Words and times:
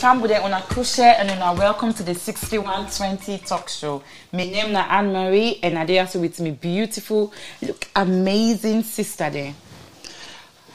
Me 0.00 0.02
fam 0.02 0.20
bude 0.22 0.38
on 0.42 0.54
a 0.54 0.62
crochet 0.62 1.16
and 1.18 1.30
on 1.30 1.42
a 1.42 1.58
welcome 1.58 1.92
to 1.92 2.02
the 2.02 2.14
6120 2.14 3.36
talk 3.44 3.68
show. 3.68 4.02
My 4.32 4.44
name 4.46 4.70
is 4.70 4.76
Anne 4.76 5.12
Marie 5.12 5.60
and 5.62 5.78
I 5.78 5.84
there 5.84 6.00
also 6.00 6.20
with 6.20 6.40
me 6.40 6.52
beautiful, 6.52 7.34
look 7.60 7.86
amazing 7.94 8.82
sister 8.82 9.28
there. 9.28 9.54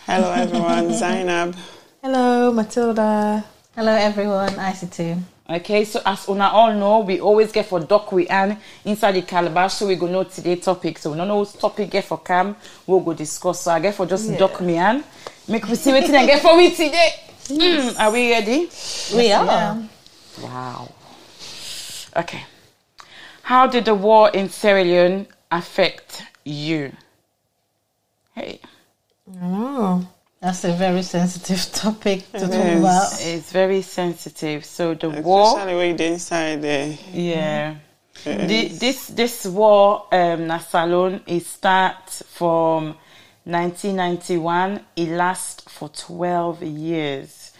Hello 0.05 0.31
everyone, 0.31 0.93
Zainab. 0.99 1.55
Hello, 2.03 2.51
Matilda. 2.51 3.43
Hello, 3.75 3.93
everyone. 3.93 4.49
IC2. 4.49 5.19
Okay, 5.49 5.85
so 5.85 6.01
as 6.05 6.29
una 6.29 6.49
all 6.49 6.75
know, 6.75 6.99
we 6.99 7.19
always 7.19 7.51
get 7.51 7.65
for 7.65 7.79
Doc 7.79 8.11
we 8.11 8.27
Anne 8.27 8.59
inside 8.83 9.13
the 9.13 9.23
calabash, 9.23 9.73
so 9.73 9.87
we 9.87 9.95
go 9.95 10.05
know 10.05 10.25
today 10.25 10.57
topic. 10.57 10.99
So 10.99 11.09
we 11.09 11.17
don't 11.17 11.27
know 11.27 11.37
what 11.37 11.59
topic 11.59 11.89
get 11.89 12.03
for 12.03 12.19
Cam, 12.19 12.55
we'll 12.85 12.99
go 12.99 13.15
discuss. 13.15 13.61
So 13.61 13.71
I 13.71 13.79
get 13.79 13.95
for 13.95 14.05
just 14.05 14.29
Yeah. 14.29 14.37
Doc 14.37 14.61
me 14.61 14.75
Anne. 14.75 15.03
Make 15.47 15.67
we 15.67 15.73
see 15.73 15.91
what 15.91 16.07
I 16.11 16.27
get 16.27 16.43
for 16.43 16.55
we 16.55 16.69
today. 16.69 17.24
Mm, 17.49 17.99
are 17.99 18.11
we 18.11 18.31
ready? 18.31 18.69
We 19.15 19.31
are. 19.31 19.45
Yeah. 19.45 19.83
Wow. 20.41 20.91
Okay. 22.15 22.43
How 23.43 23.67
did 23.67 23.85
the 23.85 23.93
war 23.95 24.29
in 24.29 24.49
Sierra 24.49 24.83
Leone 24.83 25.27
affect 25.51 26.23
you? 26.43 26.91
Hey, 28.33 28.59
Oh, 29.41 30.07
that's 30.39 30.63
a 30.65 30.73
very 30.73 31.01
sensitive 31.01 31.71
topic 31.73 32.31
to 32.31 32.37
It 32.37 32.41
talk 32.41 32.51
is. 32.51 32.79
about. 32.79 33.19
it's 33.21 33.51
very 33.51 33.81
sensitive. 33.81 34.63
So 34.65 34.93
the 34.93 35.09
war, 35.09 35.47
Especially 35.57 35.75
when 35.75 35.97
you're 35.97 36.07
inside 36.13 36.61
there. 36.61 36.97
yeah. 37.13 37.75
The, 38.23 38.69
this 38.69 39.07
this 39.07 39.45
war, 39.45 40.07
um, 40.11 40.47
na 40.47 40.57
Salone, 40.59 41.21
it 41.27 41.45
start 41.45 42.09
from 42.09 42.95
1991. 43.45 44.79
It 44.95 45.09
lasts 45.09 45.63
for 45.67 45.89
12 45.89 46.63
years. 46.63 47.51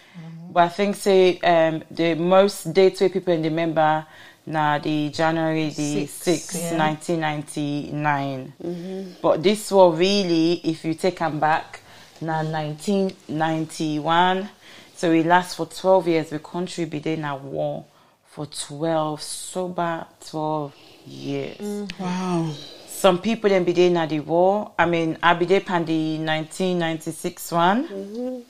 But 0.52 0.64
I 0.64 0.70
think 0.70 0.96
say 0.96 1.40
um, 1.40 1.84
the 1.92 2.16
most 2.16 2.74
dates 2.74 3.02
where 3.02 3.10
people 3.10 3.36
remember 3.36 4.06
na 4.46 4.78
the 4.78 5.10
January 5.10 5.70
the 5.70 6.06
6th, 6.06 6.72
yeah. 6.72 6.78
1999. 6.78 9.16
But 9.22 9.44
this 9.44 9.72
war 9.72 9.94
really, 9.94 10.62
if 10.64 10.86
you 10.86 10.94
take 10.94 11.20
them 11.20 11.40
back, 11.40 11.82
na 12.22 12.44
1991. 12.44 14.50
So 14.96 15.12
it 15.12 15.26
lasts 15.26 15.56
for 15.56 15.66
12 15.66 16.08
years. 16.08 16.30
The 16.30 16.40
country 16.40 16.86
be 16.86 17.00
in 17.00 17.26
a 17.26 17.36
war 17.36 17.84
for 18.26 18.46
12, 18.46 19.22
sober 19.22 20.06
12 20.30 20.74
years. 21.06 21.88
Wow. 22.00 22.54
Some 22.96 23.20
people 23.20 23.50
then 23.50 23.64
be 23.66 23.74
there 23.74 23.96
at 23.98 24.10
the 24.10 24.20
war. 24.22 24.72
I 24.80 24.86
mean, 24.86 25.18
I 25.22 25.34
be 25.34 25.46
there 25.46 25.60
pan 25.62 25.86
the 25.86 26.18
1996 26.18 27.52
one. 27.52 28.44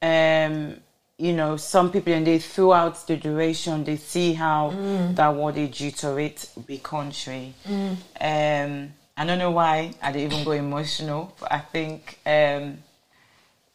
Um, 0.00 0.76
you 1.18 1.32
know, 1.32 1.56
some 1.56 1.90
people 1.90 2.12
and 2.12 2.24
they 2.24 2.38
throughout 2.38 3.04
the 3.08 3.16
duration 3.16 3.82
they 3.82 3.96
see 3.96 4.34
how 4.34 4.70
that 5.16 5.34
war 5.34 5.50
they 5.50 5.66
deteriorate 5.66 6.48
the 6.66 6.78
country. 6.78 7.54
Um, 8.20 8.92
I 9.16 9.24
don't 9.26 9.38
know 9.38 9.50
why 9.50 9.90
I 10.00 10.12
didn't 10.12 10.32
even 10.32 10.44
go 10.44 10.52
emotional, 10.52 11.34
but 11.40 11.50
I 11.52 11.58
think 11.58 12.18
um, 12.24 12.78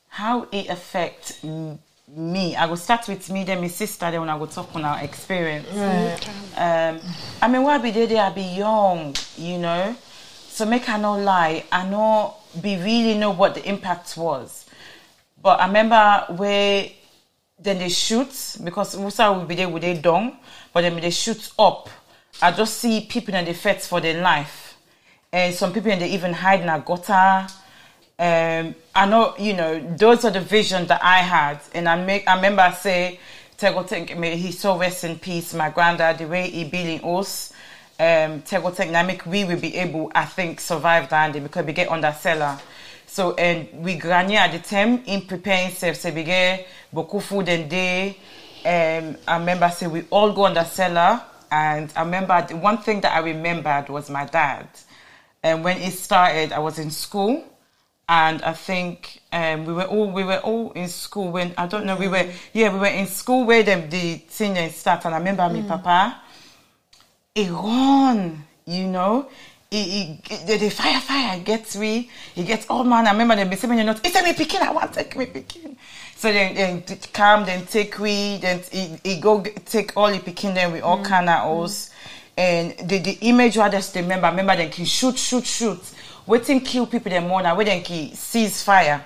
how 0.08 0.48
it 0.54 0.70
affect 0.70 1.40
m- 1.44 1.80
me. 2.08 2.56
I 2.56 2.66
will 2.66 2.78
start 2.78 3.10
with 3.10 3.30
me, 3.30 3.44
then 3.44 3.60
my 3.60 3.68
sister, 3.68 4.10
then 4.10 4.22
when 4.22 4.30
I 4.30 4.38
go 4.40 4.46
talk 4.46 4.74
on 4.74 4.86
our 4.86 5.04
experience. 5.04 5.68
Um, 6.56 7.02
I 7.42 7.48
mean, 7.50 7.64
why 7.64 7.78
be 7.78 7.92
there? 7.92 8.08
They 8.08 8.18
I 8.20 8.30
be 8.30 8.42
young, 8.44 9.14
you 9.38 9.58
know. 9.58 9.94
So 10.54 10.66
make 10.66 10.88
I 10.88 11.00
not 11.00 11.16
lie. 11.16 11.64
I 11.72 11.90
know 11.90 12.36
be 12.62 12.78
really 12.78 13.18
know 13.18 13.32
what 13.32 13.56
the 13.56 13.68
impact 13.68 14.16
was. 14.16 14.68
But 15.42 15.60
I 15.60 15.66
remember 15.66 16.26
where 16.36 16.90
then 17.60 17.80
they 17.80 17.90
shoot 17.90 18.58
because 18.64 18.96
Musa 18.96 19.34
will 19.34 19.46
be 19.46 19.56
there 19.56 19.68
with 19.68 19.82
their 19.82 19.96
dong, 19.96 20.38
but 20.72 20.82
then 20.82 20.96
they 21.02 21.10
shoot 21.10 21.52
up, 21.58 21.90
I 22.40 22.52
just 22.52 22.78
see 22.78 23.02
people 23.02 23.34
in 23.34 23.46
the 23.46 23.54
fight 23.54 23.82
for 23.82 24.00
their 24.00 24.22
life, 24.22 24.78
and 25.32 25.56
some 25.56 25.74
people 25.74 25.92
and 25.92 26.00
they 26.00 26.12
even 26.12 26.34
hide 26.34 26.62
in 26.62 26.70
a 26.70 26.80
gutter. 26.80 27.48
Um, 28.20 28.76
I 28.94 29.08
know, 29.08 29.34
you 29.40 29.54
know, 29.54 29.96
those 29.98 30.24
are 30.24 30.32
the 30.32 30.42
visions 30.42 30.88
that 30.90 31.04
I 31.04 31.20
had, 31.22 31.62
and 31.74 31.90
I 31.90 31.96
make. 32.04 32.28
I 32.28 32.36
remember 32.36 32.62
I 32.62 32.74
say, 32.74 33.20
"Tego 33.58 33.88
think 33.88 34.16
may 34.18 34.38
he 34.38 34.52
so 34.52 34.78
rest 34.78 35.04
in 35.04 35.18
peace." 35.18 35.56
My 35.56 35.72
granddad, 35.72 36.20
the 36.20 36.28
way 36.28 36.48
he 36.48 36.64
building 36.66 37.02
us, 37.04 37.53
um, 38.00 38.42
Tego 38.42 39.06
make 39.06 39.26
we 39.26 39.44
will 39.46 39.60
be 39.60 39.76
able, 39.78 40.12
I 40.16 40.26
think, 40.26 40.60
survive 40.60 41.10
that 41.10 41.34
day 41.34 41.40
because 41.40 41.66
we 41.66 41.74
get 41.74 41.90
under 41.90 42.12
cellar. 42.12 42.58
So 43.06 43.34
and 43.36 43.68
we 43.84 43.96
granny 43.96 44.38
at 44.38 44.52
the 44.52 44.60
time 44.60 45.04
in 45.06 45.22
preparing 45.22 45.68
himself, 45.68 45.98
so 45.98 46.10
we 46.10 46.24
get 46.24 46.68
beaucoup 46.92 47.22
food 47.22 47.48
and 47.50 47.70
day. 47.70 48.18
Um, 48.66 49.18
I 49.28 49.38
remember 49.38 49.70
say 49.70 49.88
we 49.88 50.06
all 50.10 50.34
go 50.34 50.46
on 50.46 50.56
the 50.56 50.64
cellar, 50.64 51.22
and 51.52 51.94
I 51.96 52.02
remember 52.02 52.44
the 52.48 52.56
one 52.58 52.80
thing 52.80 53.02
that 53.02 53.16
I 53.16 53.20
remembered 53.20 53.90
was 53.90 54.10
my 54.10 54.26
dad. 54.26 54.68
And 55.44 55.64
when 55.64 55.78
it 55.78 55.92
started, 55.92 56.54
I 56.54 56.60
was 56.60 56.80
in 56.80 56.90
school, 56.90 57.44
and 58.10 58.42
I 58.42 58.54
think 58.54 59.22
um, 59.32 59.66
we 59.66 59.74
were 59.74 59.84
all 59.84 60.10
we 60.10 60.24
were 60.24 60.40
all 60.40 60.72
in 60.72 60.88
school 60.88 61.32
when 61.32 61.54
I 61.58 61.68
don't 61.68 61.86
know 61.86 61.96
we 61.96 62.08
were 62.08 62.28
yeah 62.54 62.74
we 62.74 62.80
were 62.80 62.88
in 62.88 63.06
school 63.06 63.46
where 63.46 63.62
them 63.62 63.90
the 63.90 64.16
thing 64.16 64.70
start, 64.72 65.06
and 65.06 65.14
I 65.14 65.20
remember 65.20 65.48
me 65.50 65.62
papa 65.62 66.20
he 67.36 67.50
run, 67.50 68.46
you 68.66 68.88
know. 68.88 69.28
He, 69.72 69.84
he, 69.84 70.22
the, 70.46 70.58
the 70.58 70.70
fire, 70.70 71.00
fire 71.02 71.40
gets 71.40 71.76
me. 71.76 72.12
He 72.36 72.44
gets 72.44 72.68
all 72.70 72.84
man. 72.84 73.08
I 73.08 73.12
remember 73.12 73.36
them 73.36 73.50
be 73.50 73.56
saying, 73.56 73.76
"You 73.76 73.84
know, 73.84 73.96
it's 74.04 74.24
me 74.24 74.34
picking. 74.34 74.62
I 74.62 74.72
want 74.72 74.94
to 74.94 75.04
take 75.04 75.18
me 75.18 75.26
picking." 75.26 75.76
So 76.16 76.32
then, 76.32 76.54
then 76.54 76.84
come, 77.12 77.46
then 77.46 77.66
take 77.66 77.98
we, 77.98 78.38
then 78.38 78.62
he, 78.72 79.00
he 79.04 79.20
go 79.20 79.42
take 79.42 79.98
all 79.98 80.12
the 80.12 80.20
picking. 80.20 80.54
Then 80.54 80.74
we 80.74 80.82
all 80.82 81.04
kind 81.04 81.28
of 81.28 81.64
us. 81.64 81.90
And 82.38 82.78
the 82.88 83.00
the 83.00 83.18
image 83.22 83.58
I 83.58 83.70
just 83.70 83.96
remember, 83.96 84.28
remember 84.30 84.56
then 84.56 84.70
can 84.70 84.86
shoot, 84.86 85.18
shoot, 85.18 85.46
shoot, 85.46 85.82
waiting 86.28 86.62
kill 86.62 86.86
people. 86.86 87.10
Then 87.10 87.28
more 87.28 87.42
now, 87.42 87.56
then 87.56 87.84
he 87.84 88.14
seize 88.14 88.62
fire. 88.62 89.04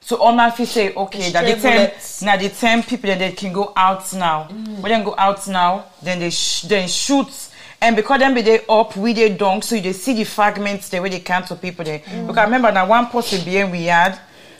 So 0.00 0.18
all 0.18 0.32
my 0.32 0.52
feel 0.52 0.66
say, 0.66 0.94
okay, 0.94 1.32
that 1.32 1.44
the 1.44 1.60
bullets. 1.60 2.22
now 2.22 2.36
the 2.36 2.48
time 2.48 2.84
people 2.84 3.08
then 3.08 3.18
they 3.18 3.32
can 3.32 3.52
go 3.52 3.72
out 3.74 4.12
now. 4.14 4.44
Mm. 4.44 4.80
When 4.80 4.92
they 4.92 5.04
go 5.04 5.16
out 5.18 5.48
now, 5.48 5.86
then 6.00 6.20
they 6.20 6.30
sh- 6.30 6.62
then 6.62 6.86
shoot. 6.86 7.26
And 7.80 7.94
because 7.94 8.18
them 8.20 8.34
be 8.34 8.42
they 8.42 8.60
up, 8.68 8.96
we 8.96 9.12
they 9.12 9.28
dunk, 9.36 9.64
so 9.64 9.74
you 9.76 9.92
see 9.92 10.14
the 10.14 10.24
fragments 10.24 10.88
the 10.88 11.00
way 11.00 11.08
they 11.10 11.20
count 11.20 11.46
to 11.48 11.56
people 11.56 11.84
there. 11.84 11.98
Because 11.98 12.38
I 12.38 12.44
remember 12.44 12.72
now 12.72 12.86
one 12.86 13.06
person 13.08 13.44
being 13.44 13.70
we 13.70 13.84
had 13.84 14.18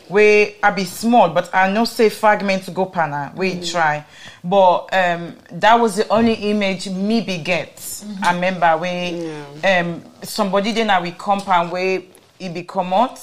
where 0.09 0.50
I 0.62 0.71
be 0.71 0.84
small, 0.84 1.31
but 1.31 1.53
I 1.53 1.72
know 1.72 1.84
say 1.84 2.10
fragments 2.10 2.69
go 2.69 2.87
pana, 2.87 3.32
we 3.34 3.60
try. 3.60 4.04
But 4.44 4.88
um 4.93 5.37
that 5.50 5.75
was 5.81 5.97
the 5.97 6.09
only 6.09 6.34
image 6.34 6.88
me 6.88 7.22
be 7.22 7.38
get. 7.38 8.04
I 8.22 8.34
remember 8.34 8.77
where 8.77 9.44
um 9.65 10.03
somebody 10.22 10.72
then 10.72 10.91
I 10.91 11.00
we 11.00 11.12
compound 11.12 11.72
where 11.72 12.03
it 12.38 12.54
be 12.54 12.62
come 12.62 12.93
out 12.93 13.19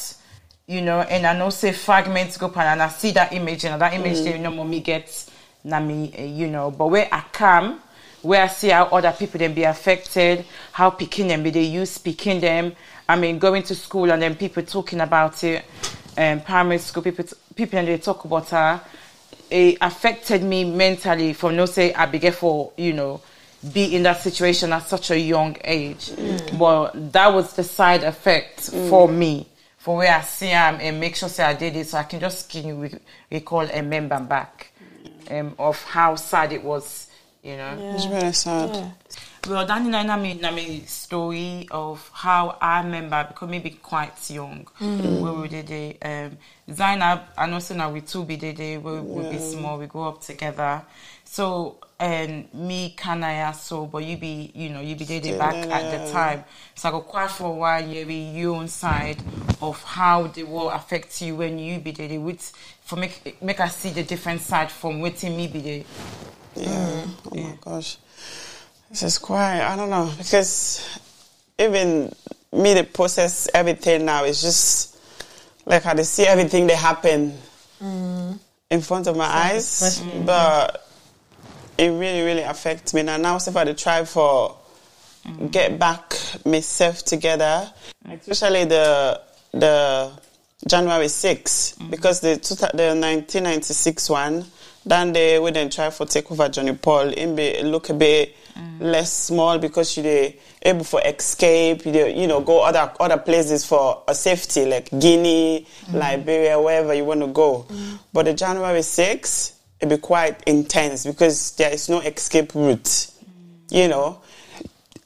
you 0.65 0.79
know, 0.81 1.01
and 1.01 1.25
I 1.27 1.37
know 1.37 1.49
say 1.49 1.73
fragments 1.73 2.37
go 2.37 2.47
pan 2.49 2.67
and 2.67 2.81
I 2.81 2.87
see 2.87 3.11
that 3.11 3.33
image 3.33 3.65
and 3.65 3.81
that 3.81 3.93
image 3.93 4.21
there, 4.23 4.37
you 4.37 4.41
know, 4.41 4.49
mommy 4.51 4.79
gets 4.79 5.29
na 5.63 5.79
me, 5.79 6.11
eh, 6.15 6.23
you 6.25 6.47
know, 6.47 6.71
but 6.71 6.87
where 6.87 7.07
I 7.11 7.21
come, 7.33 7.81
where 8.23 8.43
I 8.43 8.47
see 8.47 8.69
how 8.69 8.85
other 8.85 9.11
people 9.11 9.37
then 9.37 9.53
be 9.53 9.63
affected, 9.63 10.45
how 10.71 10.89
picking 10.89 11.27
them 11.27 11.43
be 11.43 11.51
they 11.51 11.63
use 11.63 11.97
picking 11.97 12.39
them. 12.39 12.73
I 13.07 13.17
mean, 13.17 13.37
going 13.37 13.63
to 13.63 13.75
school 13.75 14.11
and 14.11 14.21
then 14.21 14.35
people 14.35 14.63
talking 14.63 15.01
about 15.01 15.43
it, 15.43 15.65
um, 16.17 16.41
primary 16.41 16.79
school 16.79 17.03
people, 17.03 17.25
t- 17.25 17.35
people 17.53 17.77
and 17.79 17.87
they 17.87 17.97
talk 17.97 18.23
about 18.23 18.49
her. 18.49 18.81
It 19.49 19.77
affected 19.81 20.41
me 20.41 20.63
mentally 20.63 21.33
from 21.33 21.55
no 21.55 21.65
say 21.65 21.93
I 21.93 22.05
began 22.07 22.31
for 22.31 22.71
you 22.77 22.93
know 22.93 23.21
be 23.71 23.95
in 23.95 24.03
that 24.03 24.21
situation 24.21 24.73
at 24.73 24.87
such 24.87 25.11
a 25.11 25.19
young 25.19 25.57
age. 25.63 26.11
But 26.57 27.11
that 27.11 27.33
was 27.33 27.53
the 27.53 27.63
side 27.63 28.03
effect 28.03 28.71
for 28.89 29.07
me, 29.07 29.47
for 29.77 29.97
where 29.97 30.15
I 30.15 30.21
see 30.21 30.53
I'm 30.53 30.79
and 30.79 30.99
make 30.99 31.15
sure 31.15 31.29
say 31.29 31.43
I 31.43 31.53
did 31.53 31.75
it 31.75 31.87
so 31.87 31.97
I 31.97 32.03
can 32.03 32.19
just 32.19 32.49
can 32.49 32.99
recall 33.29 33.61
and 33.61 33.73
remember 33.73 34.19
back 34.21 34.71
um, 35.29 35.55
of 35.59 35.81
how 35.83 36.15
sad 36.15 36.51
it 36.51 36.63
was, 36.63 37.02
you 37.43 37.57
know. 37.57 37.77
It's 37.93 38.05
very 38.05 38.33
sad. 38.33 38.93
Well, 39.47 39.65
that 39.65 39.81
na 39.83 40.03
na 40.03 40.15
me 40.15 40.35
na 40.35 40.51
me 40.51 40.83
story 40.87 41.67
of 41.69 42.09
how 42.13 42.57
I 42.61 42.81
remember 42.81 43.25
because 43.27 43.49
maybe 43.49 43.71
quite 43.71 44.29
young 44.29 44.65
where 44.79 45.33
we 45.33 45.49
did 45.49 45.69
it. 45.69 45.97
Um, 46.01 46.37
Zainab, 46.73 47.23
I 47.37 47.47
know 47.47 47.59
so 47.59 47.75
now 47.75 47.91
we 47.91 47.99
two 48.01 48.23
be 48.23 48.37
did 48.37 48.59
it. 48.59 48.81
We 48.81 49.01
we 49.01 49.29
be 49.29 49.39
small. 49.39 49.77
We 49.77 49.87
grow 49.87 50.07
up 50.07 50.21
together. 50.21 50.81
So 51.25 51.79
and 51.99 52.53
me 52.53 52.95
Kanaya 52.97 53.53
so, 53.53 53.85
but 53.85 54.05
you 54.05 54.15
be 54.15 54.51
you 54.55 54.69
know 54.69 54.79
you 54.79 54.95
be 54.95 55.03
did 55.03 55.25
it 55.25 55.37
back 55.37 55.53
there, 55.55 55.73
at 55.73 56.05
the 56.05 56.11
time. 56.13 56.45
So 56.75 56.87
I 56.87 56.91
go 56.91 57.01
quite 57.01 57.29
for 57.29 57.47
a 57.51 57.55
while. 57.55 57.85
Yeah, 57.85 58.05
we 58.05 58.15
you 58.15 58.55
on 58.55 58.69
side 58.69 59.21
of 59.61 59.83
how 59.83 60.27
the 60.27 60.43
war 60.43 60.73
affects 60.73 61.21
you 61.21 61.35
when 61.35 61.59
you 61.59 61.79
be 61.79 61.91
did 61.91 62.11
it. 62.13 62.17
With 62.19 62.53
for 62.81 62.95
make 62.95 63.41
make 63.41 63.59
us 63.59 63.75
see 63.75 63.89
the 63.89 64.03
different 64.03 64.39
side 64.39 64.71
from 64.71 65.01
waiting 65.01 65.35
me 65.35 65.47
be 65.47 65.59
there. 65.59 65.83
Yeah. 66.55 67.05
Oh 67.31 67.35
my 67.35 67.57
gosh. 67.61 67.97
This 68.89 69.03
is 69.03 69.17
quite, 69.17 69.61
I 69.61 69.75
don't 69.75 69.89
know, 69.89 70.11
because 70.17 70.99
even 71.57 72.13
me 72.51 72.75
to 72.75 72.83
process 72.83 73.49
everything 73.53 74.05
now 74.05 74.23
is 74.23 74.41
just 74.41 74.97
like 75.65 75.83
how 75.83 75.93
to 75.93 76.03
see 76.03 76.25
everything 76.25 76.67
that 76.67 76.77
happen 76.77 77.37
in 77.81 78.81
front 78.81 79.07
of 79.07 79.17
my 79.17 79.25
eyes. 79.25 80.03
But 80.25 80.87
it 81.77 81.89
really 81.89 82.21
really 82.21 82.43
affects 82.43 82.93
me. 82.93 83.01
And 83.01 83.23
now 83.23 83.35
if 83.37 83.55
I 83.55 83.73
try 83.73 84.05
for 84.05 84.57
get 85.49 85.79
back 85.79 86.15
myself 86.45 87.03
together, 87.03 87.71
especially 88.09 88.65
the 88.65 89.21
the 89.51 90.11
January 90.67 91.07
6 91.07 91.75
because 91.89 92.19
the 92.21 92.35
the 92.73 92.95
1996 92.95 94.09
one, 94.09 94.45
then 94.85 95.13
they 95.13 95.39
wouldn't 95.39 95.73
try 95.73 95.89
for 95.89 96.05
take 96.05 96.31
over 96.31 96.49
Johnny 96.49 96.73
Paul. 96.73 97.09
It 97.09 97.35
be 97.35 97.61
look 97.63 97.89
a 97.89 97.93
bit 97.93 98.35
less 98.79 99.11
small 99.11 99.57
because 99.57 99.91
she 99.91 100.01
they 100.01 100.39
able 100.61 100.83
for 100.83 101.01
escape. 101.01 101.85
You 101.85 101.91
dey, 101.91 102.19
you 102.19 102.27
know 102.27 102.41
go 102.41 102.61
other 102.61 102.91
other 102.99 103.17
places 103.17 103.65
for 103.65 104.03
a 104.07 104.15
safety 104.15 104.65
like 104.65 104.89
Guinea, 104.99 105.67
Liberia, 105.91 106.59
wherever 106.59 106.93
you 106.93 107.05
want 107.05 107.21
to 107.21 107.27
go. 107.27 107.65
But 108.11 108.25
the 108.25 108.33
January 108.33 108.81
6 108.81 109.53
it 109.79 109.89
be 109.89 109.97
quite 109.97 110.41
intense 110.47 111.05
because 111.05 111.51
there 111.57 111.71
is 111.73 111.89
no 111.89 111.99
escape 111.99 112.55
route. 112.55 113.07
You 113.69 113.89
know, 113.89 114.21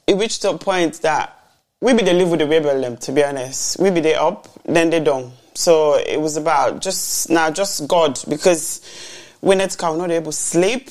it 0.06 0.16
reached 0.16 0.44
a 0.44 0.56
point 0.56 1.02
that 1.02 1.34
we 1.80 1.94
be 1.94 2.02
the 2.04 2.12
live 2.12 2.30
with 2.30 2.40
the 2.40 2.46
rebel 2.46 2.80
them 2.80 2.96
to 2.98 3.12
be 3.12 3.24
honest. 3.24 3.78
We 3.80 3.90
be 3.90 4.00
they 4.00 4.14
up, 4.14 4.48
then 4.64 4.90
they 4.90 5.00
down. 5.00 5.32
So 5.54 5.96
it 5.96 6.20
was 6.20 6.36
about 6.36 6.80
just 6.80 7.30
now 7.30 7.50
just 7.50 7.88
God 7.88 8.20
because 8.28 8.80
when 9.40 9.60
it's 9.60 9.76
come 9.76 9.98
not 9.98 10.10
able 10.10 10.32
to 10.32 10.36
sleep. 10.38 10.90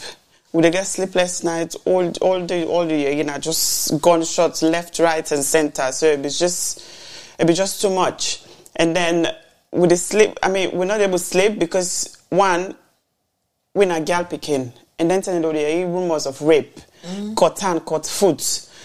We 0.54 0.62
dey 0.64 0.72
get 0.72 0.88
sleepless 0.88 1.44
nights 1.44 1.76
all 1.86 2.12
all 2.22 2.46
day 2.46 2.66
all 2.66 2.86
the 2.88 2.96
year, 2.96 3.12
you 3.12 3.24
know, 3.24 3.38
just 3.38 4.02
gunshots 4.02 4.62
left, 4.64 5.00
right 5.00 5.30
and 5.32 5.44
center. 5.44 5.92
So 5.92 6.08
it 6.08 6.22
was 6.22 6.40
just 6.40 6.84
it 7.38 7.46
be 7.46 7.54
just 7.54 7.82
too 7.82 7.90
much. 7.94 8.44
And 8.76 8.96
then 8.96 9.28
with 9.72 9.90
the 9.90 9.98
sleep 9.98 10.38
I 10.42 10.50
mean 10.50 10.72
we're 10.76 10.86
not 10.86 11.02
able 11.02 11.18
to 11.18 11.24
sleep 11.24 11.60
because 11.60 12.18
one 12.30 12.76
when 13.74 13.92
a 13.92 14.02
girl 14.02 14.24
picking 14.24 14.74
and 14.98 15.12
then 15.12 15.22
telling 15.22 15.42
there 15.42 15.86
are 15.86 15.88
rumors 15.88 16.26
of 16.26 16.42
rape, 16.42 16.80
mm. 17.06 17.36
cut 17.36 17.60
hand, 17.60 17.86
cut 17.86 18.06
foot. 18.06 18.42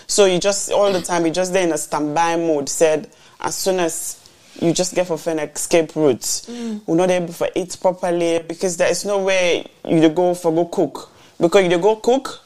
So 0.07 0.27
you 0.27 0.39
just 0.39 0.71
all 0.71 0.93
the 0.93 1.01
time 1.01 1.25
you 1.25 1.33
just 1.33 1.53
there 1.53 1.63
in 1.65 1.73
a 1.73 1.79
standby 1.79 2.37
mode. 2.37 2.69
Said 2.69 3.09
as 3.41 3.55
soon 3.57 3.81
as 3.81 4.22
you 4.61 4.73
just 4.73 4.95
get 4.95 5.07
for 5.07 5.19
an 5.31 5.39
escape 5.39 5.95
route, 5.97 6.21
mm. 6.21 6.81
we're 6.87 6.97
not 6.97 7.11
able 7.11 7.33
to 7.33 7.59
eat 7.59 7.77
properly 7.81 8.45
because 8.47 8.77
there 8.77 8.91
is 8.91 9.05
no 9.05 9.23
way 9.23 9.67
you 9.89 10.09
go 10.09 10.35
for 10.35 10.53
go 10.53 10.67
cook. 10.67 11.11
Because 11.41 11.71
you 11.71 11.79
go 11.79 11.97
cook. 11.97 12.41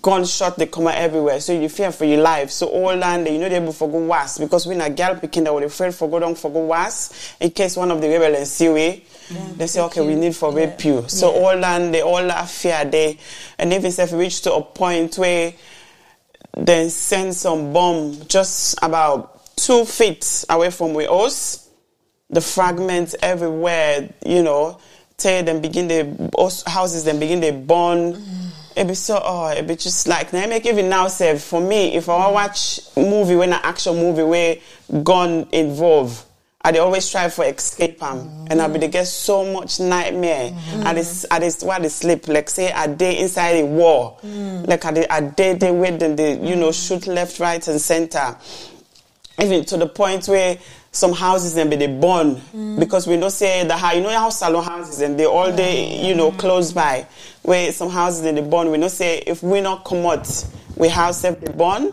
Gunshot 0.00 0.56
they 0.56 0.66
come 0.68 0.86
out 0.86 0.94
everywhere, 0.94 1.38
so 1.38 1.52
you 1.52 1.68
fear 1.68 1.92
for 1.92 2.06
your 2.06 2.22
life. 2.22 2.50
So 2.50 2.66
all 2.66 2.96
land 2.96 3.28
you 3.28 3.38
know 3.38 3.50
they 3.50 3.56
able 3.56 3.74
for 3.74 3.90
go 3.90 3.98
was 3.98 4.38
because 4.38 4.66
when 4.66 4.80
a 4.80 4.88
girl 4.88 5.16
picking 5.16 5.44
that 5.44 5.52
would 5.52 5.64
afraid 5.64 5.94
for 5.94 6.08
go 6.08 6.18
down 6.18 6.34
for 6.34 6.50
go 6.50 6.60
was 6.64 7.34
in 7.38 7.50
case 7.50 7.76
one 7.76 7.90
of 7.90 8.00
the 8.00 8.08
rebels 8.08 8.50
see 8.50 8.70
we, 8.70 9.04
they 9.56 9.66
say 9.66 9.82
okay 9.82 10.00
we 10.00 10.14
need 10.14 10.34
for 10.34 10.50
rape 10.50 10.82
you. 10.82 11.04
So 11.08 11.30
all 11.30 11.54
land 11.58 11.92
they 11.92 12.00
all 12.00 12.26
that 12.26 12.48
fear 12.48 12.86
they, 12.86 13.18
and 13.58 13.70
if 13.70 13.84
it's 13.84 13.98
if 13.98 14.12
reach 14.12 14.40
to 14.42 14.54
a 14.54 14.62
point 14.62 15.18
where 15.18 15.52
then 16.56 16.88
send 16.88 17.34
some 17.34 17.74
bomb 17.74 18.26
just 18.28 18.78
about 18.80 19.41
two 19.56 19.84
feet 19.84 20.44
away 20.48 20.70
from 20.70 20.94
where 20.94 21.10
us, 21.10 21.68
the 22.30 22.40
fragments 22.40 23.14
everywhere, 23.22 24.08
you 24.24 24.42
know, 24.42 24.78
tear 25.16 25.42
them 25.42 25.60
begin 25.60 25.88
the 25.88 26.62
houses 26.66 27.04
then 27.04 27.20
begin 27.20 27.40
they 27.40 27.50
burn. 27.50 28.14
Mm. 28.14 28.48
It 28.74 28.88
be 28.88 28.94
so 28.94 29.20
oh 29.22 29.48
it 29.48 29.66
be 29.66 29.76
just 29.76 30.08
like 30.08 30.32
now 30.32 30.46
make 30.46 30.64
even 30.64 30.88
now 30.88 31.06
say 31.08 31.38
for 31.38 31.60
me 31.60 31.94
if 31.94 32.08
I 32.08 32.30
watch 32.30 32.80
movie 32.96 33.36
when 33.36 33.52
an 33.52 33.60
action 33.62 33.96
movie 33.96 34.22
where 34.22 34.56
gun 35.02 35.46
involve 35.52 36.24
I 36.64 36.78
always 36.78 37.10
try 37.10 37.28
for 37.28 37.44
escape 37.44 38.00
am 38.02 38.46
and 38.48 38.62
I 38.62 38.68
be 38.68 38.78
dey 38.78 38.86
get 38.88 39.08
so 39.08 39.52
much 39.52 39.80
nightmare. 39.80 40.52
I 40.84 40.94
mm. 40.94 41.28
dey 41.34 41.62
I 41.62 41.66
why 41.66 41.80
they 41.80 41.88
sleep? 41.88 42.28
Like 42.28 42.48
say 42.48 42.70
I 42.72 42.86
day 42.86 43.18
inside 43.18 43.56
a 43.56 43.66
war. 43.66 44.16
Mm. 44.24 44.68
Like 44.68 44.84
I 44.84 44.92
dey 44.92 45.06
I 45.10 45.20
dey 45.20 45.54
there 45.54 45.74
where 45.74 45.96
them 45.96 46.14
dey 46.16 46.40
you 46.48 46.54
know 46.56 46.70
shoot 46.70 47.06
left 47.08 47.40
right 47.40 47.66
and 47.66 47.80
center 47.80 48.36
even 49.40 49.64
to 49.66 49.76
the 49.76 49.86
point 49.86 50.26
where 50.28 50.58
some 50.90 51.12
houses 51.12 51.54
be 51.54 51.76
they 51.76 51.86
burn. 51.86 52.36
Mm. 52.54 52.78
Because 52.78 53.06
we 53.06 53.16
don't 53.16 53.30
say 53.30 53.66
the 53.66 53.76
how 53.76 53.92
you 53.92 54.02
know 54.02 54.10
how 54.10 54.28
Salone 54.30 54.64
houses 54.64 55.00
and 55.00 55.18
they 55.18 55.24
all 55.26 55.54
day 55.54 56.06
you 56.06 56.14
know 56.14 56.30
mm. 56.30 56.38
close 56.38 56.72
by. 56.72 57.06
Where 57.42 57.72
some 57.72 57.90
houses 57.90 58.22
they 58.22 58.32
they 58.32 58.42
burn. 58.42 58.70
We 58.70 58.78
don't 58.78 58.90
say 58.90 59.18
if 59.26 59.42
we 59.42 59.60
not 59.60 59.84
come 59.84 60.04
out 60.06 60.28
we 60.76 60.88
house 60.88 61.22
them 61.22 61.36
they 61.40 61.52
burn 61.52 61.92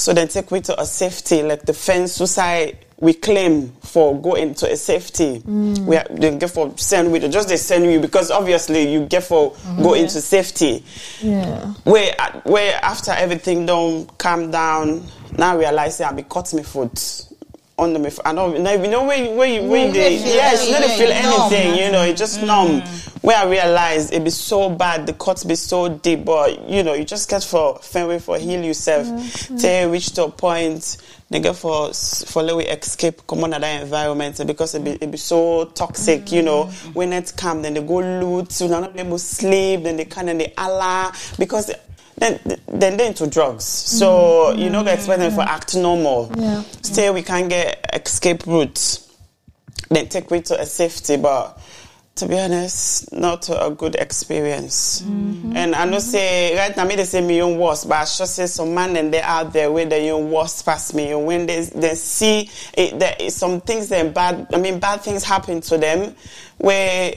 so 0.00 0.12
then 0.14 0.28
take 0.28 0.50
we 0.50 0.60
to 0.60 0.80
a 0.80 0.86
safety 0.86 1.42
like 1.42 1.62
the 1.66 1.74
fence 1.74 2.14
suicide 2.14 2.76
we 3.00 3.12
claim 3.14 3.68
for 3.82 4.20
going 4.20 4.54
to 4.54 4.70
a 4.70 4.76
safety 4.76 5.40
mm. 5.40 5.78
we 5.86 5.96
are, 5.96 6.04
they 6.10 6.36
get 6.36 6.50
for 6.50 6.72
send 6.76 7.10
with 7.12 7.30
just 7.30 7.48
they 7.48 7.56
send 7.56 7.84
you 7.84 8.00
because 8.00 8.30
obviously 8.30 8.90
you 8.92 9.06
get 9.06 9.22
for 9.24 9.52
mm-hmm. 9.52 9.82
go 9.82 9.94
into 9.94 10.20
safety 10.20 10.84
Yeah. 11.20 11.66
where 11.84 12.14
where 12.44 12.78
after 12.82 13.10
everything 13.12 13.66
don't 13.66 14.06
calm 14.18 14.50
down, 14.50 15.04
now 15.36 15.52
I 15.52 15.56
realize 15.56 15.98
that 15.98 16.12
I 16.12 16.16
be 16.16 16.22
cut 16.24 16.52
my 16.54 16.62
foot 16.62 17.26
under 17.78 17.98
my 17.98 18.10
foot. 18.10 18.26
I 18.26 18.34
don't 18.34 18.60
now, 18.62 18.72
you 18.72 18.88
know 18.88 19.04
where 19.04 19.16
you- 19.16 19.30
where 19.36 19.48
you 19.86 19.92
dey- 19.92 20.18
feel 20.18 20.34
yes, 20.34 20.66
you 20.66 20.72
don't 20.74 20.82
anything, 20.82 20.98
feel 21.06 21.22
numb. 21.30 21.52
anything, 21.52 21.84
you 21.84 21.90
know, 21.92 22.02
it 22.04 22.16
just 22.16 22.42
numb. 22.42 22.82
Mm. 22.82 23.09
Where 23.22 23.36
I 23.36 23.44
realize 23.44 24.10
it 24.12 24.24
be 24.24 24.30
so 24.30 24.70
bad, 24.70 25.06
the 25.06 25.12
cuts 25.12 25.44
be 25.44 25.54
so 25.54 25.88
deep, 25.88 26.24
but 26.24 26.68
you 26.68 26.82
know, 26.82 26.94
you 26.94 27.04
just 27.04 27.28
get 27.28 27.44
for 27.44 27.78
find 27.80 28.08
way 28.08 28.18
for 28.18 28.38
heal 28.38 28.64
yourself. 28.64 29.06
Mm-hmm. 29.06 29.56
Till 29.56 29.86
you 29.86 29.92
reach 29.92 30.12
to 30.12 30.24
a 30.24 30.30
point, 30.30 30.96
they 31.28 31.38
get 31.38 31.56
for 31.56 31.92
for 31.92 32.42
let 32.42 32.56
we 32.56 32.64
escape 32.64 33.26
come 33.26 33.44
on 33.44 33.50
that 33.50 33.62
environment 33.82 34.40
because 34.46 34.74
it 34.74 34.82
be 34.84 34.92
it 34.92 35.10
be 35.10 35.18
so 35.18 35.66
toxic, 35.66 36.32
you 36.32 36.40
know. 36.40 36.64
Mm-hmm. 36.64 36.92
When 36.94 37.12
it 37.12 37.34
come, 37.36 37.60
then 37.60 37.74
they 37.74 37.82
go 37.82 37.98
loot, 37.98 38.58
you 38.58 38.68
know, 38.68 38.80
not 38.80 38.94
be 38.94 39.00
able 39.00 39.18
to 39.18 39.24
sleep, 39.24 39.82
then 39.82 39.98
they 39.98 40.06
kind 40.06 40.30
and 40.30 40.40
they 40.40 40.54
Allah 40.56 41.12
because 41.38 41.70
then 42.16 42.40
then 42.68 42.96
they 42.96 43.06
into 43.06 43.26
drugs. 43.26 43.64
So 43.64 44.08
mm-hmm. 44.50 44.60
you 44.60 44.70
know, 44.70 44.82
they 44.82 44.94
expect 44.94 45.20
them 45.20 45.32
for 45.32 45.42
act 45.42 45.76
normal. 45.76 46.32
Yeah. 46.36 46.62
Still, 46.82 47.12
we 47.12 47.22
can 47.22 47.48
get 47.48 47.84
escape 47.92 48.46
routes. 48.46 49.06
Then 49.90 50.08
take 50.08 50.30
way 50.30 50.40
to 50.42 50.60
a 50.60 50.64
safety, 50.64 51.16
but 51.16 51.60
to 52.20 52.28
be 52.28 52.38
honest, 52.38 53.10
not 53.12 53.48
a 53.48 53.70
good 53.70 53.96
experience. 53.96 55.00
Mm-hmm. 55.00 55.56
And 55.56 55.74
I 55.74 55.86
know 55.86 55.98
say 55.98 56.56
right 56.56 56.76
now, 56.76 56.84
me 56.84 56.96
they 56.96 57.04
say 57.04 57.20
me 57.20 57.42
own 57.42 57.58
worse, 57.58 57.84
but 57.84 57.94
I 57.94 58.04
should 58.04 58.28
say 58.28 58.46
some 58.46 58.74
man 58.74 58.94
and 58.96 59.12
they 59.12 59.22
out 59.22 59.52
there 59.52 59.72
where 59.72 59.86
they 59.86 60.10
own 60.10 60.30
worse 60.30 60.62
past 60.62 60.94
me. 60.94 61.12
And 61.12 61.26
when 61.26 61.46
they 61.46 61.64
they 61.64 61.94
see 61.94 62.50
it, 62.74 62.98
there 62.98 63.16
is 63.18 63.34
some 63.34 63.62
things 63.62 63.88
that 63.88 64.14
bad. 64.14 64.46
I 64.52 64.58
mean, 64.58 64.78
bad 64.78 65.00
things 65.00 65.24
happen 65.24 65.62
to 65.62 65.78
them 65.78 66.14
where 66.58 67.14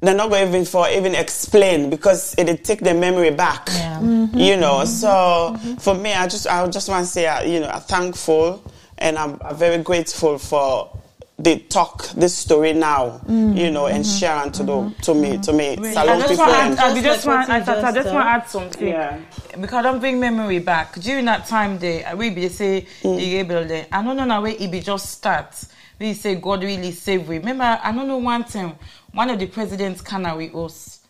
they're 0.00 0.14
not 0.14 0.30
going 0.30 0.48
even 0.48 0.64
for 0.64 0.88
even 0.88 1.14
explain 1.16 1.90
because 1.90 2.36
it'll 2.38 2.56
take 2.56 2.80
their 2.80 2.94
memory 2.94 3.30
back. 3.30 3.68
Yeah. 3.68 3.98
Mm-hmm. 4.00 4.38
You 4.38 4.56
know, 4.56 4.84
mm-hmm. 4.84 5.74
so 5.74 5.76
for 5.80 5.94
me, 5.94 6.12
I 6.12 6.28
just 6.28 6.46
I 6.46 6.68
just 6.68 6.88
want 6.88 7.04
to 7.04 7.10
say, 7.10 7.26
uh, 7.26 7.42
you 7.42 7.60
know, 7.60 7.68
I'm 7.68 7.80
thankful 7.80 8.62
and 8.98 9.18
I'm, 9.18 9.38
I'm 9.42 9.56
very 9.56 9.82
grateful 9.82 10.38
for 10.38 10.96
the 11.38 11.58
talk 11.68 12.08
this 12.12 12.34
story 12.34 12.72
now, 12.72 13.20
mm, 13.26 13.56
you 13.56 13.70
know, 13.70 13.86
and 13.86 14.04
mm-hmm, 14.04 14.18
share 14.18 14.46
it 14.46 14.54
to 14.54 14.62
the 14.62 14.72
mm-hmm. 14.72 15.00
to 15.00 15.14
me 15.14 15.36
to 15.38 15.52
me 15.52 15.72
I 15.72 15.92
Salone 15.92 16.18
just 16.20 16.30
people. 16.30 16.46
want 16.46 16.56
and- 16.56 16.76
to 16.76 16.82
add, 16.82 16.90
I 16.90 16.94
Just 16.94 17.04
just 17.04 17.26
like 17.26 17.36
want, 17.36 17.50
I, 17.50 17.58
you 17.58 17.64
thought- 17.64 17.76
I 17.76 17.92
just 17.92 17.94
just 17.96 18.14
want 18.14 18.24
to 18.24 18.30
add 18.30 18.40
uh, 18.42 18.46
something. 18.46 18.88
Yeah. 18.88 19.20
Because 19.60 19.72
I 19.74 19.82
don't 19.82 20.00
bring 20.00 20.18
memory 20.18 20.60
back. 20.60 20.94
During 20.94 21.26
that 21.26 21.46
time 21.46 21.78
there, 21.78 22.16
we 22.16 22.30
be 22.30 22.48
say 22.48 22.86
the 23.02 23.36
rebel 23.36 23.66
there. 23.66 23.86
I 23.92 24.02
don't 24.02 24.16
know 24.16 24.24
now 24.24 24.40
where 24.42 24.56
it 24.58 24.70
be 24.70 24.80
just 24.80 25.10
start. 25.12 25.62
We 25.98 26.14
say 26.14 26.36
God 26.36 26.62
really 26.62 26.92
save 26.92 27.28
we. 27.28 27.38
Remember, 27.38 27.78
I 27.82 27.92
don't 27.92 28.08
know 28.08 28.18
one 28.18 28.44
time 28.44 28.74
one 29.12 29.28
of 29.28 29.38
the 29.38 29.46
presidents 29.46 30.00
can 30.00 30.22
with 30.36 30.54
us. 30.54 31.00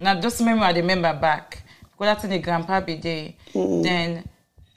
Now 0.00 0.20
just 0.20 0.40
remember 0.40 0.64
I 0.64 0.72
remember 0.72 1.12
back. 1.14 1.62
Because 1.82 2.06
that's 2.14 2.24
in 2.24 2.30
the 2.30 2.38
grandpa 2.40 2.80
be 2.80 2.96
there. 2.96 3.32
Then 3.54 4.28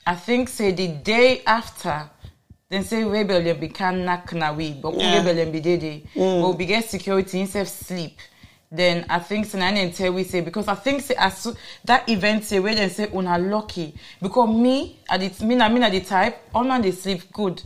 I 0.06 0.16
think 0.16 0.50
say 0.50 0.72
the 0.72 0.88
day 0.88 1.42
after 1.46 2.10
then 2.70 2.84
say 2.84 3.04
rebel 3.04 3.42
dem 3.44 3.60
be 3.60 3.68
can 3.68 4.06
na 4.06 4.54
we, 4.54 4.74
but 4.74 4.94
Yeah. 4.94 5.18
rebel 5.18 5.36
dem 5.36 5.52
be 5.52 5.60
dey 5.60 5.76
there. 5.78 5.92
Eh? 5.94 6.00
Mm. 6.20 6.42
But 6.42 6.58
we 6.58 6.66
get 6.68 6.88
security 6.88 7.40
instead 7.42 7.68
sleep. 7.68 8.18
Then 8.72 9.06
I 9.10 9.18
think 9.20 9.48
say 9.48 9.58
na 9.60 9.72
dem 9.72 9.92
tell 9.92 10.14
we 10.14 10.24
say 10.24 10.42
because 10.42 10.68
I 10.68 10.76
think 10.76 11.02
say 11.02 11.16
as 11.18 11.40
so, 11.40 11.56
that 11.86 12.08
event 12.08 12.44
say 12.46 12.60
where 12.60 12.76
dem 12.76 12.90
say 12.92 13.10
una 13.12 13.40
lucky 13.40 13.96
because 14.22 14.50
me 14.50 15.00
I 15.10 15.18
the 15.18 15.44
me 15.46 15.56
na 15.56 15.68
me 15.68 15.80
na 15.80 15.90
the 15.90 16.02
type 16.02 16.38
all 16.54 16.64
man 16.64 16.82
dey 16.84 16.92
sleep 16.92 17.32
good. 17.34 17.62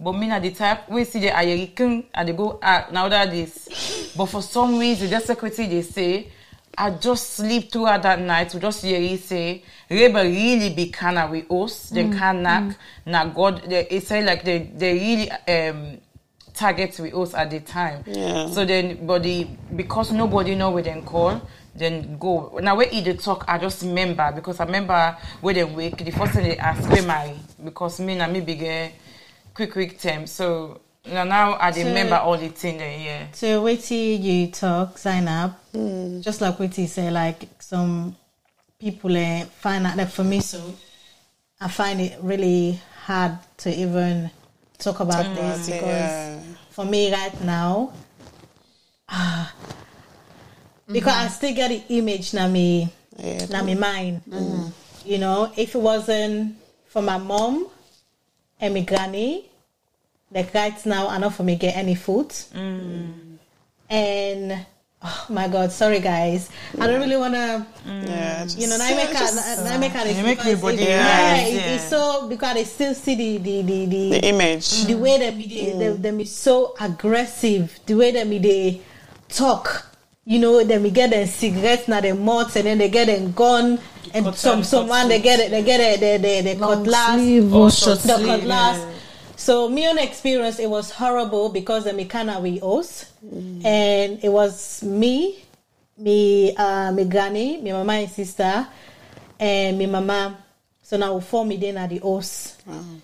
But 0.00 0.12
me 0.12 0.26
na 0.26 0.40
the 0.40 0.50
type 0.50 0.88
we 0.90 1.04
see 1.04 1.20
the 1.20 1.28
ayerikin 1.28 2.06
I 2.12 2.24
dey 2.24 2.32
go 2.32 2.58
out 2.60 2.92
now 2.92 3.08
that 3.08 3.30
this. 3.30 4.12
But 4.16 4.26
for 4.26 4.42
some 4.42 4.76
reason 4.80 5.08
the 5.08 5.20
secretary 5.20 5.68
they 5.68 5.82
say 5.82 6.32
I 6.78 6.90
just 6.90 7.30
sleep 7.34 7.72
throughout 7.72 8.02
that 8.04 8.20
night 8.20 8.54
We 8.54 8.60
just 8.60 8.82
hear 8.84 9.00
he 9.00 9.16
say 9.16 9.62
rebel 9.90 10.22
really 10.22 10.72
be 10.74 10.90
kinda 10.92 11.26
with 11.30 11.50
us. 11.50 11.90
They 11.90 12.08
can 12.08 12.42
knock. 12.42 12.76
Now 13.04 13.26
God 13.26 13.62
they 13.68 13.86
it 13.88 14.06
say 14.06 14.22
like 14.24 14.44
they 14.44 14.70
they 14.76 14.92
really 14.94 15.30
um 15.30 15.98
target 16.54 16.98
with 17.00 17.14
us 17.14 17.34
at 17.34 17.50
the 17.50 17.60
time. 17.60 18.04
Yeah. 18.06 18.48
So 18.50 18.64
then 18.64 19.06
but 19.06 19.22
the 19.22 19.44
because 19.74 20.12
nobody 20.12 20.54
know 20.54 20.70
where 20.70 20.82
them 20.82 21.02
call, 21.02 21.40
then 21.74 22.16
go. 22.18 22.58
Now 22.62 22.76
where 22.76 22.88
he 22.88 23.00
dey 23.02 23.14
talk, 23.14 23.44
I 23.48 23.58
just 23.58 23.82
remember 23.82 24.30
because 24.34 24.60
I 24.60 24.64
remember 24.64 25.16
where 25.40 25.54
they 25.54 25.64
wake, 25.64 25.96
the 25.98 26.10
first 26.12 26.32
thing 26.32 26.44
they 26.44 26.58
ask 26.58 26.88
where 26.90 27.02
my 27.02 27.34
because 27.64 27.98
me 28.00 28.18
and 28.18 28.32
me 28.32 28.40
big 28.40 28.62
eh, 28.62 28.90
quick 29.54 29.72
quick 29.72 29.98
time. 29.98 30.26
So 30.26 30.80
Now, 31.10 31.24
now 31.24 31.56
I 31.60 31.70
So- 31.72 31.84
remember 31.84 32.16
all 32.16 32.36
the 32.36 32.48
thing 32.48 32.78
there, 32.78 32.98
yeah. 32.98 33.26
So 33.32 33.62
wait 33.62 33.82
till 33.82 34.20
you 34.20 34.48
talk, 34.48 34.98
Zainab. 34.98 35.54
Just 36.22 36.40
like 36.40 36.58
what 36.58 36.76
you 36.76 36.86
say, 36.86 37.10
like 37.10 37.48
some 37.60 38.16
people 38.78 39.16
uh, 39.16 39.44
find 39.60 39.86
out 39.86 39.96
like 39.96 40.08
for 40.10 40.24
me, 40.24 40.40
so 40.40 40.60
I 41.60 41.68
find 41.68 42.00
it 42.00 42.18
really 42.22 42.80
hard 43.04 43.38
to 43.58 43.74
even 43.74 44.30
talk 44.78 45.00
about 45.00 45.24
Talk 45.24 45.34
this 45.34 45.66
because 45.66 45.82
yeah. 45.82 46.40
for 46.70 46.84
me 46.84 47.12
right 47.12 47.40
now, 47.44 47.92
ah, 49.08 49.52
because 50.92 51.14
I 51.14 51.28
still 51.28 51.54
get 51.54 51.68
the 51.70 51.82
image 51.96 52.34
na 52.34 52.46
me, 52.48 52.88
Yeah. 53.16 53.46
na 53.50 53.62
me 53.62 53.74
mind. 53.74 54.22
You 55.04 55.18
know, 55.18 55.50
if 55.56 55.74
it 55.74 55.78
wasn't 55.80 56.56
for 56.86 57.02
my 57.02 57.18
mom 57.18 57.66
and 58.60 58.74
my 58.74 58.80
granny, 58.82 59.47
like 60.30 60.52
right 60.54 60.86
now, 60.86 61.08
I 61.08 61.18
not 61.18 61.34
for 61.34 61.42
me 61.42 61.56
get 61.56 61.76
any 61.76 61.94
food. 61.94 62.28
Mm. 62.54 63.12
And 63.90 64.66
oh 65.02 65.26
my 65.30 65.48
god, 65.48 65.72
sorry 65.72 66.00
guys, 66.00 66.50
I 66.78 66.86
don't 66.86 67.00
really 67.00 67.16
wanna. 67.16 67.66
Mm. 67.86 68.06
Yeah, 68.06 68.42
just, 68.44 68.58
You 68.58 68.68
know, 68.68 68.76
I 68.80 68.94
make 68.94 69.10
just 69.10 69.38
I 69.66 69.78
make 69.78 69.92
You 69.94 70.22
make 70.22 70.38
because 70.38 70.46
everybody 70.46 70.82
it- 70.82 70.88
realize, 70.88 71.06
yeah, 71.06 71.46
it- 71.46 71.54
yeah. 71.54 71.74
it's 71.76 71.84
so 71.88 72.28
because 72.28 72.54
they 72.54 72.64
still 72.64 72.94
see 72.94 73.14
the 73.14 73.38
the 73.38 73.62
the 73.62 73.86
the, 73.86 74.10
the 74.10 74.26
image. 74.28 74.84
the 74.84 74.94
way 74.94 75.18
that 75.18 75.34
they, 75.36 75.46
they, 75.46 75.86
mm. 75.96 76.02
them 76.02 76.20
is 76.20 76.34
so 76.36 76.74
aggressive, 76.80 77.78
the 77.86 77.94
way 77.94 78.10
that 78.12 78.28
they 78.28 78.80
talk. 79.28 79.86
You 80.26 80.38
know, 80.40 80.62
then 80.62 80.82
we 80.82 80.90
get 80.90 81.08
them 81.08 81.26
cigarettes 81.26 81.88
now, 81.88 82.02
them 82.02 82.22
mouths, 82.22 82.54
and 82.56 82.66
then 82.66 82.76
they 82.76 82.90
get 82.90 83.06
them 83.06 83.32
gun, 83.32 83.80
and 84.12 84.34
some 84.34 84.56
down, 84.58 84.64
someone 84.64 85.08
they 85.08 85.22
get 85.22 85.40
it, 85.40 85.50
they 85.50 85.62
get 85.62 85.80
it, 85.80 86.00
they 86.00 86.18
they 86.18 86.42
they 86.42 86.54
Long 86.54 86.84
cutlass, 86.84 87.18
or 87.50 87.56
or 87.62 87.70
short 87.70 87.80
short 87.80 87.98
the 88.00 88.16
sleeve, 88.16 88.26
cutlass. 88.26 88.76
yeah. 88.78 88.92
So 89.38 89.68
me 89.68 89.86
own 89.86 89.98
experience, 89.98 90.58
it 90.58 90.68
was 90.68 90.90
horrible 90.90 91.48
because 91.48 91.84
the 91.84 91.92
mechanic 91.92 92.42
we 92.42 92.60
us, 92.60 93.10
mm. 93.24 93.64
and 93.64 94.18
it 94.22 94.28
was 94.28 94.82
me, 94.82 95.38
me, 95.96 96.56
uh, 96.56 96.90
me 96.90 97.04
granny, 97.04 97.62
me 97.62 97.70
mama 97.70 97.92
and 97.92 98.10
sister, 98.10 98.66
and 99.38 99.78
me 99.78 99.86
mama. 99.86 100.36
So 100.82 100.96
now 100.96 101.14
we 101.14 101.20
form 101.20 101.48
me 101.48 101.56
then 101.56 101.78
at 101.78 101.90
the 101.90 101.98
house. 101.98 102.56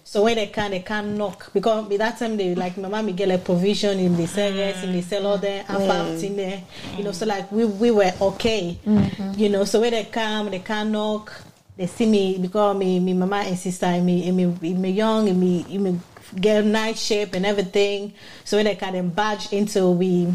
So 0.03 0.25
when 0.25 0.35
they 0.35 0.49
can, 0.49 0.73
they 0.73 0.81
can 0.81 1.17
knock 1.17 1.53
because 1.55 1.89
by 1.89 1.99
that 1.99 2.19
time 2.19 2.37
they 2.37 2.57
like 2.57 2.77
my 2.79 2.89
mama 2.89 3.05
me 3.05 3.13
get 3.13 3.29
like 3.29 3.45
provision 3.45 4.01
in 4.01 4.17
the 4.17 4.27
cigarettes, 4.27 4.83
in 4.83 4.93
the 4.93 5.03
mm. 5.03 5.05
sell 5.05 5.27
all 5.29 5.39
there, 5.39 5.65
and 5.69 5.87
fact 5.87 6.25
in 6.25 6.35
there, 6.37 6.65
you 6.97 7.05
know. 7.05 7.13
So 7.13 7.27
like 7.27 7.51
we 7.53 7.65
we 7.65 7.93
were 7.93 8.13
okay, 8.21 8.77
mm-hmm. 8.85 9.39
you 9.39 9.51
know. 9.51 9.65
So 9.65 9.81
when 9.81 9.93
they 9.93 10.05
come, 10.07 10.51
they 10.51 10.59
can 10.59 10.91
knock. 10.91 11.33
They 11.77 11.87
see 11.87 12.07
me 12.07 12.39
because 12.39 12.77
me, 12.77 12.99
me 12.99 13.15
mama 13.15 13.37
and 13.47 13.57
sister, 13.57 13.87
and 13.87 14.05
me, 14.05 14.29
and 14.29 14.37
me, 14.37 14.75
me 14.75 14.91
young, 14.91 15.29
and 15.29 15.39
me, 15.41 15.65
and 15.71 15.85
me 15.85 16.01
get 16.41 16.65
nice 16.65 17.03
shape 17.03 17.35
and 17.35 17.47
everything. 17.47 18.13
So 18.45 18.57
when 18.57 18.67
they 18.67 18.75
can 18.77 18.93
then 18.93 19.11
badge 19.11 19.53
into 19.53 19.91
we 19.91 20.33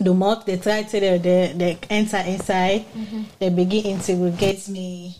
the 0.00 0.12
month 0.14 0.44
they 0.44 0.56
try 0.58 0.82
to 0.82 1.00
they, 1.00 1.18
they, 1.18 1.52
they 1.56 1.78
enter 1.90 2.18
inside. 2.18 2.84
Mm-hmm. 2.94 3.22
They 3.38 3.48
begin 3.50 3.86
interrogate 3.86 4.68
me 4.68 5.16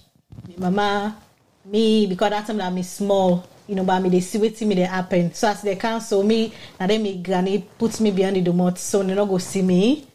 me 0.46 0.54
mama 0.58 1.16
me 1.64 2.06
because 2.06 2.30
that 2.30 2.46
time 2.46 2.58
that 2.58 2.72
me 2.72 2.82
small 2.82 3.46
you 3.66 3.74
know 3.74 3.84
but 3.84 4.00
me 4.00 4.08
they 4.08 4.20
see 4.20 4.38
wetin 4.38 4.66
me 4.66 4.74
they 4.76 4.82
happen. 4.82 5.32
So 5.34 5.48
as 5.48 5.62
they 5.62 5.76
cancel 5.76 6.22
me 6.22 6.52
na 6.80 6.86
then 6.86 7.02
me 7.02 7.22
granny 7.22 7.66
puts 7.78 8.00
me 8.00 8.10
behind 8.10 8.36
the 8.36 8.42
domot 8.42 8.78
so 8.78 9.02
they 9.02 9.14
no 9.14 9.26
go 9.26 9.38
see 9.38 9.62
me 9.62 10.07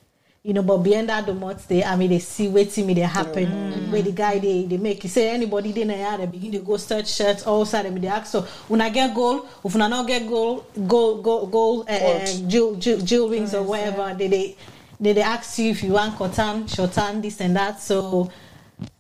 you 0.44 0.54
know 0.54 0.62
but 0.62 0.78
behind 0.80 1.08
that 1.08 1.26
domot 1.26 1.66
they 1.68 1.84
I 1.84 1.96
mean 1.96 2.10
they 2.10 2.20
see 2.20 2.48
wetin 2.50 2.86
me 2.86 2.94
they 2.94 3.02
happen 3.02 3.46
mm. 3.46 3.92
where 3.92 4.02
the 4.02 4.12
guy 4.12 4.40
they 4.40 4.66
they 4.66 4.78
make 4.78 5.02
you 5.04 5.10
say 5.10 5.30
anybody 5.30 5.72
they 5.72 5.86
na 5.86 6.18
they 6.18 6.26
begin 6.26 6.52
to 6.52 6.60
go 6.60 6.76
search 6.76 7.08
shirts 7.10 7.48
all 7.48 7.66
side 7.66 7.86
they 7.96 8.08
ask 8.08 8.30
so 8.32 8.42
when 8.68 8.82
I 8.82 8.90
get 8.90 9.16
gold 9.16 9.48
if 9.64 9.74
una 9.74 9.88
not 9.88 10.06
get 10.06 10.28
gold 10.28 10.66
gold 10.86 11.24
gold 11.24 11.52
gold 11.52 11.90
uh, 11.90 12.26
jewel, 12.48 12.76
jewel, 12.76 13.00
jewel 13.00 13.30
rings 13.30 13.54
or 13.56 13.64
whatever. 13.64 14.14
They, 14.14 14.28
they 14.28 14.58
they 15.00 15.14
they 15.14 15.22
ask 15.22 15.58
you 15.60 15.72
if 15.72 15.84
you 15.84 15.94
want 15.94 16.18
cotton, 16.18 16.68
shortan, 16.68 17.22
this 17.22 17.42
and 17.42 17.56
that. 17.56 17.82
So 17.82 18.32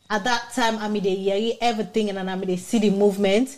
at 0.09 0.23
that 0.23 0.51
time, 0.53 0.77
I 0.77 0.87
mean 0.89 1.03
they 1.03 1.15
hear 1.15 1.53
everything 1.61 2.09
and 2.09 2.17
then 2.17 2.29
I 2.29 2.35
mean 2.35 2.47
they 2.47 2.57
see 2.57 2.79
the 2.79 2.89
movement. 2.89 3.57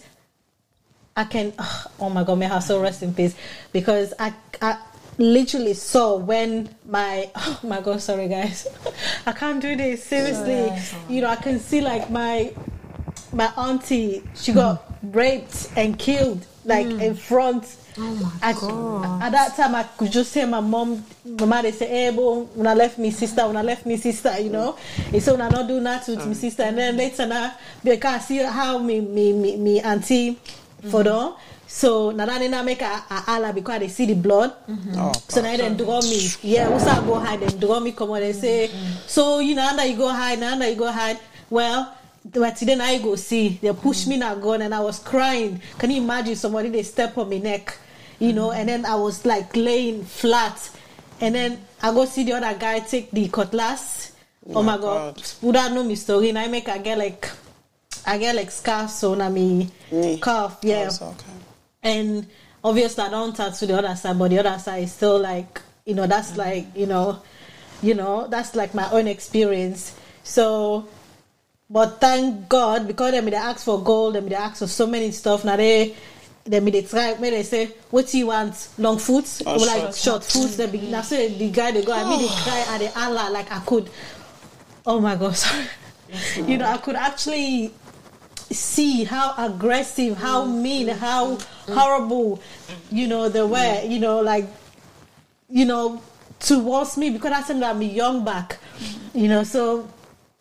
I 1.16 1.24
can 1.24 1.54
oh 1.58 2.10
my 2.10 2.24
god, 2.24 2.40
may 2.40 2.48
her 2.48 2.62
soul 2.62 2.82
rest 2.82 3.04
in 3.04 3.14
peace. 3.14 3.36
Because 3.72 4.14
I 4.20 4.34
I 4.62 4.78
literally 5.18 5.74
saw 5.74 6.18
when 6.18 6.70
my 6.86 7.30
oh 7.36 7.60
my 7.64 7.82
god, 7.82 8.02
sorry 8.02 8.28
guys. 8.28 8.68
I 9.26 9.32
can't 9.32 9.62
do 9.62 9.76
this. 9.76 10.04
Seriously. 10.04 10.72
You 11.10 11.22
know, 11.22 11.30
I 11.30 11.36
can 11.36 11.60
see 11.60 11.82
like 11.82 12.10
my 12.10 12.54
my 13.36 13.52
auntie, 13.58 14.24
she 14.34 14.54
got 14.54 14.84
raped 15.04 15.70
and 15.76 15.98
killed 16.00 16.46
like 16.64 16.88
mm. 16.88 17.02
in 17.02 17.16
front. 17.16 17.78
Oh 17.98 18.16
my 18.16 18.50
I, 18.50 18.54
God. 18.54 19.24
At 19.24 19.32
that 19.32 19.56
time, 19.56 19.76
I 19.76 19.84
could 19.84 20.12
just 20.12 20.34
hear 20.34 20.48
my 20.48 20.60
mom, 20.60 21.04
mama, 21.24 21.62
they 21.62 21.72
say, 21.72 21.88
hey, 21.88 22.12
bo, 22.16 22.44
when 22.44 22.68
I 22.68 22.74
left 22.74 22.98
me 22.98 23.12
sister, 23.12 23.46
when 23.48 23.56
I 23.56 23.62
left 23.62 23.86
me 23.86 23.96
sister, 23.98 24.38
you 24.40 24.50
know. 24.50 24.78
And 25.14 25.24
so 25.24 25.34
when 25.34 25.42
I 25.42 25.50
not 25.50 25.68
do 25.68 25.80
that 25.82 26.08
with 26.08 26.26
my 26.26 26.34
sister. 26.34 26.64
And 26.64 26.78
then 26.78 26.98
later 26.98 27.26
now, 27.26 27.54
because 27.84 28.16
I 28.16 28.20
see 28.20 28.38
how 28.40 28.78
me, 28.80 29.00
me, 29.00 29.32
me, 29.32 29.56
me 29.56 29.80
auntie 29.80 30.34
mm-hmm. 30.34 30.90
for 30.90 31.04
them. 31.04 31.36
So 31.68 32.12
now 32.12 32.26
that 32.26 32.42
I 32.42 32.62
make 32.62 32.82
a, 32.82 33.04
a 33.10 33.24
Allah 33.28 33.52
because 33.54 33.80
they 33.80 33.88
see 33.88 34.06
the 34.06 34.14
blood. 34.16 34.54
Mm-hmm. 34.68 34.94
Oh, 34.98 35.12
So 35.28 35.42
now 35.42 35.58
they 35.58 35.74
draw 35.74 36.02
me. 36.02 36.28
Yeah, 36.42 36.70
we 36.72 36.80
start 36.80 37.06
go 37.06 37.16
hide. 37.20 37.40
Then 37.42 37.60
draw 37.60 37.80
me 37.80 37.92
come 37.92 38.12
on. 38.12 38.20
They 38.22 38.34
say, 38.34 38.68
mm-hmm. 38.68 39.08
so 39.08 39.40
you 39.40 39.56
know, 39.56 39.76
now 39.76 39.84
you 39.84 39.98
go 39.98 40.10
hide. 40.10 40.40
Now 40.40 40.56
you 40.64 40.76
go 40.76 40.92
hide. 40.92 41.20
Well, 41.50 41.96
but 42.34 42.56
today 42.56 42.76
now 42.76 42.90
you 42.90 43.00
go 43.02 43.16
see. 43.16 43.60
They 43.62 43.72
push 43.74 44.08
me 44.08 44.18
now 44.18 44.36
gone, 44.36 44.62
and 44.62 44.74
I 44.74 44.80
was 44.80 45.00
crying. 45.00 45.62
Can 45.78 45.92
you 45.92 46.02
imagine 46.02 46.36
somebody 46.36 46.70
they 46.70 46.84
step 46.84 47.18
on 47.18 47.30
my 47.30 47.38
neck, 47.38 47.78
you 48.20 48.34
know? 48.34 48.52
And 48.52 48.70
then 48.70 48.86
I 48.86 48.96
was 48.96 49.26
like 49.26 49.56
laying 49.56 50.04
flat, 50.06 50.70
and 51.22 51.36
then 51.36 51.66
I 51.82 51.92
go 51.92 52.06
see 52.06 52.24
the 52.24 52.34
other 52.34 52.58
guy 52.58 52.80
take 52.80 53.12
the 53.12 53.28
cutlass. 53.28 54.14
Oh, 54.50 54.60
oh 54.60 54.64
my 54.64 54.78
god! 54.78 55.16
God. 55.16 55.24
Would 55.42 55.56
I 55.56 55.70
know 55.70 55.84
me 55.84 55.96
story? 55.96 56.30
And 56.30 56.40
I 56.40 56.48
make 56.48 56.68
I 56.70 56.78
get 56.78 56.98
like, 56.98 57.30
I 58.06 58.18
get 58.18 58.36
like 58.36 58.52
scars 58.52 59.04
on 59.04 59.34
me 59.34 59.70
Knee. 59.92 60.20
calf. 60.20 60.60
Yeah. 60.62 60.90
Oh, 61.02 61.10
okay. 61.10 61.35
And 61.86 62.26
obviously, 62.64 63.04
I 63.04 63.10
don't 63.10 63.36
tattoo 63.36 63.68
the 63.68 63.78
other 63.78 63.96
side, 63.96 64.18
but 64.18 64.30
the 64.32 64.40
other 64.40 64.58
side 64.58 64.84
is 64.84 64.92
still 64.92 65.20
like, 65.20 65.62
you 65.86 65.94
know, 65.94 66.08
that's 66.08 66.32
mm-hmm. 66.32 66.40
like, 66.40 66.66
you 66.76 66.88
know, 66.88 67.22
you 67.84 67.94
know, 67.94 68.28
that's 68.28 68.56
like 68.56 68.74
my 68.74 68.90
own 68.90 69.08
experience. 69.08 69.96
So, 70.24 70.88
but 71.70 72.02
thank 72.02 72.50
God 72.50 72.88
because 72.88 73.12
them 73.12 73.26
they 73.26 73.36
ask 73.36 73.64
for 73.64 73.82
gold, 73.84 74.16
them 74.16 74.28
they 74.28 74.36
ask 74.36 74.58
for 74.58 74.68
so 74.68 74.88
many 74.88 75.12
stuff. 75.12 75.46
Now 75.46 75.58
they, 75.58 75.96
them 76.44 76.66
they 76.66 76.82
try, 76.82 77.14
when 77.14 77.32
they 77.32 77.44
say, 77.44 77.68
what 77.92 78.08
do 78.08 78.18
you 78.18 78.28
want? 78.28 78.70
Long 78.80 78.98
foot 78.98 79.42
Or 79.46 79.54
or 79.54 79.60
like 79.60 79.82
short. 79.82 79.96
short 79.96 80.24
foot? 80.24 80.52
They 80.58 80.66
begin. 80.66 80.90
Now 80.90 81.02
so 81.02 81.16
the 81.16 81.52
guy 81.52 81.72
they 81.72 81.86
go, 81.86 81.94
I 81.94 82.04
mean, 82.04 82.20
they 82.20 82.28
oh. 82.28 82.42
cry 82.44 82.66
and 82.70 82.82
they 82.82 82.92
Allah 82.96 83.30
like 83.32 83.52
I 83.52 83.60
could. 83.60 83.92
Oh 84.88 85.00
my 85.00 85.16
God, 85.16 85.36
sorry. 85.38 85.68
You 86.36 86.58
know, 86.58 86.66
I 86.66 86.78
could 86.78 86.96
actually 86.96 87.74
see 88.56 89.04
how 89.04 89.34
aggressive, 89.38 90.18
how 90.18 90.46
mm. 90.46 90.62
mean, 90.62 90.88
mm. 90.88 90.98
how 90.98 91.36
mm. 91.36 91.74
horrible, 91.74 92.42
you 92.92 93.08
know, 93.08 93.30
they 93.30 93.44
were, 93.44 93.82
you 93.84 94.00
know, 94.00 94.20
like, 94.22 94.48
you 95.50 95.66
know, 95.66 96.02
towards 96.40 96.98
me 96.98 97.10
because 97.12 97.32
that's 97.32 97.48
time 97.48 97.60
that 97.60 97.76
I'm 97.76 97.82
young 97.82 98.26
back, 98.26 98.58
you 99.14 99.28
know, 99.28 99.44
so 99.44 99.88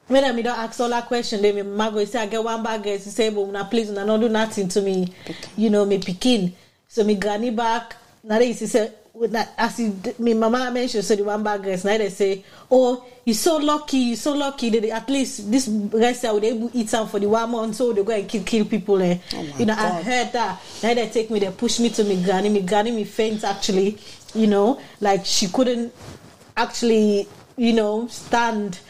when 0.06 0.24
I 0.24 0.32
me 0.32 0.42
don't 0.42 0.58
ask 0.58 0.78
all 0.80 0.88
that 0.90 1.06
question, 1.06 1.40
they 1.42 1.52
my 1.52 1.62
mago 1.62 1.96
go 1.96 2.04
say 2.04 2.20
I 2.20 2.26
get 2.26 2.42
one 2.44 2.62
bag, 2.62 2.84
she 2.84 2.98
say, 2.98 3.30
but 3.30 3.40
una 3.42 3.64
please, 3.64 3.90
una 3.90 4.04
not 4.04 4.20
do 4.20 4.28
nothing 4.28 4.68
to 4.68 4.82
me, 4.82 5.12
you 5.56 5.70
know, 5.70 5.84
me 5.84 5.98
picking. 5.98 6.54
So 6.88 7.04
me 7.04 7.14
granny 7.14 7.50
back, 7.50 7.96
now 8.22 8.38
they 8.38 8.52
say, 8.52 8.92
with 9.14 9.30
that, 9.30 9.54
as 9.56 9.78
you, 9.78 9.96
me 10.18 10.34
mama 10.34 10.70
mentioned, 10.72 11.04
so 11.04 11.14
the 11.14 11.22
one 11.22 11.42
bag 11.42 11.64
rest, 11.64 11.84
now 11.84 11.96
they 11.96 12.10
say, 12.10 12.44
oh, 12.68 13.04
you're 13.24 13.34
so 13.34 13.58
lucky, 13.58 13.98
you're 13.98 14.16
so 14.16 14.32
lucky 14.32 14.70
that 14.70 14.84
at 14.90 15.08
least 15.08 15.50
this 15.50 15.68
rest 15.68 16.24
I 16.24 16.32
would 16.32 16.42
able 16.42 16.68
to 16.68 16.76
eat 16.76 16.90
some 16.90 17.08
for 17.08 17.20
the 17.20 17.28
one 17.28 17.48
month, 17.52 17.76
so 17.76 17.92
they 17.92 18.02
go 18.02 18.12
and 18.12 18.28
kill, 18.28 18.42
kill 18.42 18.64
people. 18.64 19.00
Eh. 19.00 19.18
Oh 19.34 19.54
you 19.56 19.66
know, 19.66 19.74
I 19.74 20.02
heard 20.02 20.32
that. 20.32 20.60
Now 20.82 20.94
they 20.94 21.08
take 21.08 21.30
me, 21.30 21.38
they 21.38 21.50
push 21.52 21.78
me 21.78 21.90
to 21.90 22.02
me 22.02 22.22
granny, 22.24 22.48
me 22.48 22.62
granny 22.62 22.90
me 22.90 23.04
faint 23.04 23.44
actually, 23.44 23.98
you 24.34 24.48
know, 24.48 24.80
like 25.00 25.24
she 25.24 25.46
couldn't 25.46 25.94
actually, 26.56 27.28
you 27.56 27.72
know, 27.72 28.08
stand 28.08 28.80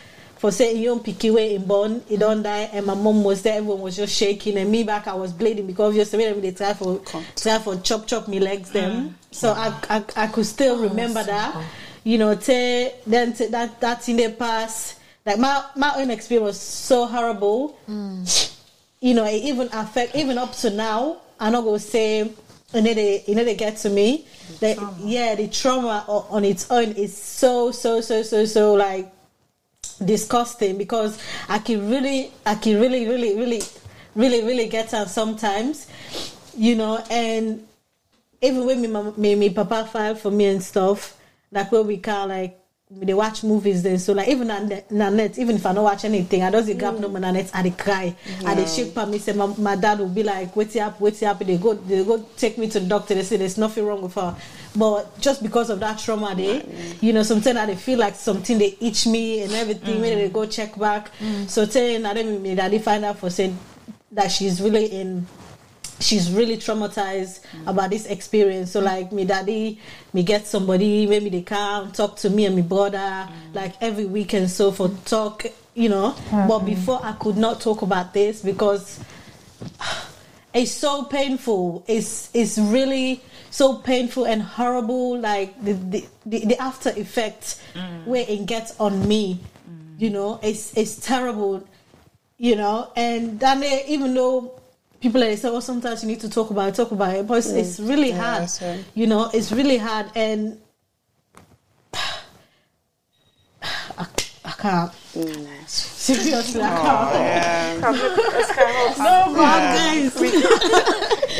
for 0.45 0.51
saying 0.51 0.77
you 0.77 0.91
young 0.91 1.01
pikiwe 1.01 1.55
in 1.55 1.65
born, 1.65 2.03
he 2.07 2.19
don't 2.19 2.43
die, 2.43 2.69
and 2.75 2.85
my 2.85 2.93
mom 2.93 3.25
was 3.25 3.41
there, 3.41 3.57
everyone 3.57 3.81
was 3.81 3.97
just 3.97 4.15
shaking, 4.15 4.59
and 4.59 4.71
me 4.71 4.85
back 4.85 5.07
I 5.07 5.15
was 5.15 5.33
bleeding 5.33 5.67
because 5.67 5.89
obviously 5.89 6.19
when 6.19 6.43
they 6.43 6.51
try 6.51 6.75
for 6.75 6.99
Cut. 6.99 7.25
try 7.35 7.59
for 7.59 7.77
chop 7.77 8.07
chop 8.07 8.29
me 8.29 8.41
legs 8.41 8.69
them. 8.71 8.93
Mm. 8.93 9.13
So 9.31 9.53
I, 9.53 9.73
I 9.89 10.05
I 10.15 10.27
could 10.27 10.45
still 10.45 10.81
oh, 10.81 10.83
remember 10.83 11.23
that. 11.23 11.65
You 12.05 12.19
know, 12.19 12.35
te, 12.35 12.91
then 13.07 13.33
te, 13.33 13.47
that 13.47 13.81
that 13.81 14.07
in 14.07 14.17
the 14.17 14.33
past, 14.33 15.01
like 15.25 15.39
my 15.39 15.65
my 15.77 15.95
own 15.97 16.11
experience 16.11 16.45
was 16.47 16.61
so 16.61 17.07
horrible. 17.07 17.79
Mm. 17.89 18.53
You 19.01 19.15
know, 19.15 19.25
it 19.25 19.43
even 19.45 19.71
affect 19.73 20.15
even 20.15 20.37
up 20.37 20.53
to 20.57 20.69
now. 20.69 21.23
I'm 21.41 21.53
not 21.53 21.65
gonna 21.65 21.79
say 21.79 22.19
you 22.19 22.83
know 22.83 22.93
they 22.93 23.25
you 23.27 23.35
know 23.35 23.45
they 23.45 23.55
get 23.55 23.79
to 23.79 23.89
me. 23.89 24.27
Like, 24.61 24.79
yeah, 25.01 25.37
the 25.37 25.49
trauma 25.49 26.05
o- 26.07 26.27
on 26.29 26.45
its 26.45 26.71
own 26.71 26.93
is 26.93 27.17
so 27.17 27.71
so 27.71 28.03
so 28.03 28.23
so 28.23 28.45
so 28.45 28.75
like 28.75 29.11
disgusting 29.99 30.79
because 30.79 31.19
I 31.49 31.59
can 31.59 31.91
really, 31.91 32.33
I 32.47 32.55
can 32.55 32.81
really, 32.81 33.07
really, 33.07 33.37
really, 33.37 33.63
really, 34.15 34.43
really 34.45 34.69
get 34.69 34.91
her 34.93 35.07
sometimes, 35.07 35.87
you 36.57 36.77
know, 36.77 37.03
and 37.11 37.67
even 38.41 38.67
when 38.67 38.81
me, 38.81 39.13
me, 39.17 39.35
me 39.35 39.51
papa 39.51 39.89
file 39.91 40.15
for 40.15 40.31
me 40.31 40.47
and 40.47 40.63
stuff, 40.63 41.17
like 41.51 41.71
where 41.73 41.83
we 41.83 41.99
can 41.99 42.29
like 42.29 42.64
dey 43.03 43.15
watch 43.15 43.43
movies 43.43 43.83
then 43.83 43.99
so 43.99 44.13
like 44.13 44.29
even 44.29 44.49
na 44.49 44.59
net, 44.61 44.91
na 44.91 45.11
even 45.37 45.57
if 45.57 45.67
I 45.67 45.73
don't 45.73 45.85
watch 45.85 46.05
anything, 46.05 46.43
I 46.43 46.51
just 46.51 46.79
grab 46.79 46.95
mm. 46.95 47.01
no 47.01 47.09
na 47.09 47.31
net, 47.31 47.51
I 47.55 47.63
dey 47.63 47.71
cry, 47.71 48.15
I 48.45 48.55
dey 48.55 48.67
shake. 48.67 48.95
Me 49.09 49.19
say 49.19 49.33
my, 49.33 49.47
my 49.59 49.77
dad 49.77 49.99
will 49.99 50.09
be 50.09 50.23
like, 50.23 50.55
"What's 50.55 50.77
up? 50.77 51.01
What's 51.01 51.23
up?" 51.23 51.39
They 51.41 51.57
go 51.59 51.75
they 51.75 52.05
go 52.05 52.25
take 52.37 52.59
me 52.59 52.69
to 52.69 52.81
the 52.81 52.87
doctor. 52.87 53.15
They 53.15 53.23
say 53.23 53.37
there's 53.37 53.59
nothing 53.59 53.85
wrong 53.87 54.03
with 54.03 54.15
her, 54.15 54.37
but 54.77 55.19
just 55.21 55.43
because 55.43 55.71
of 55.71 55.81
that 55.81 55.99
trauma, 55.99 56.35
they 56.35 56.65
you 57.01 57.13
know 57.13 57.23
sometimes 57.23 57.59
I 57.59 57.75
feel 57.75 57.99
like 57.99 58.15
something 58.15 58.59
they 58.59 58.77
itch 58.81 59.07
me 59.07 59.43
and 59.43 59.53
everything. 59.53 60.01
When 60.01 60.19
they 60.19 60.29
mm. 60.29 60.33
go 60.33 60.47
check 60.47 60.79
back, 60.79 61.11
mm. 61.19 61.49
so 61.49 61.65
saying 61.65 62.05
I 62.07 62.15
didn't 62.15 62.43
me 62.43 62.55
daddy 62.55 62.79
find 62.79 63.05
out 63.05 63.19
for 63.19 63.31
saying 63.31 63.59
that 64.13 64.31
she's 64.31 64.61
really 64.63 64.87
in 64.87 65.27
she's 66.01 66.31
really 66.31 66.57
traumatized 66.57 67.41
about 67.67 67.91
this 67.91 68.07
experience. 68.07 68.73
So 68.73 68.81
like 68.81 69.13
me 69.13 69.25
daddy, 69.25 69.81
me 70.13 70.23
get 70.23 70.47
somebody, 70.47 71.07
maybe 71.07 71.31
they 71.31 71.43
come 71.43 71.93
talk 71.93 72.17
to 72.17 72.31
me 72.31 72.47
and 72.47 72.57
my 72.57 72.63
brother, 72.63 73.29
like 73.53 73.75
every 73.81 74.05
weekend 74.05 74.51
so 74.51 74.73
for 74.73 74.89
talk, 75.05 75.45
you 75.75 75.89
know. 75.89 76.15
Mm. 76.31 76.49
But 76.49 76.61
before 76.61 77.01
I 77.03 77.13
could 77.13 77.37
not 77.37 77.61
talk 77.61 77.83
about 77.83 78.13
this 78.13 78.43
because 78.43 79.01
it's 80.55 80.73
so 80.73 81.05
painful. 81.05 81.85
It's 81.87 82.31
it's 82.35 82.59
really 82.59 83.23
so 83.51 83.77
painful 83.77 84.27
and 84.27 84.43
horrible. 84.43 85.19
Like 85.19 85.63
the 85.63 85.73
the, 85.73 86.07
the, 86.27 86.45
the 86.47 86.59
after 86.59 86.91
effect 86.91 87.61
mm. 87.75 88.07
where 88.07 88.25
it 88.29 88.47
gets 88.47 88.79
on 88.81 89.07
me, 89.07 89.41
mm. 89.69 90.01
you 90.01 90.11
know, 90.11 90.41
it's 90.43 90.77
it's 90.77 90.97
terrible, 90.97 91.67
you 92.39 92.57
know. 92.57 92.91
And 92.97 93.41
then 93.41 93.63
even 93.89 94.15
though 94.15 94.61
people 95.05 95.21
like 95.21 95.37
say, 95.37 95.49
oh, 95.49 95.61
sometimes 95.61 96.03
you 96.03 96.09
need 96.09 96.21
to 96.21 96.31
talk 96.31 96.49
about 96.51 96.71
it, 96.71 96.75
talk 96.75 96.91
about 96.91 97.15
it, 97.15 97.27
but 97.27 97.35
it's, 97.39 97.49
it's 97.51 97.79
mm. 97.79 97.89
really 97.91 98.09
Yeah, 98.09 98.23
hard. 98.23 98.43
that's 98.43 98.63
right. 98.63 98.83
You 98.95 99.07
know, 99.07 99.31
it's 99.35 99.53
really 99.53 99.77
hard, 99.77 100.07
and 100.17 100.59
I, 103.99 104.07
I 104.47 104.51
can't. 104.53 104.93
Seriously, 105.69 106.63
I 106.63 106.69
can't. 106.69 107.15
Oh, 107.15 107.21
yeah. 107.21 107.81
No, 108.99 109.33
my 109.33 109.59
guys. 109.77 110.15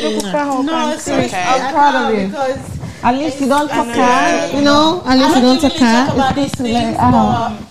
No, 0.05 0.97
seriously, 0.99 1.25
Okay. 1.25 1.43
I 1.43 1.59
I'm 1.59 1.73
proud 1.73 1.95
of 2.13 2.21
you. 2.21 2.27
because 2.29 2.79
At 3.03 3.15
least 3.15 3.41
you 3.41 3.49
don't 3.49 3.69
talk 3.69 3.87
know. 3.87 3.93
her, 3.95 4.57
you 4.59 4.63
know. 4.63 5.03
At 5.07 5.19
least 5.19 5.37
you 5.37 5.41
don't 5.41 5.61
don't 5.61 5.61
talk 5.63 5.73
really 5.73 5.79
talk 5.79 6.15
about 6.15 6.37
It's 6.37 6.37
these 6.37 6.51
good 6.51 6.57
to 6.57 6.63
things, 6.65 6.97
let- 6.99 7.11
but 7.13 7.63